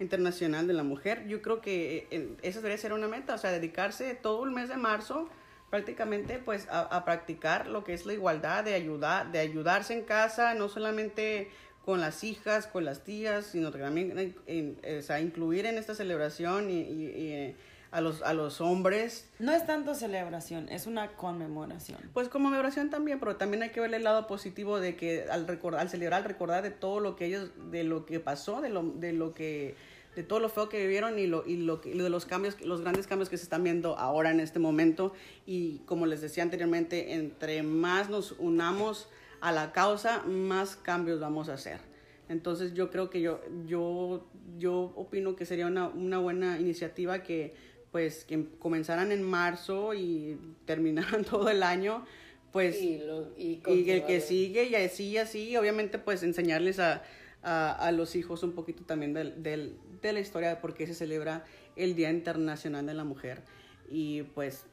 internacional 0.00 0.66
de 0.66 0.72
la 0.72 0.82
mujer, 0.82 1.26
yo 1.28 1.42
creo 1.42 1.60
que 1.60 2.08
eh, 2.10 2.28
esa 2.42 2.58
debería 2.58 2.78
ser 2.78 2.92
una 2.92 3.08
meta, 3.08 3.34
o 3.34 3.38
sea, 3.38 3.52
dedicarse 3.52 4.14
todo 4.14 4.44
el 4.44 4.50
mes 4.50 4.68
de 4.68 4.76
marzo 4.76 5.28
prácticamente 5.70 6.38
pues 6.38 6.68
a, 6.68 6.80
a 6.80 7.04
practicar 7.04 7.66
lo 7.66 7.84
que 7.84 7.94
es 7.94 8.04
la 8.04 8.12
igualdad, 8.12 8.64
de 8.64 8.74
ayudar, 8.74 9.32
de 9.32 9.38
ayudarse 9.38 9.94
en 9.94 10.02
casa, 10.04 10.54
no 10.54 10.68
solamente 10.68 11.50
con 11.84 12.00
las 12.00 12.22
hijas, 12.24 12.66
con 12.66 12.84
las 12.84 13.02
tías, 13.04 13.46
sino 13.46 13.70
también 13.72 14.16
en- 14.18 14.34
en- 14.46 14.76
eh, 14.82 14.98
o 15.00 15.02
sea, 15.02 15.20
incluir 15.20 15.66
en 15.66 15.78
esta 15.78 15.94
celebración 15.94 16.70
y, 16.70 16.80
y- 16.80 17.06
y, 17.06 17.32
eh, 17.32 17.56
a, 17.90 18.00
los, 18.00 18.22
a 18.22 18.32
los 18.32 18.60
hombres, 18.62 19.28
No 19.38 19.52
es 19.52 19.66
tanto 19.66 19.94
celebración, 19.94 20.68
es 20.70 20.86
una 20.86 21.08
conmemoración. 21.12 21.98
pues 22.14 22.28
como 22.30 22.48
oración 22.56 22.88
también, 22.88 23.18
pero 23.20 23.36
también 23.36 23.62
hay 23.64 23.68
que 23.70 23.80
ver 23.80 23.92
el 23.92 24.04
lado 24.04 24.26
positivo 24.26 24.80
de 24.80 24.96
que 24.96 25.24
al 25.30 25.46
recordar, 25.46 25.80
al 25.82 25.90
celebrar, 25.90 26.22
al 26.22 26.28
recordar 26.28 26.62
de 26.62 26.70
todo 26.70 27.00
lo 27.00 27.16
que 27.16 27.26
ellos, 27.26 27.50
de 27.70 27.84
lo 27.84 28.06
que 28.06 28.18
pasó, 28.18 28.62
de 28.62 28.70
lo, 28.70 28.82
de 28.82 29.12
lo 29.12 29.34
que, 29.34 29.74
de 30.16 30.22
todo 30.22 30.40
lo 30.40 30.48
feo 30.48 30.68
que 30.70 30.80
vivieron 30.80 31.18
y 31.18 31.26
lo, 31.26 31.44
y 31.46 31.56
lo 31.56 31.82
que, 31.82 31.94
de 31.94 32.08
los 32.08 32.24
cambios, 32.24 32.58
los 32.62 32.80
grandes 32.80 33.06
cambios 33.06 33.28
que 33.28 33.36
se 33.36 33.42
están 33.44 33.62
viendo 33.62 33.98
ahora 33.98 34.30
en 34.30 34.40
este 34.40 34.58
momento. 34.58 35.12
Y 35.44 35.78
como 35.80 36.06
les 36.06 36.20
decía 36.22 36.42
anteriormente, 36.44 37.12
entre 37.14 37.62
más 37.62 38.08
nos 38.08 38.32
unamos 38.38 39.08
a 39.42 39.52
la 39.52 39.72
causa, 39.72 40.22
más 40.22 40.76
cambios 40.76 41.20
vamos 41.20 41.48
a 41.50 41.54
hacer. 41.54 41.80
Entonces 42.28 42.72
yo 42.74 42.90
creo 42.90 43.10
que 43.10 43.20
yo, 43.20 43.40
yo, 43.66 44.26
yo 44.56 44.92
opino 44.96 45.36
que 45.36 45.44
sería 45.44 45.66
una, 45.66 45.88
una 45.88 46.18
buena 46.18 46.58
iniciativa 46.58 47.22
que 47.22 47.54
pues 47.90 48.24
que 48.24 48.46
comenzaran 48.58 49.12
en 49.12 49.22
marzo 49.22 49.92
y 49.92 50.38
terminaran 50.64 51.24
todo 51.30 51.50
el 51.50 51.62
año, 51.62 52.06
pues 52.52 52.80
y, 52.80 52.98
lo- 52.98 53.36
y 53.36 53.60
y 53.74 53.90
el 53.90 54.04
que 54.06 54.20
sigue 54.20 54.64
y 54.64 54.74
así 54.76 55.04
y 55.08 55.18
así, 55.18 55.56
obviamente 55.58 55.98
pues 55.98 56.22
enseñarles 56.22 56.78
a, 56.78 57.02
a, 57.42 57.72
a 57.72 57.92
los 57.92 58.14
hijos 58.16 58.42
un 58.44 58.52
poquito 58.52 58.84
también 58.84 59.12
del, 59.12 59.42
del- 59.42 59.76
de 60.00 60.12
la 60.12 60.20
historia 60.20 60.48
de 60.50 60.56
por 60.56 60.72
qué 60.74 60.86
se 60.86 60.94
celebra 60.94 61.44
el 61.76 61.94
Día 61.94 62.10
Internacional 62.10 62.86
de 62.86 62.94
la 62.94 63.04
Mujer. 63.04 63.42
Y 63.90 64.22
pues 64.22 64.64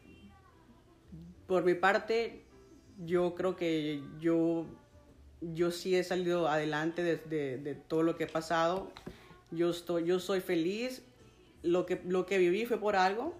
por 1.47 1.63
mi 1.65 1.73
parte, 1.73 2.43
yo 3.05 3.35
creo 3.35 3.55
que 3.55 4.01
yo, 4.19 4.65
yo 5.41 5.71
sí 5.71 5.95
he 5.95 6.03
salido 6.03 6.47
adelante 6.47 7.03
de, 7.03 7.75
todo 7.87 8.03
lo 8.03 8.17
que 8.17 8.25
he 8.25 8.27
pasado. 8.27 8.91
Yo, 9.51 9.69
estoy, 9.69 10.05
yo 10.05 10.19
soy 10.19 10.41
feliz. 10.41 11.03
Lo 11.63 11.85
que, 11.85 12.01
lo 12.05 12.25
que 12.25 12.37
viví 12.37 12.65
fue 12.65 12.77
por 12.77 12.95
algo. 12.95 13.33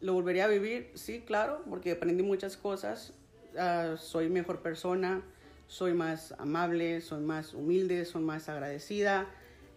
Lo 0.00 0.14
volvería 0.14 0.46
a 0.46 0.48
vivir, 0.48 0.90
sí, 0.94 1.20
claro, 1.20 1.62
porque 1.68 1.92
aprendí 1.92 2.24
muchas 2.24 2.56
cosas. 2.56 3.14
Ah, 3.56 3.94
soy 3.98 4.28
mejor 4.28 4.60
persona, 4.60 5.22
soy 5.68 5.94
más 5.94 6.34
amable, 6.38 7.00
soy 7.00 7.22
más 7.22 7.54
humilde, 7.54 8.04
soy 8.04 8.22
más 8.22 8.48
agradecida, 8.48 9.28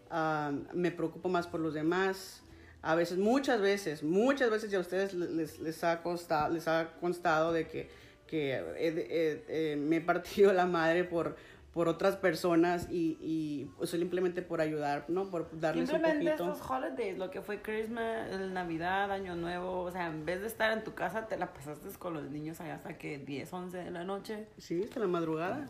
ah, 0.10 0.52
me 0.74 0.90
preocupo 0.90 1.30
más 1.30 1.46
por 1.46 1.60
los 1.60 1.76
demás. 1.76 2.42
A 2.82 2.96
veces, 2.96 3.20
muchas 3.20 3.62
veces, 3.62 4.02
muchas 4.02 4.50
veces 4.50 4.72
ya 4.72 4.80
a 4.80 4.82
ustedes 4.82 5.14
les, 5.14 5.60
les, 5.60 5.84
ha, 5.84 6.02
constado, 6.02 6.52
les 6.52 6.68
ha 6.68 6.94
constado 7.00 7.52
de 7.52 7.68
que, 7.68 7.90
que 8.36 8.54
he- 8.78 9.44
he- 9.48 9.72
he- 9.72 9.76
me 9.78 9.98
he 9.98 10.02
partido 10.02 10.52
la 10.54 10.66
madre 10.66 11.04
por, 11.04 11.36
por 11.74 11.88
otras 11.88 12.16
personas 12.18 12.88
y, 12.92 13.18
y 13.22 13.66
pues, 13.78 13.90
simplemente 13.90 14.42
por 14.42 14.62
ayudar, 14.62 15.06
¿no? 15.10 15.30
Por 15.30 15.50
darles 15.60 15.90
un 15.90 15.96
Simplemente 15.96 16.32
poquito. 16.32 16.52
estos 16.54 16.70
holidays, 16.70 17.18
lo 17.18 17.32
que 17.32 17.42
fue 17.42 17.62
Christmas, 17.62 18.32
el 18.32 18.54
Navidad, 18.54 19.12
Año 19.12 19.36
Nuevo, 19.36 19.82
o 19.82 19.92
sea, 19.92 20.08
en 20.08 20.26
vez 20.26 20.42
de 20.42 20.48
estar 20.48 20.72
en 20.78 20.84
tu 20.84 20.94
casa, 20.94 21.28
te 21.28 21.38
la 21.38 21.54
pasaste 21.54 21.88
con 22.00 22.14
los 22.14 22.30
niños 22.30 22.60
allá 22.62 22.76
hasta 22.76 22.98
que 22.98 23.18
10, 23.18 23.52
11 23.52 23.78
de 23.78 23.92
la 23.92 24.04
noche. 24.04 24.48
Sí, 24.58 24.82
hasta 24.84 25.00
la 25.00 25.08
madrugada. 25.08 25.68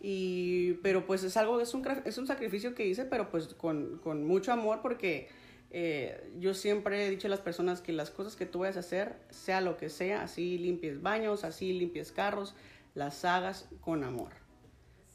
Y, 0.00 0.74
pero 0.82 1.06
pues 1.06 1.24
es 1.24 1.36
algo, 1.36 1.60
es 1.60 1.72
un, 1.74 1.86
es 2.04 2.18
un 2.18 2.26
sacrificio 2.26 2.74
que 2.74 2.86
hice, 2.86 3.04
pero 3.06 3.30
pues 3.30 3.54
con, 3.54 3.98
con 4.04 4.24
mucho 4.24 4.52
amor 4.52 4.80
porque 4.82 5.28
eh, 5.76 6.30
yo 6.38 6.54
siempre 6.54 7.04
he 7.04 7.10
dicho 7.10 7.26
a 7.26 7.30
las 7.30 7.40
personas 7.40 7.80
que 7.80 7.92
las 7.92 8.10
cosas 8.12 8.36
que 8.36 8.46
tú 8.46 8.60
vayas 8.60 8.76
a 8.76 8.80
hacer, 8.80 9.16
sea 9.30 9.60
lo 9.60 9.76
que 9.76 9.90
sea, 9.90 10.22
así 10.22 10.56
limpies 10.56 11.02
baños, 11.02 11.42
así 11.42 11.72
limpies 11.72 12.12
carros, 12.12 12.54
las 12.94 13.24
hagas 13.24 13.68
con 13.80 14.04
amor. 14.04 14.30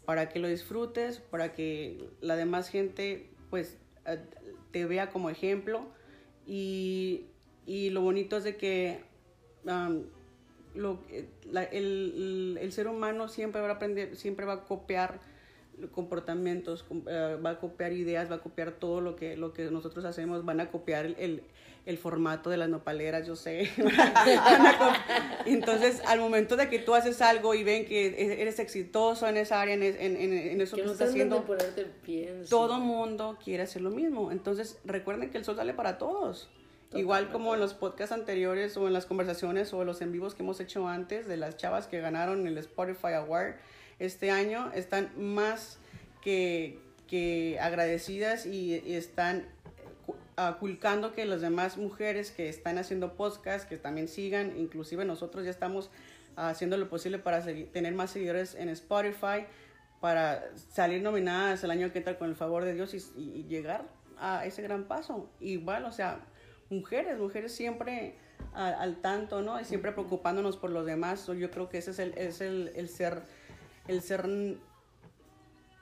Para 0.05 0.27
que 0.27 0.39
lo 0.39 0.49
disfrutes, 0.49 1.19
para 1.19 1.53
que 1.53 2.09
la 2.19 2.35
demás 2.35 2.67
gente 2.67 3.29
pues 3.49 3.77
eh, 4.05 4.19
te 4.71 4.85
vea 4.85 5.09
como 5.11 5.29
ejemplo. 5.29 5.85
Y, 6.45 7.25
y 7.65 7.89
lo 7.91 8.01
bonito 8.01 8.35
es 8.37 8.43
de 8.43 8.57
que 8.57 8.99
eh, 9.65 10.05
el, 10.75 11.67
el- 11.71 12.57
el 12.61 12.71
ser 12.71 12.87
humano 12.87 13.27
siempre 13.29 13.61
va 13.61 13.69
a 13.69 13.73
aprender, 13.73 14.15
siempre 14.17 14.45
va 14.45 14.53
a 14.53 14.63
copiar 14.65 15.19
comportamientos, 15.93 16.83
com- 16.83 17.03
eh, 17.07 17.37
va 17.43 17.51
a 17.51 17.59
copiar 17.59 17.91
ideas, 17.93 18.29
va 18.29 18.35
a 18.35 18.39
copiar 18.41 18.71
todo 18.71 19.01
lo 19.01 19.15
que, 19.15 19.37
lo 19.37 19.53
que 19.53 19.71
nosotros 19.71 20.05
hacemos, 20.05 20.43
van 20.45 20.59
a 20.59 20.69
copiar 20.69 21.05
el, 21.05 21.43
el- 21.85 21.97
formato 21.97 22.51
de 22.51 22.57
las 22.57 22.69
nopaleras, 22.69 23.25
yo 23.25 23.35
sé. 23.35 23.67
Entonces, 25.45 26.01
al 26.07 26.19
momento 26.19 26.55
de 26.55 26.69
que 26.69 26.79
tú 26.79 26.93
haces 26.93 27.21
algo 27.21 27.53
y 27.55 27.63
ven 27.63 27.85
que 27.85 28.07
e- 28.07 28.41
eres 28.41 28.59
exitoso 28.59 29.27
en 29.27 29.37
esa 29.37 29.59
área, 29.61 29.73
en, 29.73 29.83
en- 29.83 29.97
en- 30.17 30.61
eso 30.61 30.75
Que 30.75 30.83
que, 30.83 30.91
estás 30.91 31.09
haciendo, 31.09 31.43
todo 32.49 32.79
mundo 32.79 33.37
quiere 33.43 33.63
hacer 33.63 33.81
lo 33.81 33.89
mismo. 33.89 34.31
Entonces, 34.31 34.79
recuerden 34.85 35.29
que 35.31 35.37
el 35.39 35.45
sol 35.45 35.55
sale 35.55 35.73
para 35.73 35.97
todos. 35.97 36.49
Igual 36.93 37.31
como 37.31 37.53
en 37.53 37.59
los 37.59 37.75
podcasts 37.75 38.11
anteriores 38.11 38.75
o 38.75 38.87
en 38.87 38.93
las 38.93 39.05
conversaciones 39.05 39.71
o 39.73 39.81
en 39.81 39.87
los 39.87 40.01
en 40.01 40.11
vivos 40.11 40.33
que 40.33 40.41
hemos 40.41 40.59
hecho 40.59 40.87
antes 40.87 41.27
de 41.27 41.37
las 41.37 41.55
chavas 41.55 41.85
que 41.85 41.99
ganaron 42.01 42.47
el 42.47 42.57
Spotify 42.57 43.13
Award 43.13 43.55
este 43.99 44.31
año, 44.31 44.71
están 44.73 45.11
más 45.17 45.79
que, 46.21 46.79
agradecidas 47.59 48.45
y, 48.45 48.81
y 48.85 48.93
están 48.93 49.45
cu- 50.05 50.15
aculcando 50.35 51.11
que 51.13 51.25
las 51.25 51.41
demás 51.41 51.77
mujeres 51.77 52.31
que 52.31 52.49
están 52.49 52.77
haciendo 52.77 53.15
podcast, 53.15 53.67
que 53.67 53.77
también 53.77 54.07
sigan, 54.07 54.57
inclusive 54.57 55.05
nosotros 55.05 55.43
ya 55.45 55.49
estamos 55.51 55.89
haciendo 56.35 56.77
lo 56.77 56.89
posible 56.89 57.19
para 57.19 57.43
segui- 57.43 57.69
tener 57.71 57.93
más 57.93 58.11
seguidores 58.11 58.55
en 58.55 58.69
Spotify, 58.69 59.45
para 59.99 60.43
salir 60.71 61.01
nominadas 61.01 61.63
el 61.63 61.71
año 61.71 61.91
que 61.91 61.97
entra 61.97 62.17
con 62.17 62.29
el 62.29 62.35
favor 62.35 62.63
de 62.63 62.73
Dios 62.73 62.93
y, 62.93 63.43
llegar 63.49 63.85
a 64.17 64.45
ese 64.45 64.61
gran 64.61 64.83
paso. 64.85 65.29
Igual, 65.41 65.83
o 65.85 65.91
sea, 65.91 66.19
mujeres, 66.69 67.17
mujeres 67.17 67.53
siempre 67.53 68.15
a- 68.53 68.67
al 68.69 69.01
tanto, 69.01 69.41
¿no? 69.41 69.59
Y 69.59 69.65
siempre 69.65 69.91
preocupándonos 69.91 70.55
por 70.57 70.69
los 70.69 70.85
demás. 70.85 71.25
Yo 71.27 71.49
creo 71.51 71.67
que 71.69 71.79
ese 71.79 71.91
es 71.91 71.99
el, 71.99 72.13
es 72.17 72.39
el 72.39 72.87
ser, 72.87 73.23
el 73.89 74.01
ser 74.01 74.27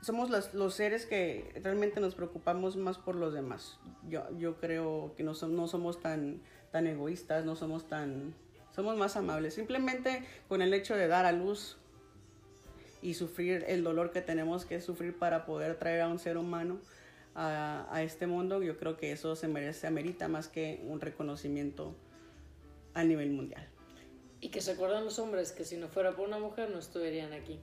somos 0.01 0.29
los, 0.29 0.53
los 0.53 0.73
seres 0.73 1.05
que 1.05 1.51
realmente 1.63 1.99
nos 1.99 2.15
preocupamos 2.15 2.77
más 2.77 2.97
por 2.97 3.15
los 3.15 3.33
demás. 3.33 3.79
Yo, 4.07 4.23
yo 4.37 4.57
creo 4.57 5.13
que 5.17 5.23
no, 5.23 5.33
som- 5.33 5.49
no 5.49 5.67
somos 5.67 5.99
tan, 5.99 6.41
tan 6.71 6.87
egoístas, 6.87 7.45
no 7.45 7.55
somos 7.55 7.87
tan... 7.87 8.33
Somos 8.73 8.95
más 8.95 9.15
amables. 9.17 9.55
Simplemente 9.55 10.23
con 10.47 10.61
el 10.61 10.73
hecho 10.73 10.95
de 10.95 11.07
dar 11.07 11.25
a 11.25 11.31
luz 11.31 11.77
y 13.01 13.15
sufrir 13.15 13.65
el 13.67 13.83
dolor 13.83 14.11
que 14.11 14.21
tenemos 14.21 14.65
que 14.65 14.81
sufrir 14.81 15.17
para 15.17 15.45
poder 15.45 15.79
traer 15.79 16.01
a 16.01 16.07
un 16.07 16.19
ser 16.19 16.37
humano 16.37 16.79
a, 17.33 17.87
a 17.91 18.03
este 18.03 18.27
mundo, 18.27 18.61
yo 18.61 18.77
creo 18.77 18.95
que 18.97 19.11
eso 19.11 19.35
se 19.35 19.47
merece, 19.47 19.87
amerita 19.87 20.27
más 20.27 20.47
que 20.47 20.81
un 20.87 21.01
reconocimiento 21.01 21.95
a 22.93 23.03
nivel 23.03 23.31
mundial. 23.31 23.67
Y 24.41 24.49
que 24.49 24.61
se 24.61 24.71
acuerdan 24.71 25.05
los 25.05 25.17
hombres 25.19 25.51
que 25.51 25.65
si 25.65 25.77
no 25.77 25.87
fuera 25.87 26.15
por 26.15 26.27
una 26.27 26.37
mujer 26.39 26.69
no 26.69 26.77
estuvirían 26.77 27.33
aquí. 27.33 27.59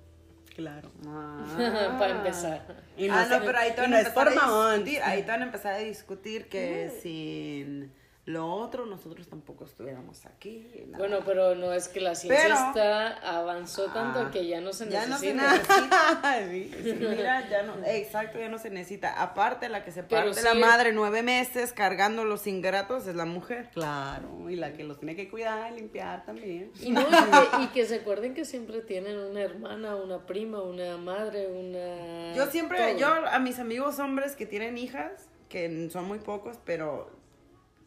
Claro. 0.54 0.90
Para 1.98 2.10
empezar. 2.10 2.62
Y 2.96 3.08
ah, 3.08 3.22
es- 3.24 3.30
no, 3.30 3.40
pero 3.44 3.58
ahí 3.58 3.72
te 3.74 3.80
van 3.80 3.90
no 3.90 3.96
a 3.96 4.00
es 4.00 4.06
empezar 4.06 4.28
a 4.28 4.30
discutir, 4.30 5.02
ahí 5.02 5.22
te 5.22 5.28
van 5.30 5.42
a 5.42 5.44
empezar 5.46 5.74
a 5.74 5.78
discutir 5.78 6.48
que 6.48 6.90
sin 7.02 7.92
lo 8.26 8.46
otro 8.54 8.86
nosotros 8.86 9.28
tampoco 9.28 9.64
estuviéramos 9.66 10.24
aquí. 10.24 10.66
nada. 10.86 10.96
Bueno, 10.98 11.18
pero 11.26 11.54
no 11.54 11.74
es 11.74 11.88
que 11.88 12.00
la 12.00 12.14
ciencia 12.14 12.70
Pero- 12.72 13.26
avanzó 13.28 13.86
tanto 13.92 14.20
Ah, 14.20 14.30
que 14.32 14.46
ya 14.46 14.62
no 14.62 14.72
se 14.72 14.88
ya 14.88 15.06
no 15.06 15.18
se 15.18 15.34
necesita. 15.34 16.38
Sí, 16.50 16.70
Sí, 16.82 16.92
mira, 16.98 17.48
ya 17.50 17.62
no, 17.64 17.74
exacto, 17.84 18.38
ya 18.38 18.48
no 18.48 18.58
se 18.58 18.70
necesita. 18.70 19.20
Aparte, 19.20 19.68
la 19.68 19.84
que 19.84 19.92
se 19.92 20.02
Pero 20.04 20.22
parte 20.28 20.40
sí- 20.40 20.44
la 20.44 20.54
madre 20.54 20.92
nueve 20.92 21.22
meses 21.22 21.72
cargando 21.74 22.24
los 22.24 22.46
ingratos 22.46 23.06
es 23.06 23.14
la 23.14 23.26
mujer. 23.26 23.68
Claro, 23.74 24.48
y 24.48 24.56
la 24.56 24.72
que 24.72 24.84
los 24.84 24.98
tiene 24.98 25.16
que 25.16 25.28
cuidar, 25.28 25.70
limpiar 25.72 26.24
también. 26.24 26.72
Y, 26.80 26.92
no, 26.92 27.02
y, 27.02 27.04
que, 27.04 27.62
y 27.64 27.66
que 27.68 27.84
se 27.86 27.96
acuerden 27.96 28.32
que 28.32 28.46
siempre 28.46 28.80
tienen 28.80 29.18
una 29.18 29.42
hermana, 29.42 29.96
una 29.96 30.24
prima, 30.26 30.62
una 30.62 30.96
madre, 30.96 31.46
una... 31.48 32.34
Yo 32.34 32.46
siempre, 32.50 32.78
todo. 32.78 32.98
yo 32.98 33.08
a 33.28 33.38
mis 33.38 33.58
amigos 33.58 33.98
hombres 33.98 34.34
que 34.34 34.46
tienen 34.46 34.78
hijas, 34.78 35.28
que 35.50 35.90
son 35.90 36.06
muy 36.06 36.20
pocos, 36.20 36.58
pero 36.64 37.10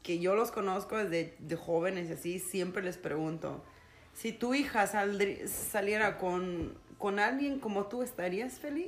que 0.03 0.19
yo 0.19 0.35
los 0.35 0.51
conozco 0.51 0.97
desde 0.97 1.35
de 1.39 1.55
jóvenes 1.55 2.09
y 2.09 2.13
así, 2.13 2.39
siempre 2.39 2.83
les 2.83 2.97
pregunto, 2.97 3.63
si 4.13 4.31
tu 4.31 4.53
hija 4.53 4.85
saldrí- 4.87 5.45
saliera 5.47 6.17
con, 6.17 6.77
con 6.97 7.19
alguien 7.19 7.59
como 7.59 7.87
tú, 7.87 8.01
¿estarías 8.03 8.53
feliz? 8.59 8.87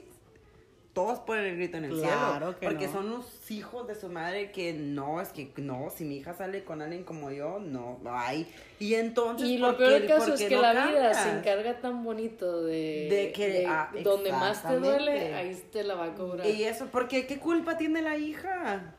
Todos 0.93 1.19
ponen 1.19 1.45
el 1.45 1.55
grito 1.55 1.77
en 1.77 1.85
el 1.85 1.91
Claro 1.99 2.37
cielo. 2.47 2.59
que 2.59 2.65
porque 2.67 2.87
no. 2.87 2.93
son 2.93 3.09
los 3.11 3.51
hijos 3.51 3.87
de 3.87 3.93
su 3.95 4.09
madre 4.09 4.51
que 4.51 4.73
no, 4.73 5.21
es 5.21 5.29
que 5.29 5.51
no, 5.57 5.89
si 5.95 6.03
mi 6.03 6.17
hija 6.17 6.33
sale 6.33 6.63
con 6.63 6.81
alguien 6.81 7.03
como 7.03 7.29
yo, 7.31 7.59
no, 7.59 7.99
ay. 8.05 8.51
Y 8.79 8.95
entonces, 8.95 9.47
Y 9.47 9.59
lo 9.59 9.67
¿por 9.67 9.77
peor 9.77 9.91
del 9.91 10.07
caso 10.07 10.33
es 10.33 10.41
que 10.41 10.55
no 10.55 10.61
la 10.63 10.71
vida 10.73 10.83
cambias? 11.11 11.23
se 11.23 11.29
encarga 11.37 11.79
tan 11.79 12.03
bonito 12.03 12.63
de... 12.63 13.07
De 13.09 13.31
que- 13.33 13.65
ah, 13.67 13.91
donde 14.03 14.31
más 14.31 14.63
te 14.63 14.77
duele, 14.79 15.35
ahí 15.35 15.63
te 15.71 15.83
la 15.83 15.93
va 15.93 16.05
a 16.05 16.15
cobrar. 16.15 16.47
Y 16.47 16.63
eso, 16.63 16.87
porque 16.91 17.27
¿qué 17.27 17.37
culpa 17.39 17.77
tiene 17.77 18.01
la 18.01 18.17
hija? 18.17 18.95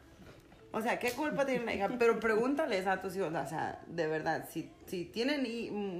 O 0.73 0.81
sea, 0.81 0.99
¿qué 0.99 1.11
culpa 1.12 1.45
tiene 1.47 1.64
la 1.64 1.75
hija? 1.75 1.89
Pero 1.99 2.21
pregúntales 2.21 2.87
a 2.87 3.01
tus 3.01 3.16
hijos, 3.16 3.29
o 3.35 3.47
sea, 3.47 3.83
de 3.89 4.07
verdad, 4.07 4.49
si, 4.51 4.71
si 4.87 5.05
tienen 5.05 5.43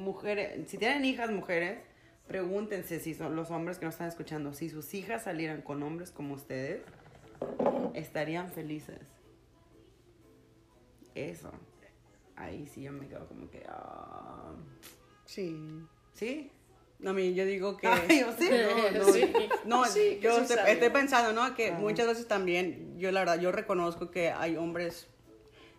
mujeres, 0.05 0.68
si 0.71 0.79
tienen 0.79 1.05
hijas 1.05 1.31
mujeres, 1.31 1.81
pregúntense 2.29 3.01
si 3.01 3.14
son 3.14 3.35
los 3.35 3.51
hombres 3.51 3.79
que 3.79 3.87
nos 3.87 3.95
están 3.95 4.09
escuchando, 4.09 4.53
si 4.53 4.68
sus 4.68 4.95
hijas 4.95 5.25
salieran 5.25 5.62
con 5.62 5.83
hombres 5.83 6.12
como 6.12 6.35
ustedes, 6.35 6.83
estarían 7.95 8.51
felices. 8.53 9.01
Eso. 11.16 11.51
Ahí 12.37 12.66
sí 12.66 12.83
yo 12.83 12.93
me 12.93 13.09
quedo 13.09 13.27
como 13.27 13.51
que, 13.51 13.64
ah, 13.68 14.55
Sí. 15.25 15.85
¿sí? 16.14 16.51
No, 17.03 17.11
a 17.11 17.12
mí 17.14 17.34
yo 17.34 17.44
digo 17.46 17.76
que... 17.76 17.86
Ay, 17.86 18.20
yo 18.20 18.32
sí. 18.38 18.51
No, 18.92 18.98
no, 18.98 19.12
Sí. 19.12 19.32
no, 19.64 19.84
Sí, 19.86 20.01
que 20.16 20.20
yo 20.20 20.44
sí 20.44 20.53
estoy, 20.55 20.90
pensando, 20.90 21.32
¿no? 21.32 21.55
Que 21.55 21.72
muchas 21.72 22.07
veces 22.07 22.28
también, 22.28 22.98
yo 22.98 23.11
la 23.11 23.20
verdad, 23.20 23.40
yo 23.40 23.53
reconozco 23.53 24.11
que 24.11 24.30
hay 24.30 24.57
hombres 24.57 25.07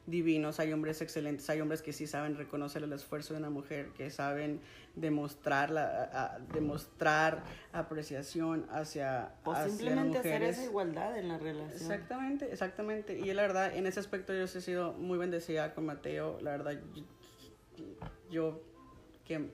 divinos, 0.07 0.59
hay 0.59 0.73
hombres 0.73 0.99
excelentes, 1.01 1.47
hay 1.51 1.61
hombres 1.61 1.83
que 1.83 1.93
sí 1.93 2.07
saben 2.07 2.35
reconocer 2.35 2.81
el 2.81 2.91
esfuerzo 2.91 3.33
de 3.35 3.39
una 3.39 3.51
mujer, 3.51 3.89
que 3.95 4.09
saben 4.09 4.59
demostrar, 4.95 5.69
la, 5.69 5.83
a- 6.11 6.25
a- 6.35 6.39
demostrar 6.39 7.43
apreciación 7.71 8.65
hacia, 8.71 9.35
O 9.45 9.51
hacia 9.51 9.69
simplemente 9.69 10.17
hacer 10.17 10.41
esa 10.41 10.63
igualdad 10.63 11.17
en 11.19 11.27
la 11.27 11.37
relación. 11.37 11.71
Exactamente, 11.71 12.51
exactamente. 12.51 13.19
Y 13.19 13.31
la 13.33 13.43
verdad, 13.43 13.75
en 13.75 13.85
ese 13.85 13.99
aspecto 13.99 14.33
yo 14.33 14.47
sí 14.47 14.57
he 14.57 14.61
sido 14.61 14.93
muy 14.93 15.19
bendecida 15.19 15.75
con 15.75 15.85
Mateo. 15.85 16.39
La 16.41 16.49
verdad, 16.51 16.79
yo, 16.95 17.03
yo 18.31 18.61
¿qué, 19.23 19.49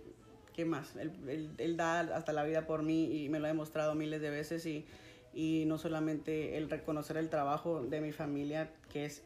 qué 0.57 0.65
más? 0.65 0.95
Él, 0.95 1.11
él- 1.29 1.51
él 1.59 1.77
da 1.77 1.99
hasta 1.99 2.33
la 2.33 2.43
vida 2.43 2.65
por 2.65 2.81
mí 2.81 3.23
y 3.23 3.29
me 3.29 3.39
lo 3.39 3.45
ha 3.45 3.47
demostrado 3.47 3.93
miles 3.93 4.19
de 4.21 4.31
veces. 4.31 4.65
Y, 4.65 4.85
y 5.33 5.65
no 5.67 5.77
solamente 5.77 6.57
el 6.57 6.67
reconocer 6.69 7.15
el 7.17 7.29
trabajo 7.29 7.83
de 7.83 8.01
mi 8.01 8.11
familia, 8.11 8.71
que 8.91 9.05
es, 9.05 9.21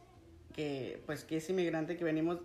que, 0.53 1.01
pues, 1.05 1.23
que 1.23 1.38
es 1.38 1.49
inmigrante, 1.49 1.95
que 1.95 2.03
venimos, 2.03 2.39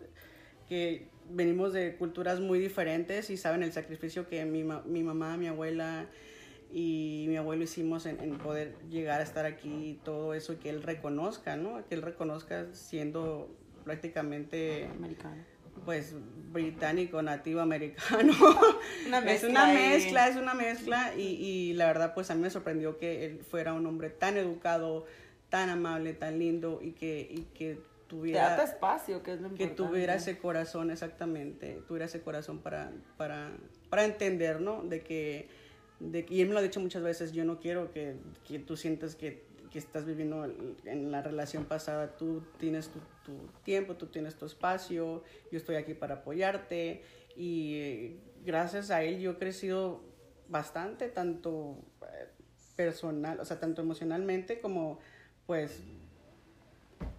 que 0.68 1.08
venimos 1.30 1.72
de 1.72 1.96
culturas 1.96 2.38
muy 2.38 2.60
diferentes 2.60 3.28
y 3.28 3.36
saben 3.36 3.64
el 3.64 3.72
sacrificio 3.72 4.28
que 4.28 4.44
mi, 4.44 4.62
mi 4.62 5.02
mamá, 5.02 5.36
mi 5.36 5.48
abuela 5.48 6.06
y 6.72 7.24
mi 7.28 7.36
abuelo 7.36 7.64
hicimos 7.64 8.06
en, 8.06 8.38
poder 8.38 8.76
llegar 8.88 9.20
a 9.20 9.24
estar 9.24 9.46
aquí 9.46 9.68
y 9.90 9.94
todo 9.94 10.32
eso 10.32 10.60
que 10.60 10.70
él 10.70 10.84
reconozca, 10.84 11.56
¿no? 11.56 11.84
Que 11.88 11.96
él 11.96 12.02
reconozca 12.02 12.66
siendo 12.72 13.50
prácticamente 13.84 14.84
Americano. 14.96 15.42
Pues 15.84 16.14
británico, 16.52 17.20
nativo 17.22 17.60
americano. 17.60 18.32
Una 19.06 19.18
es 19.32 19.44
una 19.44 19.66
mezcla, 19.66 20.28
es 20.28 20.36
una 20.36 20.54
mezcla 20.54 21.14
y, 21.16 21.22
y 21.22 21.72
la 21.74 21.86
verdad 21.86 22.14
pues 22.14 22.30
a 22.30 22.34
mí 22.34 22.42
me 22.42 22.50
sorprendió 22.50 22.96
que 22.98 23.26
él 23.26 23.40
fuera 23.40 23.72
un 23.72 23.86
hombre 23.86 24.10
tan 24.10 24.36
educado, 24.36 25.04
tan 25.50 25.68
amable, 25.68 26.14
tan 26.14 26.38
lindo 26.38 26.80
y 26.82 26.92
que, 26.92 27.28
y 27.30 27.42
que 27.54 27.78
tuviera 28.08 28.62
espacio, 28.62 29.22
que 29.22 29.34
es 29.34 29.40
lo 29.40 29.48
que 29.48 29.64
importante. 29.64 29.82
tuviera 29.82 30.14
ese 30.14 30.38
corazón 30.38 30.90
exactamente, 30.90 31.82
tuviera 31.86 32.06
ese 32.06 32.22
corazón 32.22 32.58
para, 32.58 32.92
para, 33.16 33.50
para 33.90 34.04
entender, 34.04 34.60
¿no? 34.60 34.82
De 34.82 35.02
que 35.02 35.48
de, 36.00 36.26
y 36.28 36.40
él 36.40 36.48
me 36.48 36.54
lo 36.54 36.60
ha 36.60 36.62
dicho 36.62 36.80
muchas 36.80 37.02
veces, 37.02 37.32
yo 37.32 37.44
no 37.44 37.58
quiero 37.58 37.92
que, 37.92 38.16
que 38.46 38.58
tú 38.58 38.76
sientas 38.76 39.14
que, 39.16 39.44
que 39.70 39.78
estás 39.78 40.04
viviendo 40.04 40.44
en 40.84 41.10
la 41.10 41.22
relación 41.22 41.64
pasada, 41.64 42.16
tú 42.16 42.42
tienes 42.58 42.88
tu, 42.88 43.00
tu 43.26 43.50
tiempo, 43.64 43.96
tú 43.96 44.06
tienes 44.06 44.36
tu 44.36 44.46
espacio, 44.46 45.24
yo 45.50 45.58
estoy 45.58 45.74
aquí 45.74 45.94
para 45.94 46.16
apoyarte 46.16 47.02
y 47.36 48.20
gracias 48.44 48.90
a 48.92 49.02
él 49.02 49.18
yo 49.18 49.32
he 49.32 49.36
crecido 49.36 50.04
bastante, 50.48 51.08
tanto 51.08 51.76
eh, 52.02 52.28
personal, 52.76 53.40
o 53.40 53.44
sea, 53.44 53.58
tanto 53.58 53.82
emocionalmente 53.82 54.60
como 54.60 55.00
pues 55.44 55.82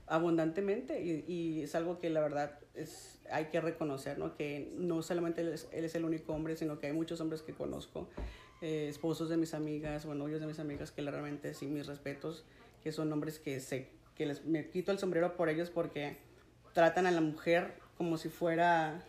abundantemente 0.07 1.01
y, 1.03 1.61
es 1.61 1.75
algo 1.75 1.99
que 1.99 2.09
la 2.09 2.21
verdad 2.21 2.59
es, 2.73 3.19
hay 3.29 3.45
que 3.45 3.59
reconocer, 3.59 4.17
¿no? 4.17 4.35
Que 4.35 4.71
no 4.77 5.01
solamente 5.01 5.41
él 5.41 5.49
es, 5.49 5.67
él 5.73 5.83
es 5.83 5.95
el 5.95 6.05
único 6.05 6.33
hombre, 6.33 6.55
sino 6.55 6.79
que 6.79 6.87
hay 6.87 6.93
muchos 6.93 7.19
hombres 7.19 7.41
que 7.41 7.53
conozco, 7.53 8.07
eh, 8.61 8.87
esposos 8.87 9.29
de 9.29 9.35
mis 9.35 9.53
amigas 9.53 10.05
o 10.05 10.15
novios 10.15 10.39
de 10.39 10.47
mis 10.47 10.59
amigas 10.59 10.91
que 10.91 11.01
realmente 11.01 11.53
sí 11.53 11.67
mis 11.67 11.87
respetos, 11.87 12.45
que 12.81 12.93
son 12.93 13.11
hombres 13.11 13.37
que 13.37 13.59
se, 13.59 13.91
que 14.17 14.25
les, 14.25 14.43
me 14.45 14.67
quito 14.69 14.91
el 14.91 14.97
sombrero 14.99 15.35
por 15.35 15.47
ellos 15.49 15.69
porque 15.69 16.17
tratan 16.73 17.05
a 17.05 17.11
la 17.11 17.21
mujer 17.21 17.75
como 17.97 18.17
si 18.17 18.29
fuera 18.29 19.03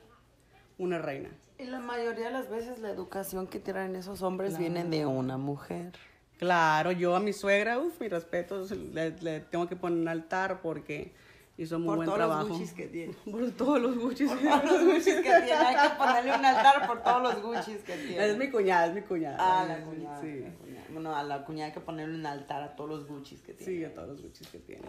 una 0.77 0.99
reina. 0.99 1.31
Y 1.59 1.65
la 1.65 1.81
mayoría 1.81 2.27
de 2.27 2.31
las 2.33 2.49
veces 2.49 2.79
la 2.79 2.91
educación 2.91 3.47
que 3.47 3.59
tienen 3.59 3.97
esos 3.97 4.23
hombres 4.23 4.59
viene 4.59 4.85
de 4.85 5.07
una 5.07 5.39
mujer. 5.39 5.93
Claro, 6.39 6.93
yo 6.93 7.17
a 7.17 7.21
mi 7.21 7.33
suegra, 7.33 7.79
uff, 7.81 8.01
mis 8.01 8.11
respetos, 8.11 8.71
le, 8.71 9.11
le 9.21 9.41
tengo 9.41 9.67
que 9.69 9.75
poner 9.75 9.99
un 9.99 10.07
altar 10.09 10.61
porque 10.61 11.13
hizo 11.57 11.81
muy 11.81 11.89
Por 11.89 11.97
buen 11.97 12.07
todos 12.07 12.19
trabajo. 12.19 12.49
los 12.49 12.59
guchis 12.59 12.73
que 12.75 12.87
tiene. 12.87 13.15
Por 13.31 13.51
todos 13.51 13.81
los 13.81 13.99
guchis. 13.99 14.31
Por 14.31 14.39
todos 14.39 14.65
los 14.65 14.85
guchis 14.85 15.15
que 15.17 15.23
tiene. 15.23 15.53
Hay 15.53 15.89
que 15.91 15.97
ponerle 15.97 16.39
un 16.39 16.45
altar 16.45 16.87
por 16.87 17.03
todos 17.03 17.23
los 17.23 17.43
guchis 17.43 17.79
que 17.83 17.97
tiene. 17.97 18.25
Es 18.25 18.39
mi 18.39 18.49
cuñada, 18.51 18.87
es 18.87 18.95
mi 18.95 19.03
cuñada. 19.03 19.37
Ah, 19.41 19.65
la 19.67 19.81
cuñada. 19.81 20.21
Sí, 20.21 20.41
la 20.41 20.51
cuñada. 20.51 20.68
Bueno, 20.91 21.15
a 21.15 21.23
la 21.23 21.45
cuñada 21.45 21.69
hay 21.69 21.73
que 21.73 21.81
ponerle 21.81 22.15
un 22.15 22.27
altar 22.27 22.63
a 22.63 22.77
todos 22.77 22.91
los 22.91 23.07
guchis 23.07 23.41
que 23.43 23.53
tiene. 23.53 23.73
sí, 23.73 23.85
a 23.85 23.95
todos 23.95 24.09
los 24.09 24.23
guchis 24.23 24.49
que 24.49 24.59
tiene. 24.59 24.89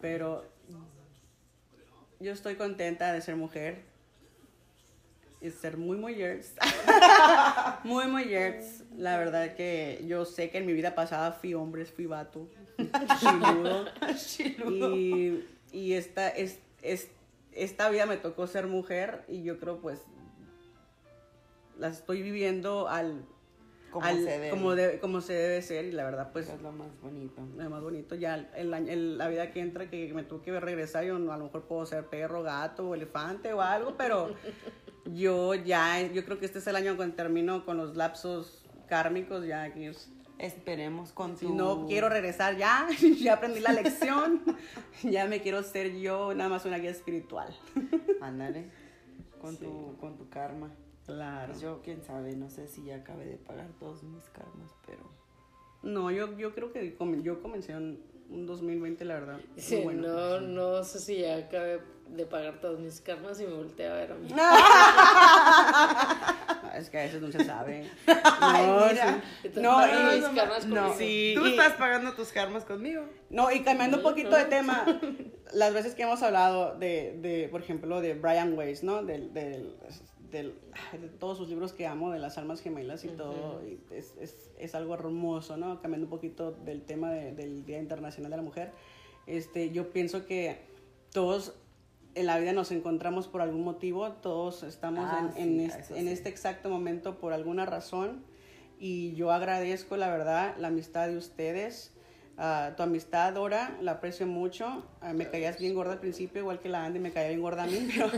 Pero 0.00 0.44
yo 2.20 2.32
estoy 2.32 2.56
contenta 2.56 3.12
de 3.12 3.20
ser 3.20 3.36
mujer 3.36 3.82
y 5.40 5.50
ser 5.50 5.76
muy 5.76 5.96
mujeres. 5.96 6.54
muy 7.84 8.06
mujeres. 8.08 8.84
La 8.96 9.18
verdad 9.18 9.54
que 9.54 10.02
yo 10.06 10.24
sé 10.24 10.50
que 10.50 10.58
en 10.58 10.66
mi 10.66 10.72
vida 10.72 10.94
pasada 10.94 11.32
fui 11.32 11.54
hombre, 11.54 11.84
fui 11.84 12.06
vato. 12.06 12.48
Chiludo. 14.16 14.96
Y, 14.96 15.44
y 15.70 15.92
esta, 15.92 16.28
es, 16.28 16.60
es, 16.82 17.08
esta 17.52 17.90
vida 17.90 18.06
me 18.06 18.16
tocó 18.16 18.46
ser 18.46 18.66
mujer 18.66 19.24
y 19.28 19.42
yo 19.42 19.58
creo 19.58 19.80
pues 19.80 20.00
la 21.78 21.88
estoy 21.88 22.22
viviendo 22.22 22.88
al, 22.88 23.24
Como 23.94 24.06
al- 24.06 24.16
se 24.16 24.22
debe. 24.24 24.50
como, 24.50 24.74
de- 24.74 24.98
como 24.98 25.20
se 25.20 25.32
debe 25.34 25.62
ser 25.62 25.84
y 25.84 25.92
la 25.92 26.04
verdad 26.04 26.30
pues 26.32 26.48
Es 26.48 26.60
lo 26.60 26.72
más 26.72 26.88
bonito. 27.00 27.40
lo 27.56 27.70
más 27.70 27.80
bonito 27.82 28.14
ya 28.16 28.34
el, 28.56 28.74
el- 28.74 29.16
la 29.18 29.28
vida 29.28 29.52
que 29.52 29.60
entra 29.60 29.88
que 29.88 30.12
me 30.12 30.24
tuve 30.24 30.42
que 30.42 30.58
regresar 30.60 31.04
yo 31.04 31.14
a 31.16 31.36
lo 31.38 31.44
mejor 31.44 31.62
puedo 31.68 31.86
ser 31.86 32.04
perro 32.06 32.42
gato 32.42 32.88
o 32.88 32.94
elefante 32.96 33.52
o 33.52 33.60
algo 33.62 33.94
pero 33.96 34.34
yo 35.06 35.54
ya 35.54 36.00
yo 36.02 36.24
creo 36.24 36.38
que 36.40 36.46
este 36.46 36.58
es 36.58 36.66
el 36.66 36.76
año 36.76 36.96
cuando 36.96 37.14
termino 37.14 37.64
con 37.64 37.76
los 37.76 37.94
lapsos 37.96 38.64
kármicos 38.88 39.46
ya 39.46 39.72
que 39.72 39.88
es- 39.90 40.10
Esperemos 40.36 41.12
con 41.12 41.36
si 41.36 41.46
tu... 41.46 41.54
no 41.54 41.86
quiero 41.86 42.08
regresar 42.08 42.56
ya 42.56 42.88
ya 43.20 43.34
aprendí 43.34 43.60
la 43.60 43.72
lección 43.72 44.42
ya 45.04 45.26
me 45.26 45.40
quiero 45.40 45.62
ser 45.62 45.94
yo 45.96 46.34
nada 46.34 46.50
más 46.50 46.64
una 46.64 46.78
guía 46.78 46.90
espiritual 46.90 47.54
Ándale. 48.20 48.64
Con, 49.40 49.56
tu, 49.58 49.96
con 50.00 50.16
tu 50.16 50.28
karma. 50.30 50.70
Claro 51.06 51.48
Pues 51.48 51.60
yo, 51.60 51.80
quién 51.82 52.02
sabe, 52.02 52.34
no 52.36 52.48
sé 52.50 52.66
si 52.68 52.84
ya 52.84 52.96
acabé 52.96 53.26
de 53.26 53.36
pagar 53.36 53.68
todos 53.78 54.02
mis 54.02 54.24
karmas, 54.30 54.70
pero... 54.86 55.02
no 55.82 56.10
yo 56.10 56.36
yo 56.38 56.54
creo 56.54 56.72
que 56.72 56.94
com- 56.94 57.22
yo 57.22 57.40
comencé 57.42 57.72
en 57.72 58.00
un 58.30 58.46
2020 58.46 59.04
la 59.04 59.14
verdad 59.14 59.38
Sí, 59.56 59.80
bueno. 59.84 60.08
no, 60.08 60.40
no 60.40 60.82
sé 60.84 60.98
si 60.98 61.18
ya 61.20 61.36
acabé 61.36 61.80
de 62.08 62.26
pagar 62.26 62.60
todos 62.60 62.80
mis 62.80 63.00
karmas 63.00 63.40
y 63.40 63.46
me 63.46 63.52
volteé 63.54 63.88
a 63.88 63.94
ver 63.94 64.12
a 64.12 64.14
mí. 64.16 64.28
Ah, 65.56 66.78
es 66.78 66.90
que 66.90 66.98
a 66.98 67.02
veces 67.02 67.20
no 67.22 67.30
se 67.30 67.44
sabe 67.44 67.88
no, 68.40 68.86
mira. 68.88 69.22
sí. 69.42 69.50
No, 69.60 69.86
y- 69.86 70.16
mis 70.20 70.28
karmas 70.28 70.66
No, 70.66 70.74
conmigo. 70.76 70.94
Sí, 70.98 71.32
tú 71.36 71.46
y- 71.46 71.50
estás 71.50 71.74
pagando 71.74 72.12
tus 72.14 72.28
karmas 72.32 72.64
conmigo. 72.64 73.04
No, 73.30 73.50
y 73.52 73.62
cambiando 73.62 73.98
un 73.98 74.02
poquito 74.02 74.34
de 74.36 74.44
tema, 74.46 74.84
las 75.52 75.72
veces 75.74 75.94
que 75.94 76.02
hemos 76.02 76.22
hablado 76.22 76.76
de, 76.78 77.18
de 77.20 77.48
por 77.48 77.60
ejemplo, 77.62 78.00
de 78.00 78.14
Brian 78.14 78.56
Weiss, 78.58 78.82
¿no? 78.82 79.02
Del, 79.04 79.32
del, 79.32 79.76
de 80.42 81.08
todos 81.18 81.38
sus 81.38 81.48
libros 81.48 81.72
que 81.72 81.86
amo, 81.86 82.10
de 82.10 82.18
las 82.18 82.36
almas 82.38 82.60
gemelas 82.60 83.04
y 83.04 83.08
todo, 83.08 83.62
y 83.66 83.78
es, 83.94 84.14
es, 84.20 84.50
es 84.58 84.74
algo 84.74 84.94
hermoso, 84.94 85.56
¿no? 85.56 85.80
Cambiando 85.80 86.06
un 86.06 86.10
poquito 86.10 86.50
del 86.52 86.82
tema 86.82 87.10
de- 87.12 87.32
del 87.32 87.64
Día 87.64 87.78
Internacional 87.78 88.30
de 88.30 88.36
la 88.36 88.42
Mujer, 88.42 88.72
este, 89.26 89.70
yo 89.70 89.90
pienso 89.92 90.26
que 90.26 90.58
todos 91.12 91.54
en 92.14 92.26
la 92.26 92.38
vida 92.38 92.52
nos 92.52 92.70
encontramos 92.72 93.26
por 93.28 93.40
algún 93.40 93.62
motivo, 93.64 94.12
todos 94.12 94.62
estamos 94.62 95.04
Ah, 95.08 95.32
en, 95.36 95.60
en 95.60 95.70
este, 95.70 95.98
en 95.98 96.08
este 96.08 96.28
exacto 96.28 96.68
momento 96.68 97.18
por 97.18 97.32
alguna 97.32 97.64
razón 97.66 98.22
y 98.78 99.14
yo 99.14 99.32
agradezco 99.32 99.96
la 99.96 100.10
verdad 100.10 100.54
la 100.58 100.68
amistad 100.68 101.08
de 101.08 101.16
ustedes. 101.16 101.93
Ah, 102.38 102.70
tu 102.76 102.82
amistad, 102.82 103.32
Dora, 103.32 103.76
la 103.80 103.92
aprecio 103.92 104.26
mucho. 104.26 104.84
Ah, 105.00 105.12
me 105.12 105.28
caías 105.30 105.58
bien 105.58 105.74
gorda 105.74 105.92
al 105.92 106.00
principio, 106.00 106.40
igual 106.42 106.60
que 106.60 106.68
la 106.68 106.84
Andy 106.84 106.98
me 107.00 107.12
caía 107.12 107.28
bien 107.28 107.40
gorda 107.42 107.64
a 107.64 107.66
mí, 107.66 107.88
pero 107.94 108.10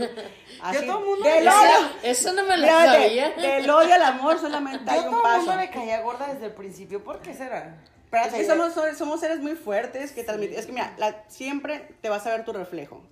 así, 0.61 0.85
todo 0.85 1.01
mundo 1.01 1.23
del 1.27 1.43
me 1.45 1.49
odio, 1.49 1.89
Eso 2.03 2.33
no 2.33 2.43
me 2.45 2.57
lo 2.57 2.67
sabía. 2.67 3.29
del 3.31 3.69
odio 3.69 3.93
al 3.95 4.03
amor 4.03 4.39
solamente 4.39 4.89
hay 4.91 4.99
Yo 5.01 5.05
un 5.05 5.11
todo 5.11 5.25
el 5.25 5.37
mundo 5.37 5.45
paso. 5.51 5.57
me 5.59 5.69
caía 5.69 6.01
gorda 6.01 6.33
desde 6.33 6.47
el 6.47 6.53
principio. 6.53 7.03
¿Por 7.03 7.19
qué 7.19 7.33
será? 7.33 7.81
Es 8.09 8.33
que 8.33 8.45
somos, 8.45 8.73
somos 8.97 9.19
seres 9.19 9.39
muy 9.41 9.55
fuertes 9.55 10.13
que 10.13 10.23
transmiten. 10.23 10.57
Es 10.57 10.65
que 10.65 10.71
mira, 10.71 10.95
la- 10.97 11.25
siempre 11.27 11.89
te 11.99 12.07
vas 12.07 12.25
a 12.25 12.29
ver 12.31 12.45
tu 12.45 12.53
reflejo. 12.53 13.03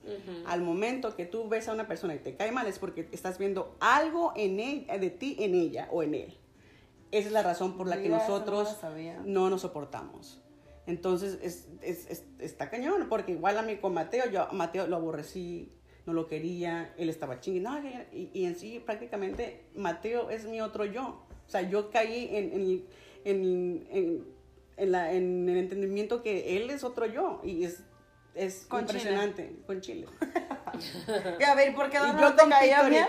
Al 0.48 0.62
momento 0.62 1.16
que 1.18 1.26
tú 1.26 1.50
ves 1.50 1.68
a 1.68 1.74
una 1.74 1.86
persona 1.86 2.16
y 2.16 2.20
te 2.20 2.36
cae 2.38 2.52
mal 2.54 2.66
es 2.66 2.80
porque 2.80 3.10
estás 3.12 3.38
viendo 3.38 3.76
algo 3.82 4.32
en 4.38 4.62
él, 4.62 4.88
de 5.02 5.10
ti 5.10 5.36
en 5.42 5.54
ella 5.54 5.90
o 5.92 6.02
en 6.02 6.16
él. 6.16 6.38
Esa 7.12 7.28
es 7.28 7.34
la 7.34 7.44
razón 7.44 7.76
por 7.78 7.88
la 7.88 7.98
que 7.98 8.04
Mira, 8.04 8.18
no 8.18 8.24
nosotros 8.24 8.78
sabía. 8.80 9.20
no 9.26 9.50
nos 9.50 9.62
soportamos. 9.62 10.42
Entonces, 10.88 11.40
es, 11.42 11.68
es- 11.82 12.08
es- 12.10 12.24
está 12.40 12.70
cañón, 12.70 13.08
porque 13.10 13.32
igual 13.34 13.58
a 13.58 13.62
mí 13.64 13.78
con 13.78 13.94
Mateo, 13.94 14.30
yo 14.30 14.44
a 14.44 14.52
Mateo 14.54 14.88
lo 14.88 14.98
aborrecí, 14.98 15.72
no 16.06 16.14
lo 16.14 16.28
quería, 16.28 16.94
él 16.98 17.10
estaba 17.10 17.40
chingando, 17.40 17.90
y, 18.14 18.30
y 18.34 18.46
en 18.46 18.56
sí 18.56 18.80
prácticamente 18.86 19.66
Mateo 19.76 20.30
es 20.30 20.46
mi 20.46 20.62
otro 20.62 20.86
yo. 20.86 21.26
O 21.48 21.50
sea, 21.50 21.62
yo 21.62 21.90
caí 21.90 22.30
en, 22.32 22.54
en, 22.54 22.86
en, 23.26 23.88
en- 23.92 24.36
en 24.78 24.92
la- 24.92 25.12
en 25.14 25.48
el 25.50 25.58
entendimiento 25.58 26.22
que 26.22 26.58
él 26.58 26.70
es 26.70 26.84
otro 26.84 27.06
yo, 27.08 27.42
y 27.44 27.64
es, 27.64 27.82
es 28.36 28.66
Con 28.68 28.82
impresionante, 28.82 29.56
con 29.66 29.82
Chile. 29.82 30.08
Y 31.40 31.44
a 31.44 31.56
ver, 31.56 31.74
¿por 31.74 31.90
qué 31.90 31.98
no, 32.00 32.20
yo 32.20 32.36
te 32.36 32.50
caía 32.50 32.84
bien? 32.90 33.06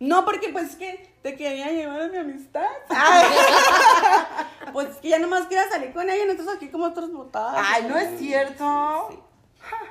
No, 0.00 0.24
porque 0.24 0.48
pues 0.48 0.70
es 0.70 0.76
que 0.76 1.08
te 1.22 1.36
quería 1.36 1.70
llevar 1.70 2.00
a 2.00 2.08
mi 2.08 2.16
amistad. 2.16 2.64
pues 4.72 4.88
es 4.90 4.96
que 4.96 5.08
ya 5.08 5.18
nomás 5.18 5.46
quiero 5.46 5.68
salir 5.70 5.92
con 5.92 6.08
ella, 6.08 6.22
entonces 6.28 6.54
aquí 6.56 6.68
como 6.68 6.84
otros 6.84 7.12
botadas. 7.12 7.64
Ay, 7.66 7.84
no 7.88 7.96
es 7.98 8.18
cierto. 8.18 9.26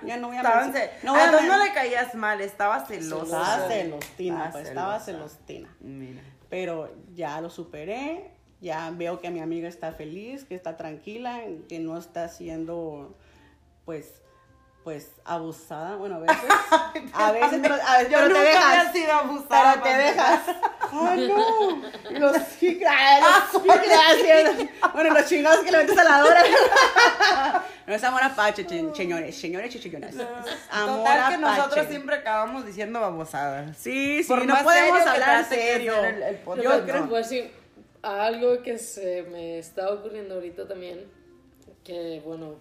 Ya 0.01 0.17
no 0.17 0.27
voy 0.29 0.37
a 0.37 0.41
mencionar- 0.43 0.89
no 1.03 1.11
voy 1.13 1.21
a 1.21 1.27
a 1.29 1.41
no 1.41 1.63
le 1.63 1.73
caías 1.73 2.15
mal, 2.15 2.41
estaba 2.41 2.85
celosa. 2.85 3.23
Estaba 3.23 3.67
celostina, 3.69 4.49
pues 4.51 4.67
estaba 4.67 4.99
celostina. 4.99 5.75
Mira. 5.79 6.21
Pero 6.49 6.91
ya 7.13 7.39
lo 7.39 7.49
superé, 7.51 8.31
ya 8.61 8.91
veo 8.91 9.19
que 9.19 9.29
mi 9.29 9.39
amiga 9.39 9.69
está 9.69 9.91
feliz, 9.91 10.43
que 10.43 10.55
está 10.55 10.75
tranquila, 10.75 11.41
que 11.67 11.79
no 11.79 11.97
está 11.97 12.27
siendo, 12.29 13.15
pues, 13.85 14.21
pues, 14.89 15.11
abusada. 15.23 15.97
Bueno, 15.97 16.15
a 16.15 16.19
veces, 16.21 16.49
a 17.13 17.31
veces, 17.31 17.59
pero, 17.61 17.75
a 17.75 17.97
veces, 17.99 18.11
Yo 18.11 18.17
pero 18.17 18.27
te 18.27 18.29
nunca 18.29 18.41
dejas. 18.41 18.65
había 18.65 18.91
sido 18.91 19.11
abusada. 19.13 19.73
Pero 19.73 19.83
te 19.83 20.01
dejas. 20.01 20.39
¡Ay, 20.91 21.27
no! 21.27 21.81
Los 22.19 22.37
gigas, 22.59 23.53
los 23.53 23.61
gigas. 23.61 24.67
Bueno, 24.91 25.13
los 25.13 25.25
chingados 25.27 25.59
que 25.63 25.71
le 25.71 25.77
metes 25.77 25.95
a 25.99 26.03
la 26.03 26.19
Dora. 26.21 26.43
No 27.85 27.93
es 27.93 28.03
amor 28.03 28.23
apache, 28.23 28.65
ch- 28.65 28.95
señores, 28.95 29.39
señores 29.39 29.71
chichillones. 29.71 30.15
Es 30.15 30.21
amor 30.71 30.97
Total 30.99 31.29
que 31.31 31.37
nosotros 31.37 31.85
siempre 31.87 32.15
acabamos 32.15 32.65
diciendo 32.65 32.99
babosadas. 32.99 33.77
Sí, 33.77 34.23
sí, 34.23 34.27
Por 34.27 34.43
no 34.47 34.55
podemos 34.63 34.73
serio 34.99 35.03
que 35.03 35.09
hablar 35.09 35.47
que 35.49 35.55
serio. 35.55 35.93
ser 35.93 36.13
el- 36.15 36.23
el 36.23 36.35
podcast, 36.37 36.63
Yo 36.63 36.77
no. 36.79 36.83
creo 36.85 37.09
Pues 37.09 37.27
sí, 37.29 37.51
algo 38.01 38.63
que 38.63 38.79
se 38.79 39.21
me 39.31 39.59
está 39.59 39.91
ocurriendo 39.93 40.33
ahorita 40.35 40.67
también, 40.67 41.05
que 41.83 42.21
bueno, 42.25 42.55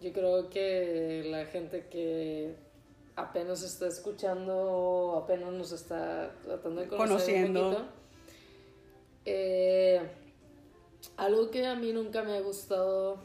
yo 0.00 0.12
creo 0.12 0.48
que 0.48 1.24
la 1.26 1.46
gente 1.46 1.86
que 1.88 2.54
apenas 3.16 3.62
está 3.62 3.86
escuchando, 3.86 5.20
apenas 5.22 5.52
nos 5.52 5.72
está 5.72 6.34
tratando 6.42 6.80
de 6.80 6.88
conocer 6.88 7.08
Conociendo. 7.08 7.68
un 7.68 7.74
poquito, 7.74 7.92
eh, 9.26 10.00
algo 11.16 11.50
que 11.50 11.66
a 11.66 11.74
mí 11.74 11.92
nunca 11.92 12.22
me 12.22 12.36
ha 12.36 12.40
gustado, 12.40 13.18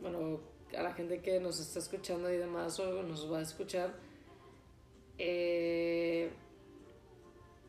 bueno, 0.00 0.40
a 0.76 0.82
la 0.82 0.92
gente 0.94 1.20
que 1.20 1.38
nos 1.38 1.60
está 1.60 1.78
escuchando 1.78 2.32
y 2.32 2.36
demás 2.36 2.78
o 2.80 3.02
nos 3.02 3.32
va 3.32 3.38
a 3.38 3.42
escuchar, 3.42 3.94
eh, 5.18 6.30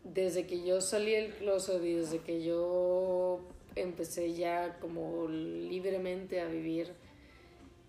desde 0.03 0.47
que 0.47 0.66
yo 0.66 0.82
salí 0.82 1.12
del 1.12 1.34
closet 1.34 1.84
y 1.84 1.93
desde 1.93 2.20
que 2.20 2.43
yo 2.43 3.39
empecé 3.76 4.34
ya 4.34 4.80
como 4.80 5.28
libremente 5.28 6.41
a 6.41 6.47
vivir 6.47 6.93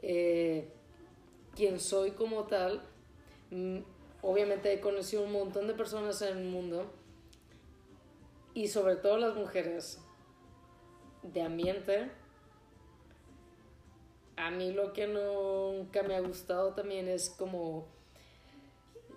eh, 0.01 0.69
quien 1.55 1.81
soy 1.81 2.13
como 2.13 2.45
tal, 2.45 2.83
mm, 3.51 3.79
obviamente 4.23 4.73
he 4.73 4.81
conocido 4.81 5.23
un 5.23 5.33
montón 5.33 5.67
de 5.67 5.75
personas 5.75 6.23
en 6.23 6.39
el 6.39 6.45
mundo 6.45 6.87
y 8.55 8.69
sobre 8.69 8.97
todo 8.97 9.19
las 9.19 9.35
mujeres 9.35 10.01
de 11.23 11.43
ambiente. 11.43 12.11
A 14.37 14.51
mí 14.51 14.73
lo 14.73 14.93
que 14.93 15.07
nunca 15.07 16.03
me 16.03 16.15
ha 16.15 16.21
gustado 16.21 16.75
también 16.75 17.09
es 17.09 17.31
como... 17.31 17.87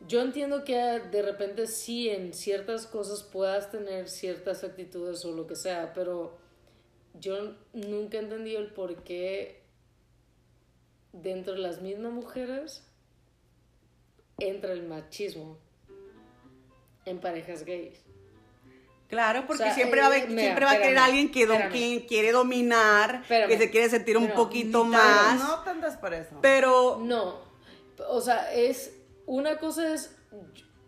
Yo 0.08 0.22
entiendo 0.22 0.64
que 0.64 0.76
de 0.76 1.22
repente 1.22 1.68
sí 1.68 2.10
en 2.10 2.34
ciertas 2.34 2.88
cosas 2.88 3.22
puedas 3.22 3.70
tener 3.70 4.10
ciertas 4.10 4.64
actitudes 4.64 5.24
o 5.26 5.32
lo 5.32 5.46
que 5.46 5.56
sea, 5.56 5.94
pero 5.94 6.38
yo 7.20 7.56
nunca 7.74 8.18
he 8.18 8.22
entendido 8.22 8.60
el 8.60 8.74
por 8.74 9.04
qué 9.04 9.61
dentro 11.14 11.54
de 11.54 11.60
las 11.60 11.82
mismas 11.82 12.12
mujeres 12.12 12.84
entra 14.40 14.74
el 14.74 14.84
machismo 14.84 15.58
en 17.06 17.20
parejas 17.20 17.64
gays. 17.64 18.00
Claro, 19.08 19.44
porque 19.46 19.64
O 19.64 19.66
sea, 19.66 19.76
siempre 19.76 20.00
va 20.00 20.06
a, 20.08 20.10
haber- 20.10 20.24
eh, 20.24 20.28
mira, 20.30 20.42
siempre 20.42 20.66
va 20.66 20.72
a 20.72 20.78
querer 20.78 20.98
alguien 20.98 21.32
que, 21.32 21.46
do- 21.46 21.58
que 21.72 22.06
quiere 22.08 22.32
dominar, 22.32 23.20
Espérame. 23.24 23.50
que 23.50 23.58
se 23.58 23.70
quiere 23.70 23.90
sentir 23.90 24.18
un 24.18 24.30
No, 24.30 24.36
poquito 24.36 24.86
más. 24.86 25.38
No 25.40 25.60
tantas 25.64 25.98
por 25.98 26.14
eso. 26.14 26.38
Pero 26.42 26.98
No, 27.04 27.42
o 28.08 28.22
sea, 28.22 28.54
es 28.54 28.94
una 29.26 29.58
cosa 29.58 29.94
es 29.94 30.16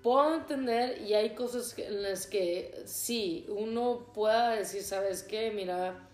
puedo 0.01 0.36
entender 0.36 1.01
y 1.01 1.13
hay 1.15 1.34
cosas 1.36 1.78
en 1.78 2.01
las 2.03 2.26
que 2.28 2.84
sí 2.86 3.45
uno 3.49 4.11
pueda 4.13 4.51
decir, 4.51 4.84
sabes 4.84 5.24
qué, 5.24 5.51
mira. 5.51 6.07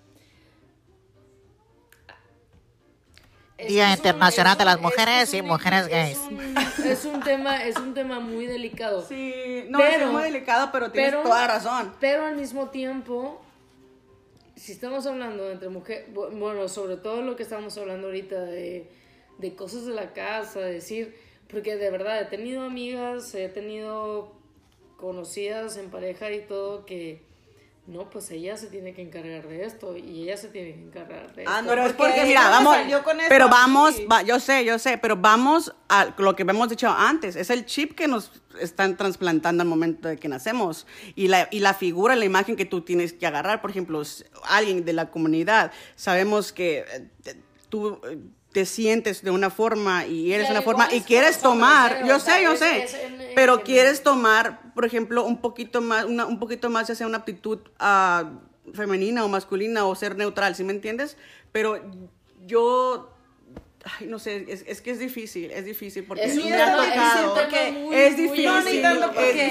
Día 3.68 3.88
un- 3.88 3.92
Internacional 3.94 4.58
de 4.58 4.66
las 4.66 4.80
Mujeres 4.80 5.24
es 5.30 5.34
y 5.34 5.42
Mujeres 5.42 5.84
es 5.84 5.90
Gays. 5.90 6.20
Es 6.86 7.06
un 7.06 7.22
tema, 7.22 7.64
es 7.66 7.76
un 7.78 7.94
tema 7.94 8.20
muy 8.20 8.46
delicado. 8.46 9.06
sí, 9.06 9.66
no, 9.70 9.80
Pero- 9.80 10.06
es 10.08 10.12
muy 10.12 10.24
delicado, 10.24 10.70
pero 10.72 10.92
tienes 10.92 11.12
pero- 11.12 11.24
toda 11.24 11.48
razón. 11.48 11.94
Pero 12.00 12.26
al 12.26 12.36
mismo 12.36 12.70
tiempo, 12.70 13.42
si 14.56 14.72
estamos 14.72 15.06
hablando 15.06 15.50
entre 15.52 15.70
mujeres, 15.70 16.06
bueno, 16.14 16.68
sobre 16.68 16.98
todo 16.98 17.22
lo 17.22 17.36
que 17.36 17.44
estamos 17.44 17.78
hablando 17.78 18.08
ahorita 18.08 18.42
de, 18.42 18.90
de 19.38 19.56
cosas 19.56 19.86
de 19.86 19.94
la 19.94 20.14
casa, 20.14 20.60
decir, 20.62 21.16
porque 21.50 21.76
de 21.76 21.90
verdad 21.92 22.22
he 22.22 22.26
tenido 22.26 22.64
amigas, 22.64 23.34
he 23.36 23.50
tenido 23.50 24.34
conocidas 24.98 25.78
en 25.78 25.90
pareja 25.90 26.32
y 26.32 26.42
todo 26.42 26.86
que, 26.86 27.24
no, 27.90 28.10
pues 28.10 28.30
ella 28.30 28.56
se 28.56 28.68
tiene 28.68 28.94
que 28.94 29.02
encargar 29.02 29.48
de 29.48 29.66
esto 29.66 29.98
y 29.98 30.24
ella 30.24 30.38
se 30.38 30.48
tiene 30.50 30.74
que 30.76 30.82
encargar 30.84 31.34
de 31.34 31.42
esto. 31.44 31.54
Ah, 31.54 31.62
no, 31.62 31.70
Pero 31.70 31.86
es 31.88 31.94
porque 31.94 32.24
mira, 32.24 32.48
vamos, 32.50 32.76
salió 32.76 33.04
con 33.04 33.20
eso 33.20 33.26
pero 33.30 33.50
vamos, 33.50 33.96
va- 34.12 34.22
yo 34.22 34.40
sé, 34.40 34.64
yo 34.64 34.78
sé, 34.78 34.98
pero 35.00 35.16
vamos 35.18 35.74
a 35.88 36.14
lo 36.18 36.36
que 36.36 36.44
hemos 36.44 36.70
dicho 36.70 36.88
antes, 36.90 37.36
es 37.36 37.50
el 37.50 37.66
chip 37.66 37.96
que 37.96 38.08
nos 38.08 38.32
están 38.60 38.96
trasplantando 38.96 39.64
al 39.64 39.68
momento 39.68 40.08
de 40.08 40.18
que 40.18 40.28
nacemos 40.28 40.86
y 41.16 41.28
la, 41.30 41.48
y 41.52 41.60
la 41.60 41.74
figura, 41.74 42.16
la 42.16 42.26
imagen 42.26 42.56
que 42.56 42.66
tú 42.66 42.82
tienes 42.82 43.14
que 43.14 43.26
agarrar, 43.26 43.60
por 43.62 43.72
ejemplo, 43.72 44.02
alguien 44.44 44.86
de 44.86 44.94
la 44.94 45.10
comunidad, 45.10 45.72
sabemos 45.96 46.54
que 46.54 46.86
eh, 47.26 47.36
tú 47.70 48.00
eh, 48.08 48.20
te 48.52 48.66
sientes 48.66 49.22
de 49.24 49.32
una 49.32 49.50
forma 49.50 50.08
y 50.08 50.34
eres 50.34 50.48
de 50.48 50.54
una 50.54 50.62
forma 50.64 50.88
y 50.92 50.98
es 50.98 51.06
quieres 51.06 51.40
tomar, 51.40 52.06
yo 52.06 52.20
sé, 52.20 52.44
yo 52.44 52.56
sé, 52.56 52.88
pero 53.36 53.64
quieres 53.64 54.02
tomar, 54.02 54.74
por 54.74 54.86
ejemplo, 54.86 55.24
un 55.24 55.40
poquito 55.40 55.82
más, 55.82 56.06
una, 56.06 56.26
un 56.26 56.40
poquito 56.40 56.70
más, 56.70 56.88
ya 56.88 56.96
sea 56.96 57.06
una 57.06 57.20
aptitud 57.20 57.60
ah, 57.80 58.32
femenina 58.74 59.24
o 59.24 59.28
masculina 59.28 59.86
o 59.86 59.94
ser 59.94 60.18
neutral, 60.18 60.56
¿sí 60.56 60.64
me 60.64 60.74
entiendes? 60.74 61.16
Pero 61.52 61.80
yo, 62.48 63.12
ay, 64.00 64.08
no 64.08 64.20
sé, 64.20 64.46
es, 64.50 64.64
es 64.68 64.82
que 64.82 64.92
es 64.92 65.00
difícil, 65.00 65.52
es 65.52 65.64
difícil 65.66 66.04
porque 66.04 66.26
Es 66.26 66.36
me 66.36 66.62
ha 66.62 66.66
tema- 66.66 66.84
es 67.96 68.12
muy, 68.18 68.22
difícil, 68.24 68.46
No, 68.46 68.62
ni 68.62 68.82
tanto 68.82 69.08
porque 69.14 69.46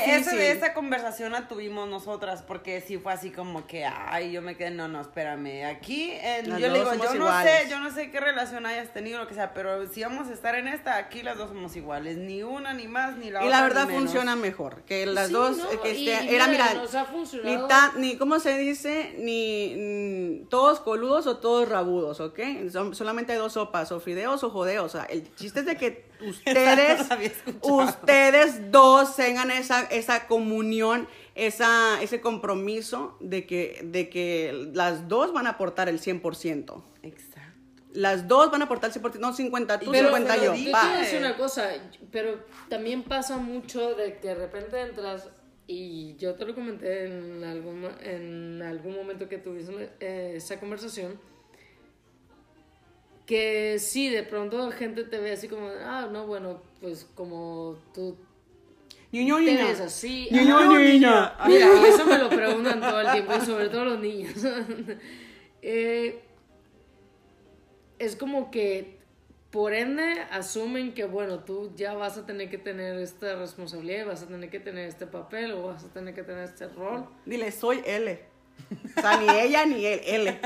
esa 0.51 0.75
conversación 0.75 1.33
la 1.33 1.49
tuvimos 1.49 1.89
nosotras, 1.89 2.43
porque 2.43 2.81
sí 2.81 2.99
fue 2.99 3.13
así 3.13 3.31
como 3.31 3.67
que, 3.67 3.85
ay, 3.87 4.33
yo 4.33 4.43
me 4.43 4.57
quedé, 4.57 4.71
no, 4.71 4.87
no, 4.89 5.01
espérame, 5.01 5.65
aquí, 5.67 6.13
yo 6.47 6.59
le 6.59 6.79
digo, 6.79 6.95
yo 6.95 7.15
no 7.15 7.15
iguales. 7.15 7.53
sé, 7.63 7.71
yo 7.71 7.81
no 7.81 7.91
sé 7.91 8.11
qué 8.11 8.21
relación 8.21 8.67
hayas 8.67 8.93
tenido, 8.93 9.19
lo 9.19 9.29
que 9.29 9.35
sea, 9.35 9.55
pero 9.55 9.87
si 9.89 10.03
vamos 10.03 10.29
a 10.29 10.33
estar 10.33 10.55
en 10.57 10.69
esta, 10.69 10.97
aquí 10.97 11.23
las 11.23 11.39
dos 11.39 11.49
somos 11.49 11.75
iguales, 11.77 12.17
ni 12.19 12.43
una, 12.43 12.75
ni 12.75 12.87
más, 12.89 13.17
ni 13.17 13.31
la 13.31 13.43
Y 13.45 13.47
otra, 13.47 13.61
la 13.61 13.63
ni 13.69 13.75
verdad 13.75 13.89
funciona 13.89 14.37
mejor, 14.37 14.83
que 14.83 15.07
las 15.07 15.29
Sí, 15.29 15.33
dos, 15.33 15.57
no, 15.57 15.83
que 15.83 15.95
y- 15.95 16.05
y 16.05 16.09
era, 16.11 16.47
mira, 16.49 16.69
mira, 16.69 16.75
nos 16.75 16.95
ha 16.95 17.07
ni, 17.45 17.69
tan, 17.69 18.01
ni, 18.01 18.17
¿cómo 18.17 18.39
se 18.41 18.57
dice? 18.59 19.15
Ni 19.19 19.75
mm, 20.45 20.49
todos 20.49 20.81
coludos 20.81 21.27
o 21.27 21.39
todos 21.39 21.69
rabudos, 21.69 22.21
¿ok? 22.21 22.39
Son- 22.71 22.95
solamente 22.95 23.33
hay 23.33 23.39
dos 23.39 23.55
sopas, 23.55 23.91
o 23.93 24.01
fideos 24.19 24.43
o 24.43 24.51
jodeos, 24.51 24.87
o 24.87 24.89
sea, 24.89 25.05
el 25.05 25.33
chiste 25.37 25.61
es 25.61 25.67
de 25.67 25.77
que 25.77 26.05
ustedes, 26.29 27.07
no 27.63 27.77
ustedes 27.85 28.71
dos 28.73 29.15
tengan 29.17 29.51
esa, 29.51 29.83
esa 29.83 30.27
comunión, 30.27 31.09
esa, 31.35 32.03
ese 32.03 32.21
compromiso 32.21 33.17
de 33.21 33.47
que, 33.47 33.81
de 33.85 34.09
que 34.11 34.71
las 34.75 35.09
dos 35.09 35.33
van 35.33 35.47
a 35.47 35.51
aportar 35.51 35.89
el 35.89 36.01
100%. 36.01 36.83
Exacto. 37.03 37.39
Las 37.93 38.27
dos 38.29 38.51
van 38.51 38.63
a 38.63 38.65
aportar 38.67 38.91
el 38.95 39.01
100%, 39.01 39.19
no 39.19 39.33
50 39.33 39.81
tú, 39.81 39.91
Pero- 39.91 40.09
50 40.09 40.35
pero 40.35 40.55
yo. 40.55 40.61
Yo 40.61 40.77
a 40.77 40.99
decir 40.99 41.19
una 41.21 41.37
cosa, 41.37 41.71
pero 42.11 42.41
también 42.69 43.05
pasa 43.05 43.37
mucho 43.39 43.95
de 43.95 44.19
que 44.19 44.29
de 44.29 44.35
repente 44.35 44.81
entras 44.81 45.29
y 45.67 46.17
yo 46.17 46.35
te 46.35 46.45
lo 46.45 46.55
comenté 46.55 47.07
en 47.07 47.45
algún, 47.45 47.89
en 48.03 48.63
algún 48.63 48.97
momento 48.97 49.29
que 49.29 49.39
tuviste 49.39 49.91
eh, 50.01 50.33
esa 50.37 50.59
conversación, 50.59 51.21
que 53.29 53.79
sí, 53.79 54.09
de 54.09 54.23
pronto 54.23 54.71
gente 54.71 55.05
te 55.05 55.19
ve 55.19 55.33
así 55.33 55.49
como, 55.49 55.69
ah, 55.85 56.09
no, 56.11 56.27
bueno, 56.27 56.63
pues 56.81 57.07
como 57.15 57.77
tú 57.95 58.17
Niño, 59.13 59.37
te 59.37 59.43
niña. 59.43 59.65
ves 59.67 59.81
así. 59.81 60.29
Niño, 60.31 60.57
ah, 60.59 60.79
niña. 60.79 61.35
Mira, 61.47 61.67
y 61.79 61.85
eso 61.85 62.07
me 62.07 62.17
lo 62.17 62.31
preguntan 62.31 62.81
todo 62.81 63.01
el 63.03 63.13
tiempo, 63.13 63.33
y 63.37 63.45
sobre 63.45 63.69
todo 63.69 63.85
los 63.85 64.01
niños. 64.01 64.35
Eh, 65.61 66.23
es 67.99 68.15
como 68.15 68.53
que, 68.53 68.97
por 69.51 69.75
ende, 69.75 70.21
asumen 70.31 70.95
que, 70.95 71.05
bueno, 71.05 71.41
tú 71.41 71.73
ya 71.75 71.95
vas 71.95 72.17
a 72.17 72.25
tener 72.25 72.49
que 72.49 72.59
tener 72.59 72.97
esta 73.01 73.35
responsabilidad, 73.35 74.03
y 74.05 74.07
vas 74.07 74.23
a 74.23 74.29
tener 74.29 74.51
que 74.51 74.61
tener 74.61 74.89
este 74.89 75.07
papel, 75.07 75.53
o 75.53 75.65
vas 75.65 75.83
a 75.85 75.93
tener 75.93 76.15
que 76.15 76.23
tener 76.23 76.45
este 76.45 76.69
rol. 76.69 77.07
Dile, 77.27 77.51
soy 77.51 77.83
L. 77.85 78.25
O 78.97 79.01
sea, 79.01 79.17
ni 79.19 79.29
ella 79.31 79.65
ni 79.65 79.87
él, 79.87 80.01
L. 80.05 80.41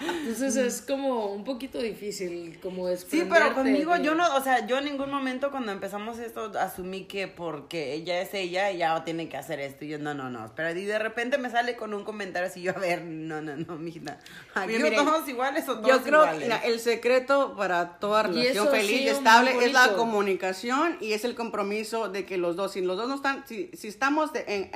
Entonces 0.00 0.56
es 0.56 0.82
como 0.82 1.26
un 1.32 1.44
poquito 1.44 1.78
difícil, 1.80 2.58
como 2.62 2.84
Sí, 2.86 2.90
desprenderte 2.90 3.34
pero 3.44 3.54
conmigo 3.54 3.94
de- 3.96 4.04
yo 4.04 4.14
no, 4.14 4.34
o 4.36 4.42
sea, 4.42 4.66
yo 4.66 4.78
en 4.78 4.84
ningún 4.84 5.10
momento 5.10 5.50
cuando 5.50 5.72
empezamos 5.72 6.18
esto 6.18 6.52
asumí 6.58 7.04
que 7.04 7.28
porque 7.28 7.94
ella 7.94 8.20
es 8.20 8.34
ella, 8.34 8.70
ella 8.70 9.02
tiene 9.04 9.28
que 9.28 9.36
hacer 9.36 9.60
esto. 9.60 9.84
Y 9.84 9.88
yo, 9.88 9.98
no, 9.98 10.14
no, 10.14 10.28
no, 10.30 10.52
pero 10.54 10.76
y 10.78 10.84
de 10.84 10.98
repente 10.98 11.38
me 11.38 11.50
sale 11.50 11.76
con 11.76 11.94
un 11.94 12.04
comentario 12.04 12.48
así, 12.48 12.62
yo, 12.62 12.72
a 12.76 12.78
ver, 12.80 13.02
no, 13.02 13.40
no, 13.40 13.56
no, 13.56 13.76
mijita. 13.76 14.18
Aquí 14.54 14.72
miren, 14.74 14.94
todos 14.96 15.28
iguales 15.28 15.68
o 15.68 15.76
todos 15.78 15.86
Yo 15.88 16.02
creo 16.02 16.22
iguales. 16.22 16.38
que 16.40 16.44
mira, 16.44 16.58
el 16.58 16.80
secreto 16.80 17.54
para 17.56 17.98
toda 17.98 18.24
relación 18.24 18.68
feliz 18.68 19.00
y 19.02 19.08
estable 19.08 19.52
es 19.64 19.72
la 19.72 19.92
comunicación 19.94 20.96
y 21.00 21.12
es 21.12 21.24
el 21.24 21.34
compromiso 21.34 22.08
de 22.08 22.24
que 22.26 22.36
los 22.38 22.56
dos, 22.56 22.72
si 22.72 22.80
los 22.80 22.96
dos 22.96 23.08
no 23.08 23.14
están, 23.14 23.44
si, 23.46 23.70
si 23.74 23.88
estamos 23.88 24.32
de- 24.32 24.44
en, 24.48 24.70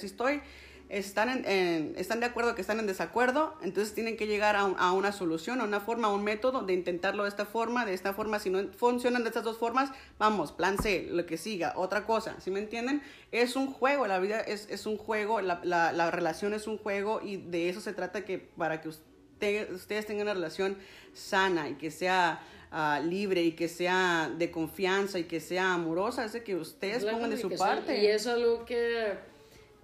si 0.00 0.06
estoy, 0.06 0.39
están 0.88 1.28
en, 1.28 1.44
en- 1.48 1.94
están 1.96 2.18
de 2.18 2.26
acuerdo 2.26 2.56
que 2.56 2.62
están 2.62 2.80
en 2.80 2.86
desacuerdo, 2.88 3.54
entonces 3.62 3.94
tienen 3.94 4.16
que 4.16 4.26
llegar 4.26 4.56
a, 4.56 4.64
un- 4.64 4.74
a 4.78 4.90
una 4.92 5.12
solución, 5.12 5.60
a 5.60 5.64
una 5.64 5.78
forma, 5.78 6.08
a 6.08 6.12
un 6.12 6.24
método 6.24 6.62
de 6.62 6.72
intentarlo 6.72 7.22
de 7.22 7.28
esta 7.28 7.46
forma, 7.46 7.86
de 7.86 7.94
esta 7.94 8.12
forma, 8.12 8.40
si 8.40 8.50
no 8.50 8.66
funcionan 8.76 9.22
de 9.22 9.28
estas 9.28 9.44
dos 9.44 9.56
formas, 9.56 9.92
vamos, 10.18 10.50
plan 10.50 10.78
C, 10.78 11.06
lo 11.10 11.26
que 11.26 11.36
siga, 11.36 11.74
otra 11.76 12.06
cosa, 12.06 12.34
¿sí 12.40 12.50
me 12.50 12.58
entienden? 12.58 13.02
Es 13.30 13.54
un 13.54 13.72
juego, 13.72 14.08
la 14.08 14.18
vida 14.18 14.40
es, 14.40 14.66
es 14.68 14.84
un 14.86 14.96
juego, 14.96 15.40
la, 15.40 15.60
la, 15.62 15.92
la 15.92 16.10
relación 16.10 16.54
es 16.54 16.66
un 16.66 16.76
juego 16.76 17.20
y 17.22 17.36
de 17.36 17.68
eso 17.68 17.80
se 17.80 17.92
trata 17.92 18.24
que 18.24 18.38
para 18.38 18.80
que 18.80 18.88
usted- 18.88 19.70
ustedes 19.72 20.06
tengan 20.06 20.22
una 20.26 20.34
relación 20.34 20.76
sana 21.14 21.68
y 21.68 21.74
que 21.74 21.92
sea 21.92 22.40
ah, 22.72 23.00
libre 23.02 23.42
y 23.42 23.52
que 23.52 23.68
sea 23.68 24.28
de 24.36 24.50
confianza 24.50 25.20
y 25.20 25.24
que 25.24 25.38
sea 25.38 25.74
amorosa, 25.74 26.24
es 26.24 26.32
de 26.32 26.42
que 26.42 26.56
ustedes 26.56 27.04
la 27.04 27.12
pongan 27.12 27.30
de 27.30 27.36
su 27.42 27.48
parte. 27.64 28.02
Y 28.02 28.06
es 28.08 28.26
algo 28.26 28.64
que 28.64 29.14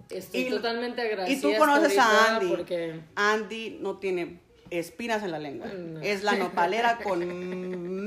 estoy 0.09 0.41
Y- 0.41 0.49
totalmente 0.49 1.01
agradecida. 1.01 1.37
Y 1.37 1.41
tú 1.41 1.57
conoces 1.57 1.97
a 1.97 2.35
Andy. 2.35 2.47
Porque 2.49 2.99
Andy 3.15 3.77
no 3.81 3.97
tiene 3.97 4.39
espinas 4.69 5.23
en 5.23 5.31
la 5.31 5.39
lengua. 5.39 5.67
No. 5.67 6.01
Es 6.01 6.23
la 6.23 6.33
nopalera 6.35 6.97
con 6.97 7.25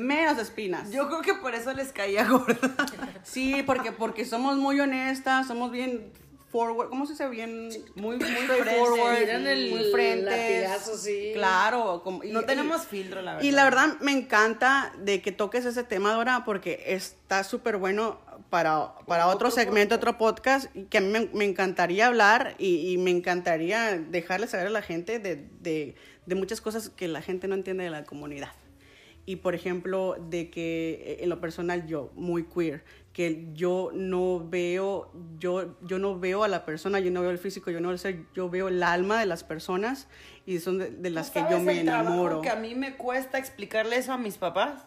menos 0.07 0.39
espinas. 0.39 0.91
Yo 0.91 1.09
creo 1.09 1.23
que 1.23 1.35
por 1.35 1.55
eso 1.55 1.73
les 1.73 1.93
caía 1.93 2.29
gorda. 2.29 2.59
Sí, 3.23 3.63
porque, 3.65 3.93
porque 3.93 4.25
somos 4.25 4.57
muy 4.57 4.79
honestas, 4.81 5.47
somos 5.47 5.71
bien 5.71 6.13
forward, 6.51 6.89
¿cómo 6.89 7.07
se 7.07 7.13
dice? 7.13 7.29
Bien, 7.29 7.69
muy, 7.95 8.17
muy 8.17 8.47
el 9.47 9.71
muy 9.71 9.85
sí. 10.99 11.31
Claro. 11.33 12.01
como- 12.03 12.25
y- 12.25 12.33
No 12.33 12.41
y- 12.43 12.47
tenemos 12.47 12.85
filtro, 12.87 13.23
la 13.23 13.35
verdad. 13.37 13.47
Y 13.49 13.53
la 13.53 13.63
verdad 13.65 13.97
me 14.01 14.11
encanta 14.11 14.93
de 14.99 15.23
que 15.23 15.31
toques 15.31 15.65
ese 15.65 15.85
tema, 15.85 16.13
Dora, 16.13 16.45
porque 16.45 16.83
está 16.89 17.45
súper 17.45 17.77
bueno 17.77 18.19
para, 18.51 18.95
para 19.07 19.29
otro 19.29 19.51
segmento, 19.51 19.95
otro 19.95 20.19
podcast, 20.19 20.67
que 20.91 20.99
a 20.99 21.01
mí 21.01 21.09
me, 21.09 21.31
me 21.33 21.45
encantaría 21.45 22.09
hablar 22.09 22.57
y, 22.59 22.91
y 22.93 22.99
me 22.99 23.11
encantaría 23.11 23.97
dejarle 23.99 24.49
saber 24.49 24.67
a 24.67 24.71
la 24.71 24.83
gente 24.83 25.19
de, 25.21 25.37
de, 25.61 25.95
de 26.27 26.35
muchas 26.35 26.61
cosas 26.61 26.91
que 26.91 27.09
la 27.09 27.23
gente 27.23 27.49
no 27.49 27.55
entiende 27.55 27.85
de 27.85 27.91
la 27.91 28.05
comunidad. 28.05 28.51
Y 29.27 29.37
por 29.37 29.55
ejemplo, 29.55 30.17
de 30.29 30.51
que 30.51 31.03
eh, 31.07 31.17
en 31.21 31.29
lo 31.29 31.41
personal 31.41 31.87
yo, 31.87 32.11
muy 32.17 32.45
queer, 32.45 32.83
que 33.13 33.49
yo 33.53 33.91
no 33.95 34.45
veo, 34.49 35.13
yo, 35.39 35.77
yo 35.83 35.99
no 35.99 36.19
veo 36.19 36.43
a 36.43 36.49
la 36.49 36.65
persona, 36.65 36.99
yo 36.99 37.11
no 37.13 37.21
veo 37.21 37.31
el 37.31 37.39
físico, 37.39 37.71
yo 37.71 37.81
no 37.81 37.89
veo 37.89 37.93
el 37.93 37.99
ser, 38.01 38.25
yo 38.35 38.49
veo 38.51 38.69
el 38.69 38.83
alma 38.83 39.21
de 39.21 39.27
las 39.27 39.45
personas 39.45 40.09
y 40.47 40.59
son 40.59 40.79
de, 40.79 40.91
de 40.91 41.11
las 41.11 41.31
que 41.31 41.41
yo 41.41 41.45
¿Sabes 41.51 41.63
me 41.63 41.73
el 41.73 41.79
enamoro. 41.81 42.41
que 42.41 42.49
a 42.49 42.57
mí 42.57 42.75
me 42.75 42.97
cuesta 42.97 43.39
explicarle 43.39 43.97
eso 43.97 44.13
a 44.13 44.19
mis 44.19 44.39
papás? 44.39 44.87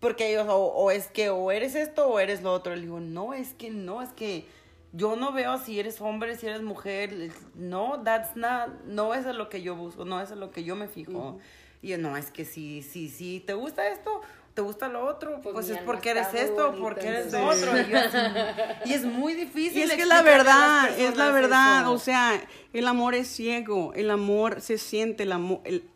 Porque 0.00 0.30
ellos, 0.30 0.46
o, 0.48 0.56
o 0.56 0.90
es 0.90 1.08
que 1.08 1.30
o 1.30 1.50
eres 1.50 1.74
esto 1.74 2.06
o 2.06 2.18
eres 2.18 2.42
lo 2.42 2.52
otro. 2.52 2.74
Le 2.74 2.82
digo, 2.82 3.00
no, 3.00 3.32
es 3.34 3.54
que 3.54 3.70
no, 3.70 4.02
es 4.02 4.10
que 4.10 4.46
yo 4.92 5.16
no 5.16 5.32
veo 5.32 5.58
si 5.58 5.80
eres 5.80 6.00
hombre, 6.00 6.36
si 6.36 6.46
eres 6.46 6.62
mujer. 6.62 7.30
No, 7.54 8.02
that's 8.04 8.36
not, 8.36 8.68
no 8.86 9.14
eso 9.14 9.30
es 9.30 9.36
lo 9.36 9.48
que 9.48 9.62
yo 9.62 9.74
busco, 9.74 10.04
no 10.04 10.20
eso 10.20 10.34
es 10.34 10.40
lo 10.40 10.50
que 10.50 10.64
yo 10.64 10.76
me 10.76 10.88
fijo. 10.88 11.38
Y 11.82 11.88
yo, 11.88 11.98
no, 11.98 12.16
es 12.16 12.30
que 12.30 12.44
si, 12.44 12.82
si, 12.82 13.08
si 13.08 13.40
te 13.40 13.54
gusta 13.54 13.88
esto, 13.88 14.20
te 14.54 14.62
gusta 14.62 14.88
lo 14.88 15.04
otro, 15.06 15.40
Pues 15.42 15.52
pues, 15.54 15.70
es 15.70 15.78
porque 15.78 16.10
eres 16.10 16.32
esto, 16.32 16.74
porque 16.80 17.06
eres 17.08 17.30
lo 17.32 17.46
otro. 17.46 17.78
Y, 17.78 17.90
yo 17.90 17.98
así, 17.98 18.16
y 18.86 18.92
es 18.94 19.04
muy 19.04 19.34
difícil. 19.34 19.78
Y 19.78 19.82
es 19.82 19.92
que 19.92 20.06
la 20.06 20.22
verdad, 20.22 20.98
es 20.98 21.16
la 21.16 21.30
verdad. 21.30 21.82
eso. 21.82 21.92
O 21.92 21.98
sea, 21.98 22.40
el 22.72 22.86
amor 22.86 23.14
es 23.14 23.28
ciego, 23.28 23.92
el 23.94 24.10
amor 24.10 24.60
se 24.62 24.78
siente, 24.78 25.24
el 25.24 25.32
amor, 25.32 25.60
el- 25.64 25.88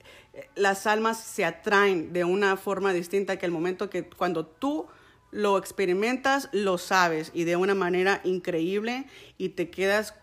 las 0.55 0.87
almas 0.87 1.19
se 1.19 1.45
atraen 1.45 2.13
de 2.13 2.25
una 2.25 2.57
forma 2.57 2.93
distinta 2.93 3.39
que 3.39 3.47
el 3.47 3.53
momento 3.53 3.91
que 3.91 4.09
cuando 4.09 4.47
tú 4.47 4.87
lo 5.31 5.59
experimentas, 5.59 6.49
lo 6.53 6.79
sabes 6.79 7.31
y 7.35 7.45
de 7.45 7.57
una 7.57 7.75
manera 7.75 8.21
increíble 8.25 9.07
y 9.39 9.51
te 9.51 9.71
quedas 9.71 10.15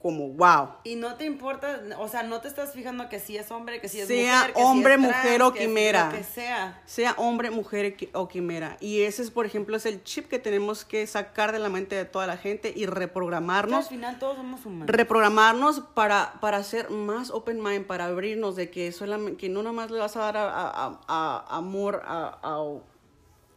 como 0.00 0.28
wow. 0.28 0.70
Y 0.84 0.96
no 0.96 1.16
te 1.16 1.26
importa, 1.26 1.78
o 1.98 2.08
sea, 2.08 2.22
no 2.22 2.40
te 2.40 2.48
estás 2.48 2.72
fijando 2.72 3.10
que 3.10 3.20
si 3.20 3.36
es 3.36 3.50
hombre, 3.50 3.82
que 3.82 3.88
si 3.88 4.00
es 4.00 4.08
Sea 4.08 4.38
mujer, 4.38 4.52
que 4.54 4.62
hombre, 4.62 4.94
es 4.94 5.00
mujer 5.00 5.36
trans, 5.36 5.42
o 5.42 5.52
que 5.52 5.60
si 5.60 5.66
quimera. 5.66 6.06
lo 6.10 6.16
que 6.16 6.24
sea. 6.24 6.82
Sea 6.86 7.14
hombre, 7.18 7.50
mujer 7.50 7.96
o 8.14 8.26
quimera. 8.26 8.78
Y 8.80 9.02
ese 9.02 9.20
es, 9.22 9.30
por 9.30 9.44
ejemplo, 9.44 9.76
es 9.76 9.84
el 9.84 10.02
chip 10.02 10.26
que 10.28 10.38
tenemos 10.38 10.86
que 10.86 11.06
sacar 11.06 11.52
de 11.52 11.58
la 11.58 11.68
mente 11.68 11.96
de 11.96 12.06
toda 12.06 12.26
la 12.26 12.38
gente 12.38 12.72
y 12.74 12.84
Al 12.84 12.92
reprogramarnos 12.92 13.88
final 13.90 14.18
todos 14.18 14.38
somos 14.38 14.64
humanos. 14.64 14.88
reprogramarnos 14.88 15.80
para, 15.80 16.32
para 16.40 16.62
ser 16.64 16.88
más 16.88 17.30
open 17.30 17.62
mind, 17.62 17.84
para 17.86 18.06
abrirnos 18.06 18.56
de 18.56 18.70
que 18.70 18.92
solamente, 18.92 19.36
que 19.36 19.48
no 19.50 19.62
nomás 19.62 19.90
le 19.90 19.98
vas 19.98 20.16
a 20.16 20.20
dar 20.20 20.36
a, 20.38 20.48
a- 20.48 21.00
a- 21.08 21.44
amor 21.56 22.02
a- 22.06 22.38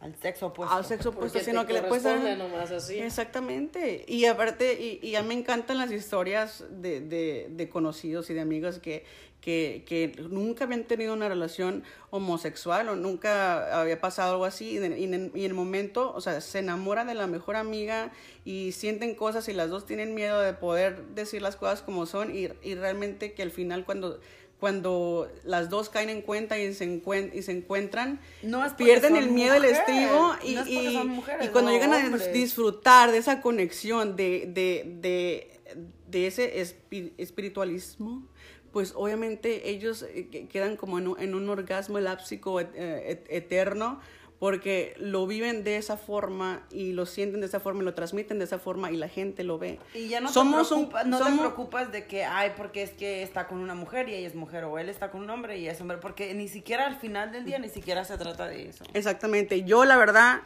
Al 0.04 0.14
sexo 0.16 0.46
opuesto. 0.48 0.74
al 0.76 0.84
sexo 0.84 1.08
opuesto, 1.08 1.32
Porque 1.38 1.50
sino 1.50 1.66
que 1.66 1.72
le 1.72 1.82
puedes 1.82 2.04
dar... 2.04 2.18
corresponde 2.18 2.44
nomás 2.44 2.70
así. 2.70 2.98
Exactamente. 2.98 4.04
Y 4.06 4.26
aparte, 4.26 4.74
y, 4.80 5.00
y 5.06 5.16
a 5.16 5.22
mí 5.22 5.28
me 5.28 5.34
encantan 5.34 5.78
las 5.78 5.90
historias 5.90 6.62
de, 6.70 7.00
de- 7.00 7.46
de 7.50 7.68
conocidos 7.70 8.28
y 8.28 8.34
de 8.34 8.40
amigos 8.42 8.78
que, 8.80 9.06
que, 9.40 9.82
que 9.86 10.12
nunca 10.28 10.64
habían 10.64 10.84
tenido 10.84 11.14
una 11.14 11.28
relación 11.30 11.84
homosexual 12.10 12.88
o 12.90 12.96
nunca 12.96 13.80
había 13.80 13.98
pasado 14.00 14.32
algo 14.32 14.44
así. 14.44 14.72
Y 14.72 14.76
en, 14.76 14.98
y 14.98 15.04
en- 15.04 15.32
y 15.34 15.40
en 15.40 15.50
el 15.50 15.54
momento, 15.54 16.12
o 16.14 16.20
sea, 16.20 16.40
se 16.42 16.58
enamoran 16.58 17.06
de 17.06 17.14
la 17.14 17.26
mejor 17.26 17.56
amiga 17.56 18.12
y 18.44 18.72
sienten 18.72 19.14
cosas 19.14 19.48
y 19.48 19.54
las 19.54 19.70
dos 19.70 19.86
tienen 19.86 20.14
miedo 20.14 20.38
de 20.40 20.52
poder 20.52 21.02
decir 21.14 21.40
las 21.40 21.56
cosas 21.56 21.80
como 21.80 22.04
son 22.04 22.36
y, 22.36 22.48
y 22.62 22.74
realmente 22.74 23.32
que 23.32 23.42
al 23.42 23.50
final 23.50 23.86
cuando... 23.86 24.20
Cuando 24.60 25.30
las 25.44 25.68
dos 25.68 25.90
caen 25.90 26.08
en 26.08 26.22
cuenta 26.22 26.58
y 26.58 26.72
se, 26.72 26.86
encuen- 26.86 27.30
y 27.34 27.42
se 27.42 27.52
encuentran, 27.52 28.20
No 28.42 28.64
pierden 28.76 29.16
el 29.16 29.30
miedo, 29.30 29.54
el 29.56 29.62
mujeres, 29.62 29.78
estribo 29.80 30.12
no 30.12 30.36
y, 30.42 30.54
porque 30.56 30.70
y- 30.72 31.04
mujeres, 31.04 31.46
y 31.46 31.48
cuando 31.50 31.70
no 31.70 31.76
llegan 31.76 31.92
a 31.92 32.08
disfrutar 32.32 33.12
de 33.12 33.18
esa 33.18 33.40
conexión, 33.42 34.16
de, 34.16 34.46
de, 34.48 34.84
de, 35.00 35.60
de 36.08 36.26
ese 36.26 36.62
espi- 36.62 37.12
espiritualismo, 37.18 38.26
pues 38.72 38.92
obviamente 38.96 39.68
ellos 39.70 40.02
eh, 40.02 40.28
que- 40.30 40.48
quedan 40.48 40.76
como 40.76 40.98
en 40.98 41.08
un, 41.08 41.20
en 41.20 41.34
un 41.34 41.48
orgasmo 41.48 42.00
lápsico 42.00 42.60
et- 42.60 42.70
eh, 42.74 43.04
et- 43.10 43.26
eterno, 43.28 44.00
porque 44.38 44.94
lo 44.98 45.26
viven 45.26 45.64
de 45.64 45.76
esa 45.76 45.96
forma 45.96 46.66
y 46.70 46.92
lo 46.92 47.06
sienten 47.06 47.40
de 47.40 47.46
esa 47.46 47.60
forma 47.60 47.82
y 47.82 47.84
lo 47.84 47.94
transmiten 47.94 48.38
de 48.38 48.44
esa 48.44 48.58
forma 48.58 48.90
y 48.90 48.96
la 48.96 49.08
gente 49.08 49.42
lo 49.44 49.58
ve. 49.58 49.78
Y 49.94 50.08
ya 50.08 50.20
no, 50.20 50.28
somos 50.30 50.68
te, 50.68 50.74
un- 50.74 50.88
preocupa- 50.88 51.04
no 51.04 51.18
te 51.18 51.24
somos- 51.24 51.38
preocupas 51.40 51.92
de 51.92 52.06
que, 52.06 52.24
ay, 52.24 52.52
porque 52.56 52.82
es 52.82 52.90
que 52.90 53.22
está 53.22 53.46
con 53.46 53.58
una 53.58 53.74
mujer 53.74 54.08
y 54.08 54.14
ella 54.14 54.26
es 54.26 54.34
mujer, 54.34 54.64
o 54.64 54.78
él 54.78 54.88
está 54.88 55.10
con 55.10 55.22
un 55.22 55.30
hombre 55.30 55.58
y 55.58 55.68
es 55.68 55.80
hombre, 55.80 55.96
porque 55.98 56.34
ni 56.34 56.48
siquiera 56.48 56.86
al 56.86 56.96
final 56.96 57.32
del 57.32 57.44
día 57.44 57.58
ni 57.58 57.68
siquiera 57.68 58.04
se 58.04 58.18
trata 58.18 58.46
de 58.48 58.68
eso. 58.68 58.84
Exactamente. 58.92 59.62
Yo, 59.62 59.84
la 59.84 59.96
verdad, 59.96 60.42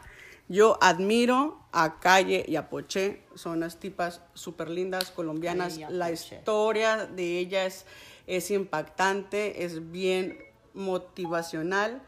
yo 0.49 0.79
admiro 0.81 1.59
a 1.73 1.99
Calle 1.99 2.45
y 2.47 2.57
a 2.57 2.69
Poché. 2.69 3.23
Son 3.35 3.53
unas 3.57 3.81
tipas 3.81 4.21
súper 4.35 4.69
lindas, 4.71 5.11
colombianas. 5.11 5.79
La 5.91 6.11
historia 6.13 7.07
de 7.07 7.39
ellas 7.39 7.85
es 8.27 8.51
impactante, 8.51 9.65
es 9.65 9.91
bien 9.91 10.39
motivacional 10.75 12.03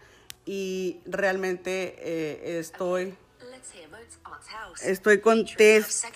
y 0.50 1.00
realmente 1.06 1.94
eh, 1.98 2.58
estoy... 2.58 3.14
Estoy 4.82 5.20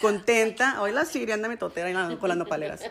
contenta. 0.00 0.82
Hoy 0.82 0.90
la 0.90 1.04
Siri 1.04 1.30
anda 1.30 1.48
mi 1.48 1.56
totera 1.56 2.16
con 2.18 2.28
las 2.28 2.36
nopaleras. 2.36 2.82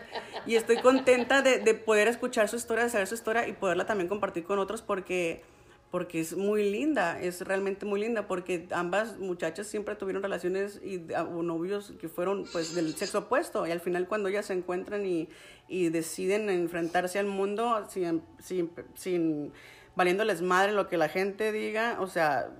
Y 0.46 0.56
estoy 0.56 0.78
contenta 0.78 1.42
de, 1.42 1.58
de 1.58 1.74
poder 1.74 2.08
escuchar 2.08 2.48
su 2.48 2.56
historia, 2.56 2.84
de 2.84 2.90
saber 2.90 3.06
su 3.06 3.14
historia 3.14 3.46
y 3.46 3.52
poderla 3.52 3.84
también 3.84 4.08
compartir 4.08 4.44
con 4.44 4.58
otros 4.58 4.80
porque, 4.80 5.42
porque 5.90 6.20
es 6.20 6.34
muy 6.34 6.70
linda, 6.70 7.20
es 7.20 7.42
realmente 7.42 7.84
muy 7.84 8.00
linda 8.00 8.26
porque 8.26 8.66
ambas 8.70 9.18
muchachas 9.18 9.66
siempre 9.66 9.96
tuvieron 9.96 10.22
relaciones 10.22 10.80
y 10.82 11.02
o 11.12 11.42
novios 11.42 11.92
que 12.00 12.08
fueron 12.08 12.46
pues 12.52 12.74
del 12.74 12.94
sexo 12.94 13.18
opuesto 13.18 13.66
y 13.66 13.70
al 13.70 13.80
final 13.80 14.08
cuando 14.08 14.30
ellas 14.30 14.46
se 14.46 14.54
encuentran 14.54 15.04
y, 15.04 15.28
y 15.68 15.90
deciden 15.90 16.48
enfrentarse 16.48 17.18
al 17.18 17.26
mundo 17.26 17.86
sin, 17.90 18.22
sin, 18.38 18.70
sin 18.94 19.52
valiéndoles 19.96 20.42
madre 20.42 20.72
lo 20.72 20.88
que 20.88 20.96
la 20.96 21.08
gente 21.08 21.52
diga, 21.52 21.98
o 22.00 22.06
sea, 22.06 22.50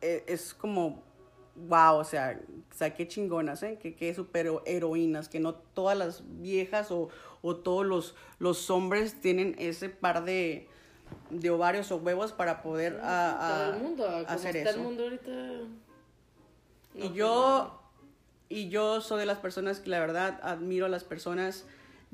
e- 0.00 0.24
es 0.26 0.54
como 0.54 1.02
wow, 1.56 1.96
o 1.98 2.04
sea, 2.04 2.40
o 2.70 2.74
sea, 2.74 2.94
qué 2.94 3.06
chingonas, 3.06 3.62
¿eh? 3.62 3.78
Que 3.80 3.94
qué 3.94 4.12
super 4.14 4.50
heroínas, 4.66 5.28
que 5.28 5.38
no 5.38 5.54
todas 5.54 5.96
las 5.96 6.22
viejas 6.40 6.90
o, 6.90 7.08
o 7.42 7.56
todos 7.56 7.86
los, 7.86 8.14
los 8.40 8.70
hombres 8.70 9.20
tienen 9.20 9.54
ese 9.58 9.88
par 9.88 10.24
de, 10.24 10.68
de 11.30 11.50
ovarios 11.50 11.92
o 11.92 11.96
huevos 11.98 12.32
para 12.32 12.60
poder 12.62 12.98
a- 13.02 13.30
a- 13.30 13.66
Todo 13.66 13.74
el 13.76 13.82
mundo, 13.82 14.04
como 14.04 14.18
hacer 14.26 14.56
está 14.56 14.70
eso. 14.70 14.78
el 14.80 14.84
mundo 14.84 15.02
ahorita. 15.04 15.30
y 16.94 17.12
yo 17.12 17.80
y 18.48 18.68
yo 18.68 19.00
soy 19.00 19.20
de 19.20 19.26
las 19.26 19.38
personas 19.38 19.80
que 19.80 19.90
la 19.90 20.00
verdad 20.00 20.38
admiro 20.42 20.86
a 20.86 20.88
las 20.88 21.04
personas. 21.04 21.66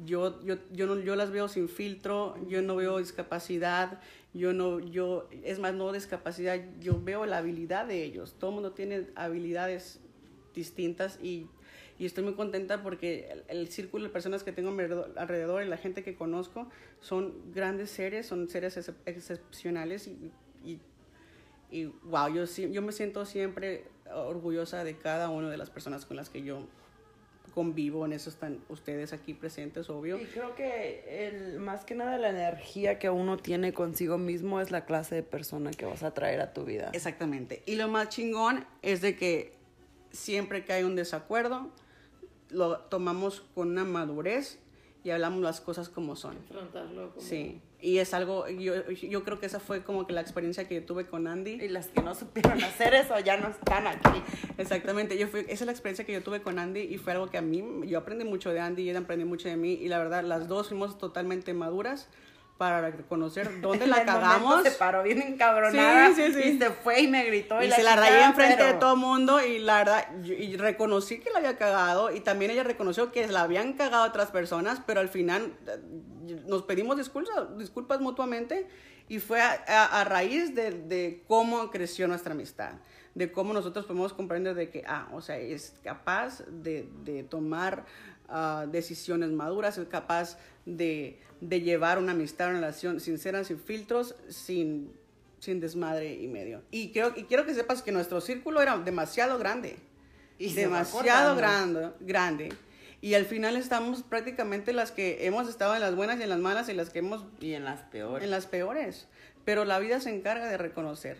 Yo, 0.03 0.43
yo, 0.45 0.57
yo, 0.71 0.87
no, 0.87 0.99
yo 0.99 1.15
las 1.15 1.31
veo 1.31 1.47
sin 1.49 1.69
filtro, 1.69 2.35
yo 2.49 2.63
no 2.63 2.77
veo 2.77 2.97
discapacidad, 2.99 4.01
yo 4.33 4.53
no, 4.53 4.79
yo, 4.79 5.29
es 5.45 5.59
más, 5.59 5.75
no 5.75 5.93
discapacidad, 5.93 6.61
yo 6.81 7.01
veo 7.03 7.27
la 7.27 7.39
habilidad 7.39 7.87
de 7.87 8.05
ellos. 8.05 8.37
Todo 8.39 8.51
el 8.51 8.55
mundo 8.55 8.73
tiene 8.73 9.09
habilidades 9.15 10.01
distintas 10.55 11.19
y, 11.23 11.49
y 11.99 12.07
estoy 12.07 12.25
muy 12.25 12.35
contenta 12.35 12.83
porque 12.83 13.29
el, 13.31 13.61
el 13.61 13.69
círculo 13.69 14.05
de 14.05 14.11
personas 14.11 14.45
que 14.45 14.53
tengo 14.53 14.71
alrededor, 15.17 15.63
y 15.63 15.67
la 15.67 15.77
gente 15.77 16.03
que 16.03 16.15
conozco 16.15 16.69
son 17.01 17.53
grandes 17.53 17.91
seres, 17.91 18.27
son 18.27 18.49
seres 18.49 18.77
excep- 18.77 18.95
excepcionales 19.07 20.07
y, 20.07 20.31
y 21.73 21.85
wow, 22.03 22.29
yo, 22.33 22.45
yo 22.45 22.83
me 22.83 22.93
siento 22.93 23.25
siempre 23.25 23.85
orgullosa 24.13 24.83
de 24.83 24.97
cada 24.97 25.29
una 25.29 25.49
de 25.51 25.57
las 25.57 25.71
personas 25.71 26.05
con 26.05 26.17
las 26.17 26.29
que 26.29 26.43
yo 26.43 26.67
convivo. 27.51 28.05
En 28.07 28.13
eso 28.13 28.31
están 28.31 28.61
ustedes 28.69 29.13
aquí 29.13 29.35
presentes, 29.35 29.91
obvio. 29.91 30.19
Y 30.19 30.25
creo 30.25 30.55
que 30.55 31.29
el, 31.29 31.59
más 31.59 31.85
que 31.85 31.95
nada 31.95 32.19
la 32.19 32.31
energía 32.31 32.99
que 32.99 33.11
uno 33.11 33.37
tiene 33.37 33.73
consigo 33.73 34.19
mismo 34.19 34.61
es 34.61 34.71
la 34.71 34.85
clase 34.85 35.17
de 35.17 35.23
persona 35.23 35.71
que 35.71 35.87
vas 35.87 36.03
a 36.03 36.13
traer 36.13 36.41
a 36.41 36.53
tu 36.53 36.65
vida. 36.65 36.91
Exactamente. 36.93 37.63
Y 37.67 37.77
lo 37.77 37.89
más 37.89 38.09
chingón 38.09 38.65
es 38.83 39.01
de 39.01 39.17
que 39.17 39.53
siempre 40.11 40.65
que 40.65 40.73
hay 40.73 40.85
un 40.85 40.97
desacuerdo, 40.97 41.71
lo 42.49 42.79
tomamos 42.79 43.43
con 43.55 43.71
una 43.71 43.85
madurez 43.85 44.59
y 45.05 45.11
hablamos 45.11 45.43
las 45.43 45.61
cosas 45.61 45.89
como 45.89 46.17
son. 46.17 46.37
Enfrentarlo 46.37 47.11
como... 47.11 47.21
Sí. 47.21 47.61
Y 47.83 47.99
es 47.99 48.13
algo, 48.15 48.49
yo, 48.49 48.91
yo 48.91 49.25
creo 49.25 49.39
que 49.39 49.47
esa 49.47 49.61
fue 49.61 49.83
como 49.83 50.07
que 50.07 50.13
la 50.13 50.21
experiencia 50.21 50.69
que 50.69 50.77
yo 50.77 50.85
tuve 50.85 51.07
con 51.07 51.27
Andy. 51.27 51.53
Y 51.53 51.69
las 51.69 51.89
que 51.89 52.03
no 52.03 52.15
supieron 52.15 52.63
hacer 52.65 52.95
eso 52.95 53.19
ya 53.21 53.37
no 53.37 53.49
están 53.49 53.87
aquí. 53.87 54.23
Exactamente, 54.59 55.17
yo 55.19 55.29
fui, 55.29 55.41
esa 55.41 55.53
es 55.53 55.67
la 55.67 55.73
experiencia 55.73 56.05
que 56.05 56.13
yo 56.13 56.23
tuve 56.23 56.43
con 56.43 56.59
Andy 56.59 56.81
y 56.81 56.99
fue 56.99 57.13
algo 57.13 57.29
que 57.29 57.39
a 57.39 57.43
mí, 57.43 57.65
yo 57.87 57.99
aprendí 57.99 58.25
mucho 58.25 58.53
de 58.53 58.61
Andy 58.61 58.83
y 58.83 58.91
él 58.91 58.97
aprendió 58.97 59.27
mucho 59.27 59.49
de 59.49 59.57
mí 59.57 59.73
y 59.73 59.89
la 59.89 59.99
verdad 59.99 60.23
las 60.25 60.49
dos 60.49 60.69
fuimos 60.69 60.99
totalmente 60.99 61.55
maduras 61.55 62.09
para 62.61 62.83
reconocer 62.91 63.49
dónde 63.63 63.87
la 63.87 64.05
cagamos. 64.05 64.63
Se 64.65 64.73
paró 64.73 65.03
bien 65.03 65.23
encabronada 65.23 66.15
Sí, 66.15 66.27
sí, 66.27 66.35
sí. 66.35 66.49
y 66.51 66.59
se 66.59 66.69
fue 66.71 67.01
y 67.01 67.09
me 67.09 67.25
gritó. 67.25 67.63
Y, 67.63 67.67
Y, 67.69 67.71
se 67.71 67.83
la 67.83 67.97
rayé 67.97 68.23
enfrente 68.25 68.57
pero- 68.59 68.73
de 68.75 68.79
todo 68.79 68.97
mundo 68.97 69.43
y 69.43 69.59
la 69.61 69.79
verdad, 69.79 70.09
yo- 70.23 70.35
y 70.35 70.59
reconocí 70.59 71.21
que 71.21 71.31
la 71.31 71.39
había 71.39 71.57
cagado 71.57 72.15
y 72.15 72.21
también 72.21 72.51
ella 72.51 72.63
reconoció 72.63 73.11
que 73.13 73.27
la 73.29 73.41
habían 73.45 73.73
cagado 73.73 74.05
otras 74.05 74.31
personas, 74.31 74.83
pero 74.87 75.01
al 75.01 75.09
final 75.09 75.55
eh, 75.67 75.79
nos 76.47 76.63
pedimos 76.65 76.99
disculpas, 76.99 77.57
disculpas 77.57 78.01
mutuamente 78.03 78.69
y 79.09 79.21
fue 79.21 79.41
a, 79.41 79.53
a- 79.67 80.01
a 80.03 80.05
raíz 80.05 80.55
de, 80.55 80.71
de 80.73 81.25
cómo 81.27 81.71
creció 81.71 82.07
nuestra 82.09 82.33
amistad. 82.35 82.73
de 83.15 83.33
cómo 83.33 83.53
nosotros 83.53 83.87
podemos 83.87 84.13
comprender 84.13 84.55
de 84.55 84.69
que, 84.71 84.85
ah, 84.87 85.09
o 85.13 85.21
sea, 85.21 85.37
es 85.37 85.75
capaz 85.83 86.45
de, 86.47 86.89
de 87.05 87.25
tomar 87.25 87.85
ah, 88.31 88.67
decisiones 88.71 89.31
maduras, 89.31 89.77
es 89.79 89.89
capaz 89.89 90.39
de, 90.67 91.19
de 91.41 91.61
llevar 91.61 91.99
una 91.99 92.13
amistad, 92.13 92.49
una 92.51 92.61
relación 92.61 93.01
sincera, 93.01 93.45
sin 93.45 93.59
filtros, 93.59 94.15
sin, 94.29 94.93
sin 95.41 95.61
desmadre 95.61 96.15
y 96.15 96.29
medio. 96.29 96.63
Y, 96.71 96.93
creo, 96.93 97.13
y 97.17 97.25
quiero 97.25 97.45
que 97.47 97.55
sepas 97.55 97.83
que 97.83 97.93
nuestro 97.93 98.21
círculo 98.21 98.61
era 98.63 98.77
demasiado 98.79 99.39
grande. 99.39 99.77
Y 100.39 100.53
demasiado 100.55 101.37
grande, 101.37 101.91
grande. 102.01 102.49
Y 103.03 103.15
al 103.15 103.25
final 103.27 103.57
estamos 103.57 104.03
prácticamente 104.03 104.73
las 104.73 104.91
que 104.91 105.27
hemos 105.27 105.49
estado 105.49 105.75
en 105.75 105.81
las 105.81 105.95
buenas 105.95 106.19
y 106.21 106.23
en 106.23 106.29
las 106.31 106.39
malas 106.39 106.69
y 106.69 106.75
las 106.75 106.91
que 106.91 106.99
hemos 107.01 107.25
Y 107.41 107.53
en 107.55 107.65
las 107.65 107.81
peores. 107.83 108.25
en 108.25 108.31
las 108.31 108.47
peores. 108.47 109.07
Pero 109.45 109.65
la 109.65 109.79
vida 109.79 110.01
se 110.01 110.11
encarga 110.15 110.47
de 110.49 110.59
reconocer, 110.59 111.17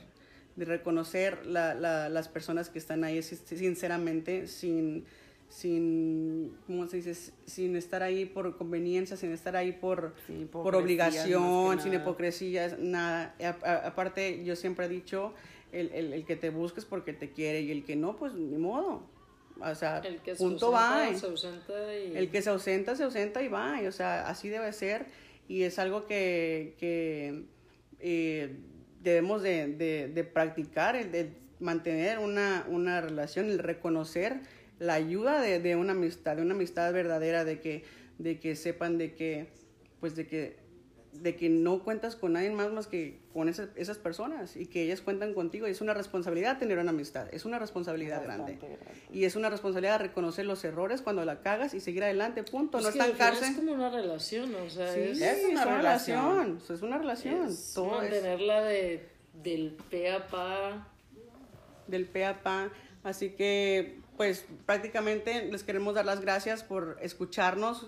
de 0.57 0.67
reconocer 0.67 1.47
la- 1.47 1.75
la- 1.75 2.11
las 2.11 2.29
personas 2.29 2.69
que 2.69 2.79
están 2.79 3.03
ahí 3.05 3.23
sin- 3.23 3.39
sinceramente, 3.47 4.47
sin, 4.47 5.07
sin, 5.51 6.57
¿cómo 6.67 6.87
se 6.87 6.99
dice? 7.03 7.33
Sin 7.45 7.77
estar 7.77 8.03
ahí 8.03 8.25
por 8.25 8.57
conveniencia, 8.57 9.17
sin 9.17 9.33
estar 9.33 9.57
ahí 9.57 9.73
por, 9.73 10.15
por 10.53 10.75
obligación, 10.77 11.81
sin 11.81 11.93
nada. 11.93 12.03
hipocresías, 12.05 12.79
nada. 12.79 13.35
A- 13.43 13.69
a- 13.69 13.87
aparte, 13.89 14.43
yo 14.45 14.55
siempre 14.57 14.87
he 14.87 14.89
dicho, 14.89 15.35
el, 15.73 15.91
el- 15.93 16.13
el 16.15 16.25
que 16.25 16.37
te 16.37 16.51
busques 16.51 16.85
porque 16.85 17.13
te 17.13 17.31
quiere 17.31 17.61
y 17.63 17.71
el 17.73 17.85
que 17.85 17.97
no, 17.97 18.17
pues 18.17 18.33
ni 18.35 18.57
modo. 18.57 19.03
O 19.61 19.75
sea, 19.75 19.99
El 19.99 20.21
que 20.21 20.37
se 20.37 20.39
punto 20.43 20.71
va. 20.71 21.05
ausenta, 21.09 21.19
se 21.21 21.27
ausenta 21.27 21.95
y... 21.99 22.17
El 22.17 22.31
que 22.31 22.41
se 22.41 22.49
ausenta, 22.51 22.97
se 22.97 23.03
ausenta 23.03 23.43
y 23.43 23.49
va. 23.49 23.83
y, 23.83 23.87
o 23.87 23.93
sea, 23.93 24.27
así 24.29 24.49
debe 24.49 24.73
ser. 24.73 25.05
Y 25.49 25.65
es 25.65 25.79
algo 25.81 26.07
que, 26.07 26.77
que, 26.79 27.43
eh, 27.99 28.57
debemos 29.03 29.43
de, 29.43 29.67
de- 29.67 30.09
de 30.09 30.25
practicar, 30.25 30.95
el 30.97 31.11
de 31.13 31.33
mantener 31.59 32.21
una, 32.21 32.65
una 32.69 33.01
relación, 33.03 33.51
el 33.51 33.59
reconocer 33.59 34.41
la 34.81 34.95
ayuda 34.95 35.41
de, 35.41 35.61
de 35.61 35.77
una 35.77 35.93
amistad, 35.93 36.37
de 36.37 36.43
una 36.43 36.55
amistad 36.55 36.93
verdadera, 36.93 37.45
de 37.45 37.61
que, 37.61 37.85
de 38.19 38.41
que 38.41 38.57
sepan 38.57 38.99
de 38.99 39.15
que, 39.15 39.47
pues 40.01 40.17
de 40.17 40.27
que, 40.27 40.59
de 41.13 41.37
que 41.37 41.51
no 41.51 41.83
cuentas 41.83 42.17
con 42.17 42.33
nadie 42.33 42.51
más 42.51 42.73
más 42.73 42.87
que 42.87 43.19
con 43.35 43.49
esas, 43.49 43.69
esas 43.75 43.99
personas 43.99 44.57
y 44.57 44.67
que 44.67 44.83
ellas 44.85 45.03
cuentan 45.03 45.35
contigo. 45.35 45.69
Y 45.69 45.73
es 45.73 45.83
una 45.83 45.93
responsabilidad 45.93 46.59
tener 46.59 46.79
una 46.79 46.91
amistad, 46.91 47.29
es 47.33 47.45
una 47.45 47.59
responsabilidad 47.59 48.23
grande. 48.25 48.59
Y 49.13 49.25
es 49.25 49.37
una 49.37 49.51
responsabilidad 49.51 50.01
reconocer 50.01 50.47
los 50.47 50.65
errores 50.65 51.03
cuando 51.03 51.25
la 51.27 51.43
cagas 51.43 51.75
y 51.75 51.81
seguir 51.81 52.03
adelante, 52.05 52.43
punto. 52.43 52.79
Pues 52.79 52.85
no 52.85 52.91
estancarse. 52.91 53.49
Es 53.49 53.57
como 53.57 53.73
una 53.73 53.91
relación, 53.91 54.55
o 54.55 54.71
sea, 54.71 54.95
Sí, 54.95 55.01
es, 55.01 55.21
Es 55.21 55.45
una 55.45 55.65
relación. 55.65 56.61
Es 56.71 56.83
una 56.83 56.97
relación. 56.97 57.49
es 57.49 57.73
Todo 57.75 58.03
es 58.03 58.11
mantenerla 58.11 58.65
de, 58.65 59.07
del 59.43 59.77
pe 59.91 60.11
a 60.11 60.27
pa. 60.27 60.89
del 61.87 62.07
pe 62.07 62.25
a 62.25 62.43
pa. 62.43 62.71
Así 63.03 63.31
que, 63.31 64.00
pues, 64.21 64.45
prácticamente 64.67 65.51
les 65.51 65.63
queremos 65.63 65.95
dar 65.95 66.05
las 66.05 66.21
gracias 66.21 66.63
por 66.63 66.99
escucharnos 67.01 67.87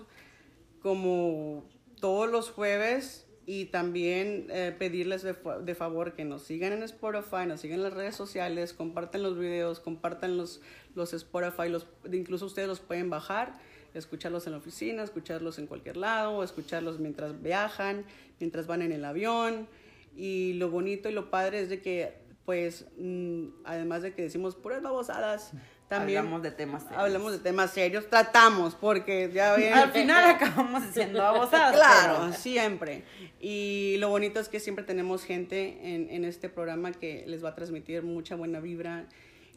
como 0.81 1.63
todos 2.01 2.27
los 2.27 2.49
jueves 2.49 3.27
y 3.45 3.65
también 3.65 4.47
eh, 4.49 4.75
pedirles 4.75 5.21
de, 5.21 5.35
de 5.63 5.75
favor 5.75 6.13
que 6.13 6.25
nos 6.25 6.41
sigan 6.41 6.73
en 6.73 6.81
Spotify, 6.81 7.45
nos 7.45 7.61
sigan 7.61 7.77
en 7.77 7.83
las 7.83 7.93
redes 7.93 8.15
sociales, 8.15 8.73
compartan 8.73 9.21
los 9.21 9.37
videos, 9.37 9.79
compartan 9.79 10.35
los, 10.35 10.61
los 10.95 11.13
Spotify, 11.13 11.69
los, 11.69 11.85
incluso 12.11 12.47
ustedes 12.47 12.67
los 12.67 12.79
pueden 12.79 13.11
bajar, 13.11 13.59
escucharlos 13.93 14.47
en 14.47 14.53
la 14.53 14.57
oficina, 14.57 15.03
escucharlos 15.03 15.59
en 15.59 15.67
cualquier 15.67 15.97
lado, 15.97 16.43
escucharlos 16.43 16.99
mientras 16.99 17.43
viajan, 17.43 18.05
mientras 18.39 18.65
van 18.65 18.81
en 18.81 18.91
el 18.91 19.05
avión. 19.05 19.67
Y 20.15 20.53
lo 20.53 20.71
bonito 20.71 21.09
y 21.09 21.11
lo 21.11 21.29
padre 21.29 21.59
es 21.59 21.69
de 21.69 21.79
que, 21.79 22.15
pues, 22.43 22.87
mm, 22.97 23.49
además 23.65 24.01
de 24.01 24.15
que 24.15 24.23
decimos 24.23 24.55
puras 24.55 24.81
babosadas, 24.81 25.53
también 25.87 26.19
Hablamos 26.19 26.41
de 26.43 26.51
temas 26.51 26.83
serios. 26.83 26.99
hablamos 27.01 27.31
de 27.33 27.39
temas 27.39 27.71
serios, 27.71 28.09
tratamos, 28.09 28.73
porque 28.75 29.29
ya 29.33 29.55
ven. 29.55 29.73
Al 29.73 29.91
final 29.91 30.29
acabamos 30.31 30.83
siendo 30.91 31.21
abusadas. 31.25 31.75
Claro, 31.75 32.17
pero- 32.21 32.33
siempre. 32.33 33.03
Y 33.39 33.97
lo 33.99 34.09
bonito 34.09 34.39
es 34.39 34.49
que 34.49 34.59
siempre 34.59 34.83
tenemos 34.83 35.23
gente 35.23 35.93
en, 35.93 36.09
en 36.09 36.25
este 36.25 36.49
programa 36.49 36.91
que 36.91 37.25
les 37.27 37.43
va 37.43 37.49
a 37.49 37.55
transmitir 37.55 38.01
mucha 38.03 38.35
buena 38.35 38.59
vibra, 38.59 39.05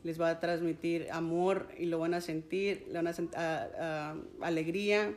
les 0.03 0.21
va 0.21 0.29
a 0.31 0.41
transmitir 0.41 1.09
amor 1.11 1.69
y 1.79 1.87
lo 1.87 1.99
van 1.99 2.13
a 2.15 2.21
sentir, 2.21 2.85
le 2.89 2.95
van 2.95 3.07
a 3.07 3.13
sentir 3.13 3.39
alegría 4.41 5.13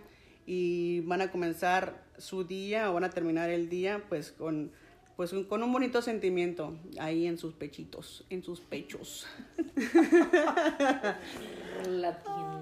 y 0.46 1.02
van 1.02 1.22
a 1.22 1.32
comenzar 1.32 2.02
su 2.18 2.44
día 2.44 2.90
o 2.90 2.94
van 2.94 3.04
a 3.04 3.10
terminar 3.10 3.50
el 3.50 3.70
día 3.70 4.04
pues 4.10 4.32
con, 4.32 4.72
pues, 5.20 5.34
un- 5.34 5.44
con 5.44 5.62
un 5.64 5.74
bonito 5.74 6.02
sentimiento 6.02 6.78
ahí 6.98 7.28
en 7.28 7.38
sus 7.38 7.54
pechitos, 7.54 8.24
en 8.30 8.42
sus 8.42 8.62
pechos. 8.62 9.28
Latina. 11.86 12.62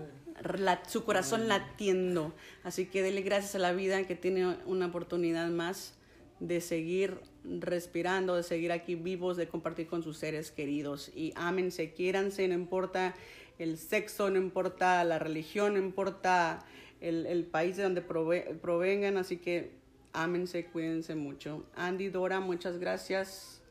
la- 0.58 0.82
su 0.88 1.04
corazón 1.04 1.48
latiendo. 1.48 2.34
Así 2.64 2.88
que 2.88 3.04
dele 3.04 3.22
gracias 3.22 3.54
a 3.54 3.60
la 3.60 3.74
vida 3.74 4.08
que 4.08 4.16
tiene 4.16 4.58
una 4.66 4.88
oportunidad 4.88 5.50
más 5.50 5.94
de 6.40 6.60
seguir 6.62 7.20
respirando, 7.44 8.36
de 8.36 8.42
seguir 8.42 8.72
aquí 8.72 8.96
vivos, 8.96 9.38
de 9.38 9.48
compartir 9.48 9.86
con 9.86 10.02
sus 10.02 10.18
seres 10.18 10.50
queridos. 10.50 11.12
Y 11.16 11.34
ámense, 11.36 11.94
quiéranse, 11.94 12.48
no 12.48 12.56
importa 12.56 13.14
el 13.60 13.78
sexo, 13.78 14.32
no 14.32 14.38
importa 14.40 15.04
la 15.04 15.20
religión, 15.20 15.74
no 15.74 15.80
importa 15.80 16.66
el, 17.02 17.28
el 17.28 17.44
país 17.46 17.78
de 17.78 17.84
donde 17.84 18.02
prove- 18.08 18.58
provengan. 18.60 19.18
Así 19.18 19.38
que 19.38 19.78
ámense, 20.24 20.66
cuídense 20.66 21.16
mucho. 21.16 21.66
Andy, 21.76 22.10
Dora, 22.10 22.40
muchas 22.40 22.78
gracias. 22.80 23.62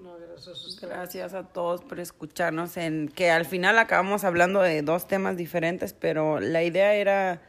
No, 0.00 0.16
gracias 0.18 0.82
a. 0.82 0.86
Gracias 0.86 1.34
a 1.34 1.44
todos 1.44 1.82
por 1.82 2.00
escucharnos 2.00 2.76
en 2.76 3.08
que 3.08 3.30
al 3.30 3.46
final 3.46 3.78
acabamos 3.78 4.24
hablando 4.24 4.60
de 4.60 4.82
dos 4.82 5.08
temas 5.08 5.36
diferentes, 5.36 5.92
pero 5.94 6.40
la 6.40 6.62
idea 6.62 6.94
era 6.94 7.40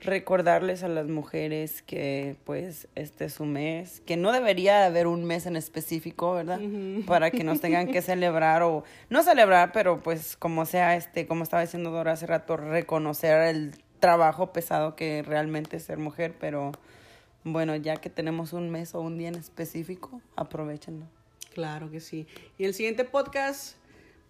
recordarles 0.00 0.82
a 0.82 0.88
las 0.88 1.06
mujeres 1.06 1.82
que 1.82 2.36
pues 2.44 2.88
este 2.96 3.26
es 3.26 3.34
su 3.34 3.44
mes, 3.44 4.00
que 4.04 4.16
no 4.16 4.32
debería 4.32 4.84
haber 4.84 5.06
un 5.06 5.24
mes 5.24 5.46
en 5.46 5.54
específico, 5.54 6.34
¿verdad? 6.34 6.60
Para 7.06 7.30
que 7.30 7.44
nos 7.44 7.60
tengan 7.60 7.86
que 7.86 8.02
celebrar 8.02 8.62
o 8.62 8.82
no 9.10 9.22
celebrar, 9.22 9.70
pero 9.72 10.02
pues 10.02 10.36
como 10.36 10.66
sea 10.66 10.96
este, 10.96 11.28
como 11.28 11.44
estaba 11.44 11.62
diciendo 11.62 11.90
Dora 11.90 12.12
hace 12.12 12.26
rato, 12.26 12.56
reconocer 12.56 13.42
el 13.42 13.74
trabajo 14.00 14.52
pesado 14.52 14.96
que 14.96 15.22
realmente 15.22 15.76
es 15.76 15.84
ser 15.84 15.98
mujer, 15.98 16.34
pero 16.40 16.72
bueno, 17.44 17.74
ya 17.76 17.96
que 17.96 18.10
tenemos 18.10 18.52
un 18.52 18.70
mes 18.70 18.94
o 18.94 19.00
un 19.00 19.18
día 19.18 19.28
en 19.28 19.34
específico, 19.34 20.20
aprovechenlo. 20.36 21.06
Claro 21.54 21.90
que 21.90 22.00
sí. 22.00 22.26
Y 22.58 22.64
el 22.64 22.74
siguiente 22.74 23.04
podcast 23.04 23.76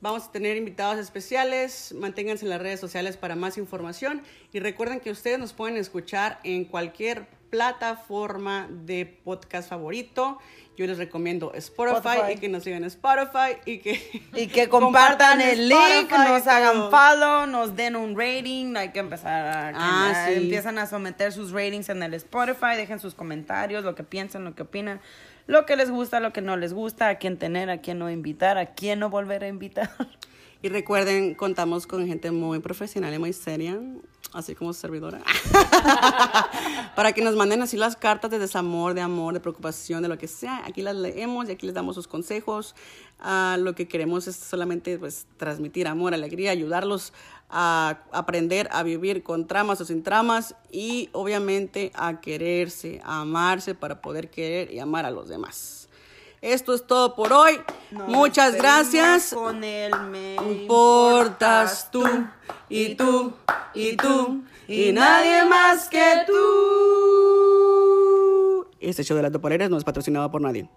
vamos 0.00 0.24
a 0.24 0.32
tener 0.32 0.56
invitados 0.56 0.98
especiales. 0.98 1.94
Manténganse 1.96 2.44
en 2.44 2.50
las 2.50 2.60
redes 2.60 2.80
sociales 2.80 3.16
para 3.16 3.36
más 3.36 3.58
información. 3.58 4.22
Y 4.52 4.60
recuerden 4.60 5.00
que 5.00 5.10
ustedes 5.10 5.38
nos 5.38 5.52
pueden 5.52 5.76
escuchar 5.76 6.40
en 6.42 6.64
cualquier 6.64 7.26
plataforma 7.52 8.66
de 8.70 9.04
podcast 9.04 9.68
favorito. 9.68 10.38
Yo 10.74 10.86
les 10.86 10.96
recomiendo 10.96 11.52
Spotify, 11.52 11.96
Spotify. 12.08 12.32
y 12.32 12.40
que 12.40 12.48
nos 12.48 12.64
sigan 12.64 12.82
en 12.82 12.86
Spotify 12.86 13.58
y 13.66 13.78
que, 13.78 14.22
Y 14.34 14.46
que 14.46 14.70
compartan 14.70 15.42
el 15.42 15.68
link, 15.68 16.10
nos 16.10 16.46
hagan 16.46 16.90
follow, 16.90 17.46
nos 17.46 17.76
den 17.76 17.94
un 17.94 18.18
rating. 18.18 18.74
Hay 18.76 18.88
que 18.88 19.00
empezar 19.00 19.46
a. 19.46 19.70
que 19.72 19.78
Ah, 19.78 20.24
sí. 20.26 20.32
Empiezan 20.34 20.78
a 20.78 20.86
someter 20.86 21.30
sus 21.30 21.52
ratings 21.52 21.90
en 21.90 22.02
el 22.02 22.14
Spotify. 22.14 22.74
Dejen 22.74 22.98
sus 22.98 23.14
comentarios, 23.14 23.84
lo 23.84 23.94
que 23.94 24.02
piensan, 24.02 24.44
lo 24.44 24.54
que 24.54 24.62
opinan, 24.62 25.02
lo 25.46 25.66
que 25.66 25.76
les 25.76 25.90
gusta, 25.90 26.20
lo 26.20 26.32
que 26.32 26.40
no 26.40 26.56
les 26.56 26.72
gusta, 26.72 27.10
a 27.10 27.16
quién 27.16 27.36
tener, 27.36 27.68
a 27.68 27.82
quién 27.82 27.98
no 27.98 28.10
invitar, 28.10 28.56
a 28.56 28.72
quién 28.72 28.98
no 28.98 29.10
volver 29.10 29.44
a 29.44 29.48
invitar. 29.48 29.90
Y 30.62 30.68
recuerden, 30.68 31.34
contamos 31.34 31.86
con 31.86 32.06
gente 32.06 32.30
muy 32.30 32.60
profesional 32.60 33.12
y 33.12 33.18
muy 33.18 33.32
seria, 33.34 33.78
así 34.32 34.54
como 34.54 34.72
servidora, 34.72 35.20
para 36.96 37.12
que 37.12 37.22
nos 37.22 37.36
manden 37.36 37.62
así 37.62 37.76
las 37.76 37.96
cartas 37.96 38.30
de 38.30 38.38
desamor, 38.38 38.94
de 38.94 39.00
amor, 39.00 39.34
de 39.34 39.40
preocupación, 39.40 40.02
de 40.02 40.08
lo 40.08 40.18
que 40.18 40.28
sea. 40.28 40.62
Aquí 40.66 40.82
las 40.82 40.96
leemos 40.96 41.48
y 41.48 41.52
aquí 41.52 41.66
les 41.66 41.74
damos 41.74 41.94
sus 41.94 42.08
consejos. 42.08 42.74
Ah, 43.20 43.56
lo 43.58 43.74
que 43.74 43.88
queremos 43.88 44.26
es 44.26 44.36
solamente 44.36 44.98
pues, 44.98 45.26
transmitir 45.36 45.86
amor, 45.86 46.14
alegría, 46.14 46.50
ayudarlos 46.50 47.12
a 47.50 47.98
aprender 48.12 48.68
a 48.72 48.82
vivir 48.82 49.22
con 49.22 49.46
tramas 49.46 49.80
o 49.82 49.84
sin 49.84 50.02
tramas 50.02 50.54
y 50.70 51.10
obviamente 51.12 51.92
a 51.94 52.20
quererse, 52.20 53.00
a 53.04 53.20
amarse 53.20 53.74
para 53.74 54.00
poder 54.00 54.30
querer 54.30 54.72
y 54.72 54.78
amar 54.78 55.04
a 55.04 55.10
los 55.10 55.28
demás. 55.28 55.81
Esto 56.42 56.74
es 56.74 56.84
todo 56.84 57.14
por 57.14 57.32
hoy. 57.32 57.60
Nos 57.92 58.08
Muchas 58.08 58.56
gracias. 58.56 59.32
Con 59.32 59.62
el 59.62 59.92
me 60.10 60.34
Importas 60.34 61.88
tú 61.92 62.02
y 62.68 62.96
tú 62.96 63.32
y 63.74 63.96
tú 63.96 64.42
y 64.66 64.90
nadie 64.92 65.44
más 65.44 65.88
que 65.88 66.24
tú. 66.26 66.34
Este 68.80 69.04
show 69.04 69.16
de 69.16 69.22
las 69.22 69.30
dopoleras 69.30 69.70
no 69.70 69.78
es 69.78 69.84
patrocinado 69.84 70.28
por 70.32 70.40
nadie. 70.40 70.68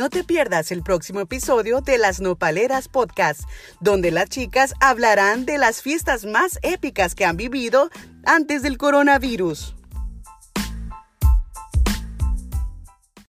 No 0.00 0.08
te 0.08 0.24
pierdas 0.24 0.72
el 0.72 0.82
próximo 0.82 1.20
episodio 1.20 1.82
de 1.82 1.98
Las 1.98 2.22
Nopaleras 2.22 2.88
Podcast, 2.88 3.42
donde 3.80 4.10
las 4.10 4.30
chicas 4.30 4.72
hablarán 4.80 5.44
de 5.44 5.58
las 5.58 5.82
fiestas 5.82 6.24
más 6.24 6.58
épicas 6.62 7.14
que 7.14 7.26
han 7.26 7.36
vivido 7.36 7.90
antes 8.24 8.62
del 8.62 8.78
coronavirus. 8.78 9.74